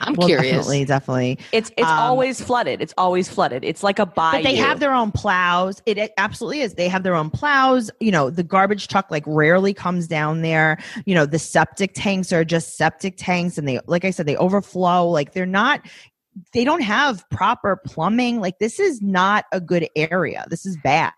I'm 0.00 0.14
Well, 0.14 0.28
curious. 0.28 0.52
definitely 0.56 0.84
definitely. 0.84 1.38
It's 1.52 1.70
it's 1.76 1.86
Um, 1.88 1.98
always 1.98 2.40
flooded. 2.40 2.80
It's 2.80 2.94
always 2.98 3.28
flooded. 3.28 3.64
It's 3.64 3.82
like 3.82 3.98
a 3.98 4.06
bayou. 4.06 4.38
but 4.38 4.44
they 4.44 4.56
have 4.56 4.80
their 4.80 4.92
own 4.92 5.10
plows. 5.12 5.82
It, 5.86 5.98
it 5.98 6.12
absolutely 6.18 6.60
is. 6.60 6.74
They 6.74 6.88
have 6.88 7.02
their 7.02 7.14
own 7.14 7.30
plows. 7.30 7.90
You 8.00 8.12
know 8.12 8.30
the 8.30 8.42
garbage 8.42 8.88
truck 8.88 9.10
like 9.10 9.24
rarely 9.26 9.74
comes 9.74 10.06
down 10.06 10.42
there. 10.42 10.78
You 11.06 11.14
know 11.14 11.26
the 11.26 11.38
septic 11.38 11.92
tanks 11.94 12.32
are 12.32 12.44
just 12.44 12.76
septic 12.76 13.14
tanks 13.16 13.58
and 13.58 13.66
they 13.68 13.80
like 13.86 14.04
i 14.04 14.10
said 14.10 14.26
they 14.26 14.36
overflow. 14.36 15.08
Like 15.08 15.32
they're 15.32 15.46
not 15.46 15.80
they 16.52 16.62
don't 16.64 16.82
have 16.82 17.28
proper 17.30 17.76
plumbing. 17.84 18.40
Like 18.40 18.58
this 18.60 18.78
is 18.78 19.02
not 19.02 19.44
a 19.52 19.60
good 19.60 19.88
area. 19.96 20.44
This 20.50 20.64
is 20.66 20.76
bad 20.84 21.12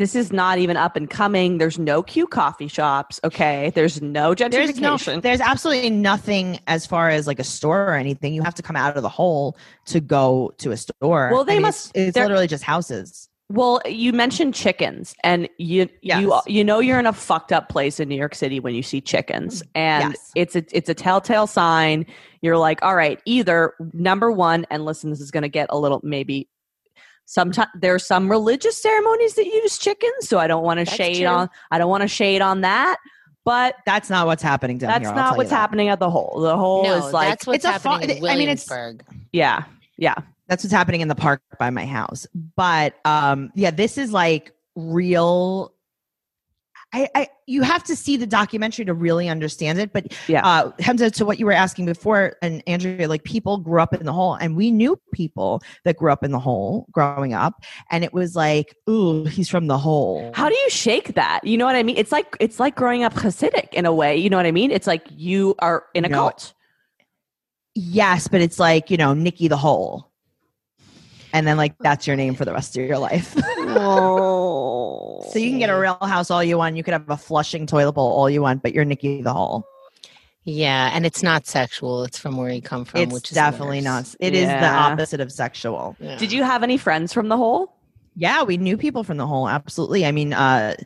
This 0.00 0.14
is 0.14 0.32
not 0.32 0.56
even 0.56 0.78
up 0.78 0.96
and 0.96 1.10
coming. 1.10 1.58
There's 1.58 1.78
no 1.78 2.02
Q 2.02 2.26
coffee 2.26 2.68
shops. 2.68 3.20
Okay. 3.22 3.70
There's 3.74 4.00
no 4.00 4.34
there's 4.34 4.80
no 4.80 4.96
there's 4.96 5.42
absolutely 5.42 5.90
nothing 5.90 6.58
as 6.66 6.86
far 6.86 7.10
as 7.10 7.26
like 7.26 7.38
a 7.38 7.44
store 7.44 7.84
or 7.84 7.96
anything 7.96 8.32
you 8.32 8.40
have 8.40 8.54
to 8.54 8.62
come 8.62 8.76
out 8.76 8.96
of 8.96 9.02
the 9.02 9.10
hole 9.10 9.58
to 9.88 10.00
go 10.00 10.54
to 10.56 10.70
a 10.70 10.76
store 10.78 11.28
Well, 11.30 11.44
they 11.44 11.52
I 11.52 11.56
mean, 11.56 11.62
must- 11.62 11.90
it's, 11.94 12.08
it's 12.08 12.16
literally 12.16 12.46
just 12.46 12.64
houses 12.64 13.28
well, 13.50 13.82
you 13.84 14.12
mentioned 14.12 14.54
chickens, 14.54 15.12
and 15.24 15.48
you 15.58 15.88
you 16.02 16.40
you 16.46 16.62
know 16.62 16.78
you're 16.78 17.00
in 17.00 17.06
a 17.06 17.12
fucked 17.12 17.50
up 17.52 17.68
place 17.68 17.98
in 17.98 18.08
New 18.08 18.14
York 18.14 18.36
City 18.36 18.60
when 18.60 18.76
you 18.76 18.82
see 18.84 19.00
chickens, 19.00 19.60
mm, 19.62 19.68
and 19.74 20.10
Yes. 20.12 20.30
it's 20.36 20.54
a 20.56 20.64
it's 20.70 20.88
a 20.88 20.94
telltale 20.94 21.48
sign. 21.48 22.06
You're 22.42 22.58
like, 22.58 22.80
all 22.84 22.94
right, 22.94 23.20
either 23.24 23.74
number 23.92 24.30
one, 24.30 24.66
and 24.70 24.84
listen, 24.84 25.10
this 25.10 25.20
is 25.20 25.32
going 25.32 25.42
to 25.42 25.48
get 25.48 25.66
a 25.70 25.76
little 25.76 26.00
maybe. 26.04 26.48
Sometimes 27.30 27.70
there 27.76 27.94
are 27.94 28.00
some 28.00 28.28
religious 28.28 28.76
ceremonies 28.76 29.34
that 29.34 29.46
use 29.46 29.78
chickens, 29.78 30.28
so 30.28 30.38
I 30.38 30.48
don't 30.48 30.64
want 30.64 30.80
to 30.80 30.84
shade 30.84 31.18
true. 31.18 31.26
on. 31.26 31.48
I 31.70 31.78
don't 31.78 31.88
want 31.88 32.00
to 32.00 32.08
shade 32.08 32.42
on 32.42 32.62
that, 32.62 32.96
but 33.44 33.76
that's 33.86 34.10
not 34.10 34.26
what's 34.26 34.42
happening 34.42 34.78
down 34.78 34.88
that's 34.88 35.02
here 35.02 35.10
I'll 35.10 35.14
not 35.14 35.36
what's 35.36 35.50
that. 35.50 35.56
happening 35.56 35.90
at 35.90 36.00
the 36.00 36.10
hole. 36.10 36.40
The 36.40 36.56
hole 36.56 36.82
no, 36.82 37.06
is 37.06 37.12
like 37.12 37.28
that's 37.28 37.46
what's 37.46 37.64
it's 37.64 37.76
a 37.76 37.78
fa- 37.78 37.90
happening 37.90 38.16
in 38.16 38.26
I 38.26 38.34
mean, 38.34 38.48
it's- 38.48 38.68
yeah, 39.32 39.62
yeah. 39.96 40.16
that's 40.48 40.64
what's 40.64 40.72
happening 40.72 41.02
in 41.02 41.06
the 41.06 41.14
park 41.14 41.40
by 41.60 41.70
my 41.70 41.86
house 41.86 42.26
but 42.56 42.94
um 43.04 43.52
yeah 43.54 43.70
this 43.70 43.96
is 43.96 44.12
like 44.12 44.50
real 44.74 45.72
I, 46.92 47.08
I 47.14 47.28
you 47.46 47.62
have 47.62 47.84
to 47.84 47.94
see 47.94 48.16
the 48.16 48.26
documentary 48.26 48.84
to 48.84 48.94
really 48.94 49.28
understand 49.28 49.78
it 49.78 49.92
but 49.92 50.06
Yeah. 50.28 50.44
uh 50.44 50.70
to 51.10 51.24
what 51.24 51.38
you 51.38 51.46
were 51.46 51.52
asking 51.52 51.86
before 51.86 52.36
and 52.42 52.62
andrea 52.66 53.08
like 53.08 53.22
people 53.22 53.58
grew 53.58 53.80
up 53.80 53.94
in 53.94 54.04
the 54.04 54.12
hole 54.12 54.34
and 54.34 54.56
we 54.56 54.70
knew 54.72 55.00
people 55.14 55.62
that 55.84 55.96
grew 55.96 56.10
up 56.10 56.24
in 56.24 56.32
the 56.32 56.40
hole 56.40 56.86
growing 56.90 57.32
up 57.32 57.62
and 57.92 58.02
it 58.02 58.12
was 58.12 58.34
like 58.34 58.74
ooh 58.88 59.24
he's 59.24 59.48
from 59.48 59.68
the 59.68 59.78
hole 59.78 60.32
How 60.34 60.48
do 60.48 60.54
you 60.56 60.70
shake 60.70 61.14
that? 61.14 61.40
You 61.44 61.56
know 61.58 61.64
what 61.66 61.76
I 61.76 61.82
mean? 61.84 61.96
It's 61.96 62.10
like 62.12 62.36
it's 62.40 62.58
like 62.58 62.74
growing 62.74 63.04
up 63.04 63.14
Hasidic 63.14 63.72
in 63.72 63.86
a 63.86 63.92
way. 63.92 64.16
You 64.16 64.28
know 64.30 64.36
what 64.36 64.46
I 64.46 64.52
mean? 64.52 64.70
It's 64.70 64.86
like 64.86 65.06
you 65.10 65.54
are 65.60 65.84
in 65.94 66.04
a 66.04 66.08
No. 66.08 66.16
cult. 66.16 66.54
yes 67.74 68.26
but 68.28 68.40
it's 68.40 68.58
like 68.58 68.90
you 68.90 68.96
know 68.96 69.14
nikki 69.14 69.46
the 69.48 69.56
hole 69.56 70.10
and 71.32 71.46
then 71.46 71.56
like 71.56 71.74
that's 71.80 72.06
your 72.06 72.16
name 72.16 72.34
for 72.34 72.44
the 72.44 72.52
rest 72.52 72.76
of 72.76 72.84
your 72.84 72.98
life. 72.98 73.36
oh. 73.78 75.22
so 75.32 75.38
you 75.38 75.50
can 75.50 75.58
get 75.58 75.70
a 75.70 75.78
real 75.78 75.98
house 76.00 76.30
all 76.30 76.42
you 76.42 76.58
want. 76.58 76.76
You 76.76 76.82
could 76.82 76.92
have 76.92 77.08
a 77.08 77.16
flushing 77.16 77.66
toilet 77.66 77.92
bowl 77.92 78.10
all 78.12 78.30
you 78.30 78.42
want, 78.42 78.62
but 78.62 78.74
you're 78.74 78.84
Nikki 78.84 79.22
the 79.22 79.32
Hole. 79.32 79.66
Yeah, 80.44 80.90
and 80.92 81.04
it's 81.04 81.22
not 81.22 81.46
sexual. 81.46 82.04
It's 82.04 82.18
from 82.18 82.36
where 82.36 82.50
you 82.50 82.62
come 82.62 82.84
from, 82.84 83.00
It's 83.02 83.12
which 83.12 83.30
is 83.30 83.34
definitely 83.34 83.78
worse. 83.78 83.84
not. 83.84 84.14
It 84.20 84.34
is 84.34 84.48
the 84.48 84.68
opposite 84.68 85.20
of 85.20 85.30
sexual. 85.30 85.96
Yeah. 86.00 86.16
Did 86.16 86.32
you 86.32 86.42
have 86.42 86.62
any 86.62 86.76
friends 86.78 87.12
from 87.12 87.28
the 87.28 87.36
hole? 87.36 87.74
Yeah, 88.16 88.42
we 88.42 88.56
knew 88.56 88.76
people 88.76 89.04
from 89.04 89.18
the 89.18 89.26
hole. 89.26 89.48
Absolutely. 89.48 90.06
I 90.06 90.12
mean, 90.12 90.32
uh, 90.32 90.76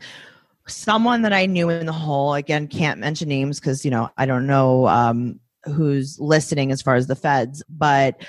someone 0.66 1.22
that 1.22 1.32
I 1.32 1.46
knew 1.46 1.70
in 1.70 1.86
the 1.86 1.92
hole, 1.92 2.34
again, 2.34 2.66
can't 2.66 2.98
mention 2.98 3.28
names 3.28 3.60
because, 3.60 3.84
you 3.84 3.90
know, 3.90 4.10
I 4.18 4.26
don't 4.26 4.46
know 4.46 4.88
um, 4.88 5.38
who's 5.64 6.18
listening 6.18 6.72
as 6.72 6.82
far 6.82 6.96
as 6.96 7.06
the 7.06 7.16
feds, 7.16 7.62
but 7.68 8.20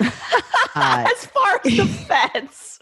Uh, 0.78 1.06
as 1.10 1.24
far 1.26 1.60
as 1.64 1.76
the 1.76 1.86
feds. 1.86 2.75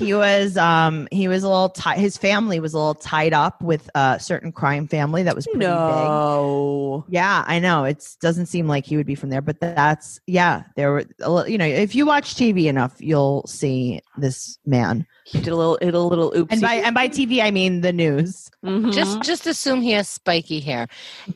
He 0.00 0.14
was 0.14 0.56
um 0.56 1.06
he 1.12 1.28
was 1.28 1.42
a 1.44 1.48
little 1.48 1.68
tied 1.68 1.98
his 1.98 2.16
family 2.16 2.58
was 2.58 2.72
a 2.74 2.78
little 2.78 2.94
tied 2.94 3.32
up 3.32 3.60
with 3.62 3.88
a 3.94 4.18
certain 4.18 4.50
crime 4.50 4.88
family 4.88 5.22
that 5.22 5.34
was 5.36 5.46
pretty 5.46 5.60
big 5.60 5.68
No. 5.68 7.04
yeah 7.08 7.44
i 7.46 7.58
know 7.58 7.84
it 7.84 8.04
doesn't 8.20 8.46
seem 8.46 8.66
like 8.66 8.84
he 8.86 8.96
would 8.96 9.06
be 9.06 9.14
from 9.14 9.30
there 9.30 9.42
but 9.42 9.60
that's 9.60 10.20
yeah 10.26 10.62
there 10.76 10.90
were 10.90 11.04
a 11.20 11.30
little, 11.30 11.48
you 11.48 11.58
know 11.58 11.66
if 11.66 11.94
you 11.94 12.06
watch 12.06 12.34
tv 12.34 12.64
enough 12.66 12.94
you'll 12.98 13.46
see 13.46 14.00
this 14.16 14.58
man 14.66 15.06
He 15.24 15.38
did 15.40 15.52
a 15.52 15.56
little, 15.56 15.76
did 15.80 15.94
a 15.94 16.00
little 16.00 16.32
oopsie. 16.32 16.46
and 16.50 16.60
by 16.60 16.74
and 16.74 16.94
by 16.94 17.08
tv 17.08 17.42
i 17.42 17.50
mean 17.50 17.82
the 17.82 17.92
news 17.92 18.50
Mhm. 18.64 18.92
Just 18.92 19.22
just 19.22 19.46
assume 19.46 19.80
he 19.80 19.92
has 19.92 20.06
spiky 20.06 20.60
hair. 20.60 20.86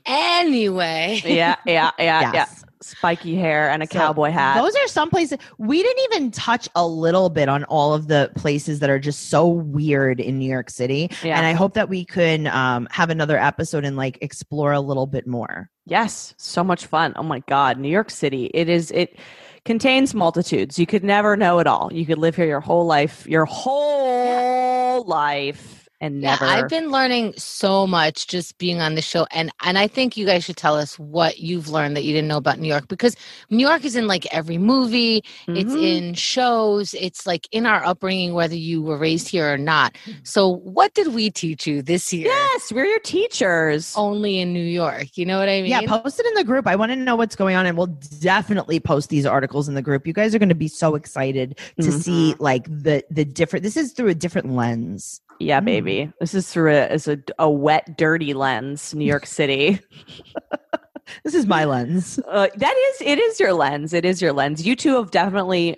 Anyway. 0.05 1.23
yeah, 1.25 1.57
yeah, 1.65 1.91
yeah, 1.99 2.33
yeah. 2.35 2.47
Spiky 2.85 3.35
hair 3.35 3.71
and 3.71 3.83
a 3.83 3.87
So 3.87 3.99
cowboy 3.99 4.31
hat. 4.31 4.61
Those 4.61 4.75
are 4.77 4.89
some 4.89 5.09
places 5.09 5.39
we 5.59 5.83
didn't 5.83 6.05
even 6.13 6.31
touch 6.31 6.69
a 6.75 6.87
little 6.87 7.31
bit 7.31 7.49
on 7.49 7.65
all 7.65 7.95
of 7.95 8.09
the 8.09 8.31
places 8.37 8.81
that 8.81 8.91
are 8.91 8.99
just 8.99 9.31
so 9.31 9.49
weird 9.49 10.21
in 10.21 10.39
New 10.39 10.51
York 10.51 10.69
City. 10.69 11.11
Yeah. 11.23 11.39
And 11.39 11.47
I 11.47 11.53
hope 11.53 11.75
that 11.75 11.89
we 11.89 12.05
can 12.05 12.47
um, 12.49 12.87
have 12.91 13.09
another 13.09 13.39
episode 13.39 13.85
and 13.85 13.97
like 13.97 14.19
explore 14.21 14.73
a 14.73 14.81
little 14.81 15.07
bit 15.07 15.27
more. 15.27 15.71
Yes, 15.87 16.35
so 16.37 16.63
much 16.63 16.87
fun. 16.87 17.13
Oh 17.17 17.23
my 17.23 17.41
god, 17.41 17.79
New 17.79 17.89
York 17.89 18.11
City. 18.11 18.51
It 18.55 18.69
is 18.69 18.91
it 18.91 19.19
contains 19.65 20.15
multitudes. 20.15 20.79
You 20.79 20.87
could 20.87 21.05
never 21.05 21.37
know 21.37 21.59
it 21.59 21.67
all. 21.67 21.91
You 21.93 22.05
could 22.05 22.19
live 22.19 22.37
here 22.37 22.47
your 22.47 22.61
whole 22.61 22.87
life, 22.87 23.27
your 23.27 23.47
whole 23.47 25.05
life 25.05 25.84
and 26.05 26.21
never 26.21 26.45
Yeah, 26.45 26.51
I've 26.53 26.69
been 26.69 26.91
learning 26.91 27.35
so 27.39 27.87
much 27.87 28.27
just 28.27 28.59
being 28.59 28.81
on 28.81 28.95
the 28.95 29.03
show, 29.03 29.27
and 29.31 29.51
and 29.63 29.79
I 29.79 29.89
think 29.89 30.17
you 30.17 30.27
guys 30.27 30.45
should 30.45 30.57
tell 30.57 30.77
us 30.77 30.99
what 30.99 31.39
you've 31.39 31.69
learned 31.69 31.97
that 31.97 32.05
you 32.05 32.13
didn't 32.13 32.29
know 32.29 32.37
about 32.37 32.59
New 32.59 32.69
York 32.69 32.89
because 32.89 33.17
New 33.51 33.67
York 33.67 33.85
is 33.85 33.97
in 33.97 34.07
like 34.07 34.27
every 34.33 34.59
movie, 34.59 35.25
it's 35.49 35.73
Mhm. 35.73 35.83
in 35.83 36.15
shows, 36.15 36.95
it's 36.95 37.27
like 37.27 37.49
in 37.53 37.65
our 37.67 37.85
upbringing, 37.85 38.35
whether 38.35 38.55
you 38.55 38.83
were 38.83 38.99
raised 38.99 39.29
here 39.29 39.53
or 39.53 39.57
not. 39.59 39.97
So, 40.23 40.49
what 40.49 40.93
did 40.95 41.15
we 41.15 41.31
teach 41.31 41.67
you 41.67 41.81
this 41.83 42.13
year? 42.13 42.27
Yes, 42.27 42.71
we're 42.73 42.85
your 42.85 42.99
teachers. 43.01 43.95
Only 43.97 44.41
in 44.41 44.53
New 44.53 44.65
York, 44.65 45.17
you 45.17 45.25
know 45.25 45.39
what 45.39 45.49
I 45.49 45.63
mean? 45.63 45.71
Yeah, 45.71 45.81
post 45.87 46.21
it 46.21 46.27
in 46.27 46.35
the 46.35 46.45
group. 46.45 46.67
I 46.67 46.77
want 46.77 46.93
to 46.93 46.97
know 46.97 47.17
what's 47.17 47.37
going 47.37 47.57
on, 47.57 47.65
and 47.67 47.79
we'll 47.79 47.97
definitely 48.21 48.79
post 48.79 49.09
these 49.09 49.25
articles 49.25 49.69
in 49.69 49.75
the 49.75 49.83
group. 49.83 50.07
You 50.07 50.13
guys 50.13 50.35
are 50.35 50.39
going 50.39 50.49
to 50.51 50.55
be 50.55 50.69
so 50.69 50.95
excited 50.95 51.59
to 51.81 51.91
see 51.91 52.35
like 52.39 52.65
the 52.65 53.03
the 53.11 53.25
different. 53.25 53.63
This 53.63 53.77
is 53.77 53.93
through 53.93 54.09
a 54.09 54.15
different 54.15 54.53
lens. 54.53 55.21
Yeah, 55.41 55.61
Mm. 55.61 55.65
baby. 55.65 56.13
This 56.21 56.35
is 56.35 56.49
through 56.51 56.73
a 56.73 56.87
as 56.87 57.09
a, 57.09 57.19
a 57.39 57.51
wet, 57.51 57.97
dirty 57.97 58.35
lens, 58.35 58.95
New 58.95 59.05
York 59.05 59.27
City. 59.27 59.81
This 61.23 61.35
is 61.35 61.47
my 61.47 61.65
lens. 61.67 62.19
Uh, 62.27 62.49
that 62.57 62.75
is, 62.77 63.03
it 63.07 63.19
is 63.19 63.39
your 63.39 63.53
lens. 63.53 63.93
It 63.93 64.07
is 64.07 64.23
your 64.23 64.33
lens. 64.33 64.67
You 64.67 64.75
two 64.75 64.97
have 64.97 65.11
definitely, 65.11 65.77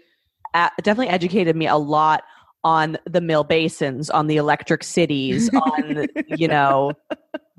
uh, 0.54 0.68
definitely 0.84 1.08
educated 1.08 1.56
me 1.56 1.66
a 1.66 1.74
lot 1.76 2.22
on 2.62 2.96
the 3.10 3.20
mill 3.20 3.42
basins, 3.42 4.08
on 4.08 4.28
the 4.28 4.36
electric 4.36 4.84
cities, 4.84 5.50
on 5.54 6.06
you 6.28 6.46
know 6.46 6.92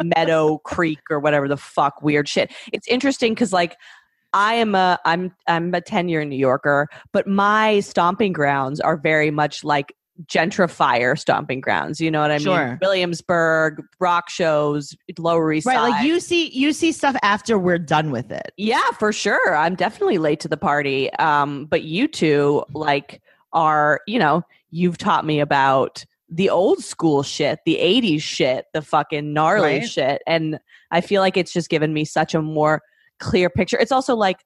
Meadow 0.02 0.60
Creek 0.60 1.00
or 1.10 1.20
whatever 1.20 1.50
the 1.50 1.58
fuck 1.58 2.02
weird 2.02 2.30
shit. 2.30 2.54
It's 2.72 2.88
interesting 2.88 3.34
because 3.34 3.52
like 3.52 3.76
I 4.32 4.54
am 4.54 4.74
a 4.74 4.98
I'm 5.04 5.36
I'm 5.48 5.74
a 5.76 5.82
ten 5.82 6.08
year 6.08 6.24
New 6.24 6.38
Yorker, 6.38 6.88
but 7.12 7.28
my 7.28 7.82
stomping 7.82 8.32
grounds 8.32 8.80
are 8.80 8.96
very 8.96 9.30
much 9.30 9.66
like 9.66 9.94
gentrifier 10.26 11.18
stomping 11.18 11.62
grounds. 11.62 12.02
You 12.02 12.10
know 12.12 12.22
what 12.22 12.32
I 12.32 12.38
Sure. 12.40 12.70
mean? 12.70 12.78
Williamsburg, 12.82 13.84
rock 14.00 14.30
shows, 14.30 14.96
Lower 15.18 15.52
East 15.54 15.66
Right, 15.68 15.76
Side. 15.76 15.90
like 15.90 16.06
you 16.06 16.20
see 16.20 16.50
you 16.50 16.74
see 16.74 16.92
stuff 16.92 17.16
after 17.24 17.58
we're 17.60 17.78
done 17.78 18.12
with 18.12 18.32
it. 18.32 18.52
Yeah, 18.58 18.84
for 19.00 19.12
sure. 19.14 19.56
I'm 19.56 19.76
definitely 19.76 20.18
late 20.18 20.40
to 20.42 20.48
the 20.48 20.58
party. 20.58 21.12
Um, 21.14 21.66
but 21.66 21.84
you 21.84 22.08
two, 22.08 22.64
like, 22.74 23.22
are, 23.54 24.02
you 24.08 24.20
know, 24.20 24.44
you've 24.72 24.98
taught 24.98 25.26
me 25.26 25.40
about 25.40 26.04
the 26.30 26.50
old 26.50 26.84
school 26.84 27.24
shit, 27.24 27.60
the 27.66 27.78
80s 27.80 28.22
shit, 28.22 28.66
the 28.74 28.82
fucking 28.82 29.32
gnarly 29.34 29.80
Right. 29.80 29.90
shit. 29.90 30.22
And 30.28 30.60
I 30.92 31.00
feel 31.02 31.22
like 31.22 31.38
it's 31.38 31.54
just 31.54 31.70
given 31.70 31.94
me 31.94 32.04
such 32.04 32.36
a 32.36 32.42
more 32.42 32.82
clear 33.20 33.50
picture. 33.50 33.78
It's 33.80 33.92
also 33.94 34.16
like 34.16 34.40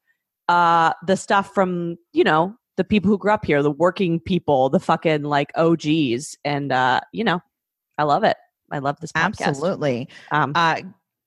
uh 0.47 0.93
the 1.07 1.15
stuff 1.17 1.53
from, 1.53 1.97
you 2.13 2.23
know, 2.23 2.55
the 2.77 2.83
people 2.83 3.09
who 3.09 3.17
grew 3.17 3.31
up 3.31 3.45
here, 3.45 3.61
the 3.61 3.71
working 3.71 4.19
people, 4.19 4.69
the 4.69 4.79
fucking 4.79 5.23
like 5.23 5.51
OGs. 5.55 6.37
And 6.45 6.71
uh, 6.71 7.01
you 7.11 7.23
know, 7.23 7.41
I 7.97 8.03
love 8.03 8.23
it. 8.23 8.37
I 8.71 8.79
love 8.79 8.99
this 8.99 9.11
podcast. 9.11 9.41
Absolutely. 9.41 10.09
Um, 10.31 10.53
Uh, 10.55 10.81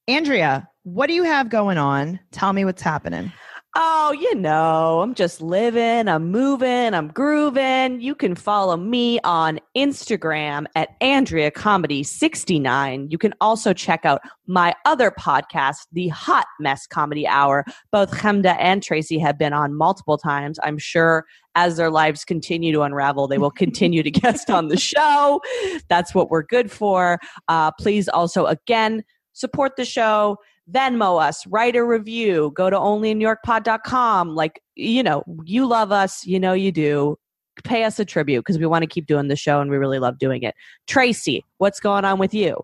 Andrea, 0.08 0.68
what 0.82 1.06
do 1.06 1.14
you 1.14 1.22
have 1.22 1.48
going 1.48 1.78
on? 1.78 2.20
Tell 2.30 2.52
me 2.52 2.64
what's 2.64 2.82
happening. 2.82 3.32
Oh, 3.76 4.12
you 4.12 4.36
know, 4.36 5.00
I'm 5.00 5.14
just 5.14 5.40
living, 5.40 6.06
I'm 6.06 6.30
moving, 6.30 6.94
I'm 6.94 7.08
grooving. 7.08 8.00
You 8.00 8.14
can 8.14 8.36
follow 8.36 8.76
me 8.76 9.18
on 9.24 9.58
Instagram 9.76 10.66
at 10.76 10.90
Andrea 11.00 11.50
Comedy 11.50 12.04
69. 12.04 13.08
You 13.10 13.18
can 13.18 13.34
also 13.40 13.72
check 13.72 14.04
out 14.04 14.20
my 14.46 14.76
other 14.84 15.10
podcast, 15.10 15.88
The 15.90 16.06
Hot 16.06 16.46
Mess 16.60 16.86
Comedy 16.86 17.26
Hour. 17.26 17.64
Both 17.90 18.12
Chemda 18.12 18.56
and 18.60 18.80
Tracey 18.80 19.18
have 19.18 19.38
been 19.38 19.52
on 19.52 19.74
multiple 19.74 20.18
times. 20.18 20.60
I'm 20.62 20.78
sure 20.78 21.24
as 21.56 21.76
their 21.76 21.90
lives 21.90 22.24
continue 22.24 22.72
to 22.74 22.82
unravel, 22.82 23.26
they 23.26 23.38
will 23.38 23.50
continue 23.50 24.04
to 24.04 24.10
guest 24.12 24.50
on 24.50 24.68
the 24.68 24.78
show. 24.78 25.40
That's 25.88 26.14
what 26.14 26.30
we're 26.30 26.44
good 26.44 26.70
for. 26.70 27.18
Uh, 27.48 27.72
please 27.72 28.08
also, 28.08 28.46
again, 28.46 29.02
support 29.32 29.72
the 29.76 29.84
show. 29.84 30.38
Venmo 30.72 31.22
us, 31.22 31.46
write 31.46 31.76
a 31.76 31.84
review, 31.84 32.52
go 32.54 32.70
to 32.70 32.76
onlyinnewyorkpod.com. 32.76 34.34
Like, 34.34 34.62
you 34.74 35.02
know, 35.02 35.22
you 35.44 35.66
love 35.66 35.92
us, 35.92 36.24
you 36.24 36.40
know 36.40 36.52
you 36.52 36.72
do. 36.72 37.16
Pay 37.62 37.84
us 37.84 38.00
a 38.00 38.04
tribute 38.04 38.40
because 38.40 38.58
we 38.58 38.66
want 38.66 38.82
to 38.82 38.88
keep 38.88 39.06
doing 39.06 39.28
the 39.28 39.36
show 39.36 39.60
and 39.60 39.70
we 39.70 39.76
really 39.76 39.98
love 39.98 40.18
doing 40.18 40.42
it. 40.42 40.54
Tracey, 40.86 41.44
what's 41.58 41.78
going 41.78 42.04
on 42.04 42.18
with 42.18 42.34
you? 42.34 42.56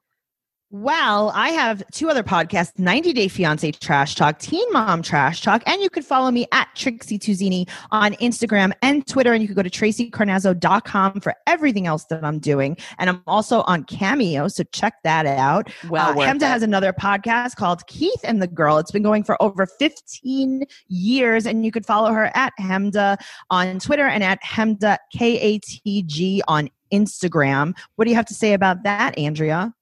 Well, 0.72 1.32
I 1.34 1.48
have 1.48 1.82
two 1.90 2.08
other 2.10 2.22
podcasts 2.22 2.78
90 2.78 3.12
Day 3.12 3.26
Fiance 3.26 3.72
Trash 3.72 4.14
Talk, 4.14 4.38
Teen 4.38 4.64
Mom 4.72 5.02
Trash 5.02 5.42
Talk, 5.42 5.64
and 5.66 5.82
you 5.82 5.90
can 5.90 6.04
follow 6.04 6.30
me 6.30 6.46
at 6.52 6.68
Trixie 6.76 7.18
Tuzzini 7.18 7.68
on 7.90 8.12
Instagram 8.14 8.70
and 8.80 9.04
Twitter. 9.04 9.32
And 9.32 9.42
you 9.42 9.48
can 9.48 9.56
go 9.56 9.64
to 9.64 9.70
tracycarnazzo.com 9.70 11.22
for 11.22 11.34
everything 11.48 11.88
else 11.88 12.04
that 12.04 12.22
I'm 12.22 12.38
doing. 12.38 12.76
And 13.00 13.10
I'm 13.10 13.20
also 13.26 13.62
on 13.62 13.82
Cameo, 13.82 14.46
so 14.46 14.62
check 14.70 14.94
that 15.02 15.26
out. 15.26 15.72
Well, 15.88 16.10
uh, 16.10 16.24
Chemda 16.24 16.42
has 16.42 16.62
another 16.62 16.92
podcast 16.92 17.56
called 17.56 17.84
Keith 17.88 18.20
and 18.22 18.40
the 18.40 18.46
Girl. 18.46 18.78
It's 18.78 18.92
been 18.92 19.02
going 19.02 19.24
for 19.24 19.42
over 19.42 19.66
15 19.66 20.62
years, 20.86 21.46
and 21.46 21.64
you 21.64 21.72
could 21.72 21.84
follow 21.84 22.12
her 22.12 22.30
at 22.36 22.52
Chemda 22.60 23.16
on 23.50 23.80
Twitter 23.80 24.06
and 24.06 24.22
at 24.22 24.40
Chemda 24.44 24.98
K 25.12 25.36
A 25.40 25.58
T 25.58 26.04
G 26.04 26.42
on 26.46 26.70
Instagram. 26.92 27.76
What 27.96 28.04
do 28.04 28.10
you 28.10 28.16
have 28.16 28.26
to 28.26 28.34
say 28.34 28.52
about 28.52 28.84
that, 28.84 29.18
Andrea? 29.18 29.74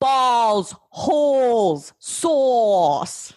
Balls, 0.00 0.74
holes, 0.90 1.92
sauce. 1.98 3.34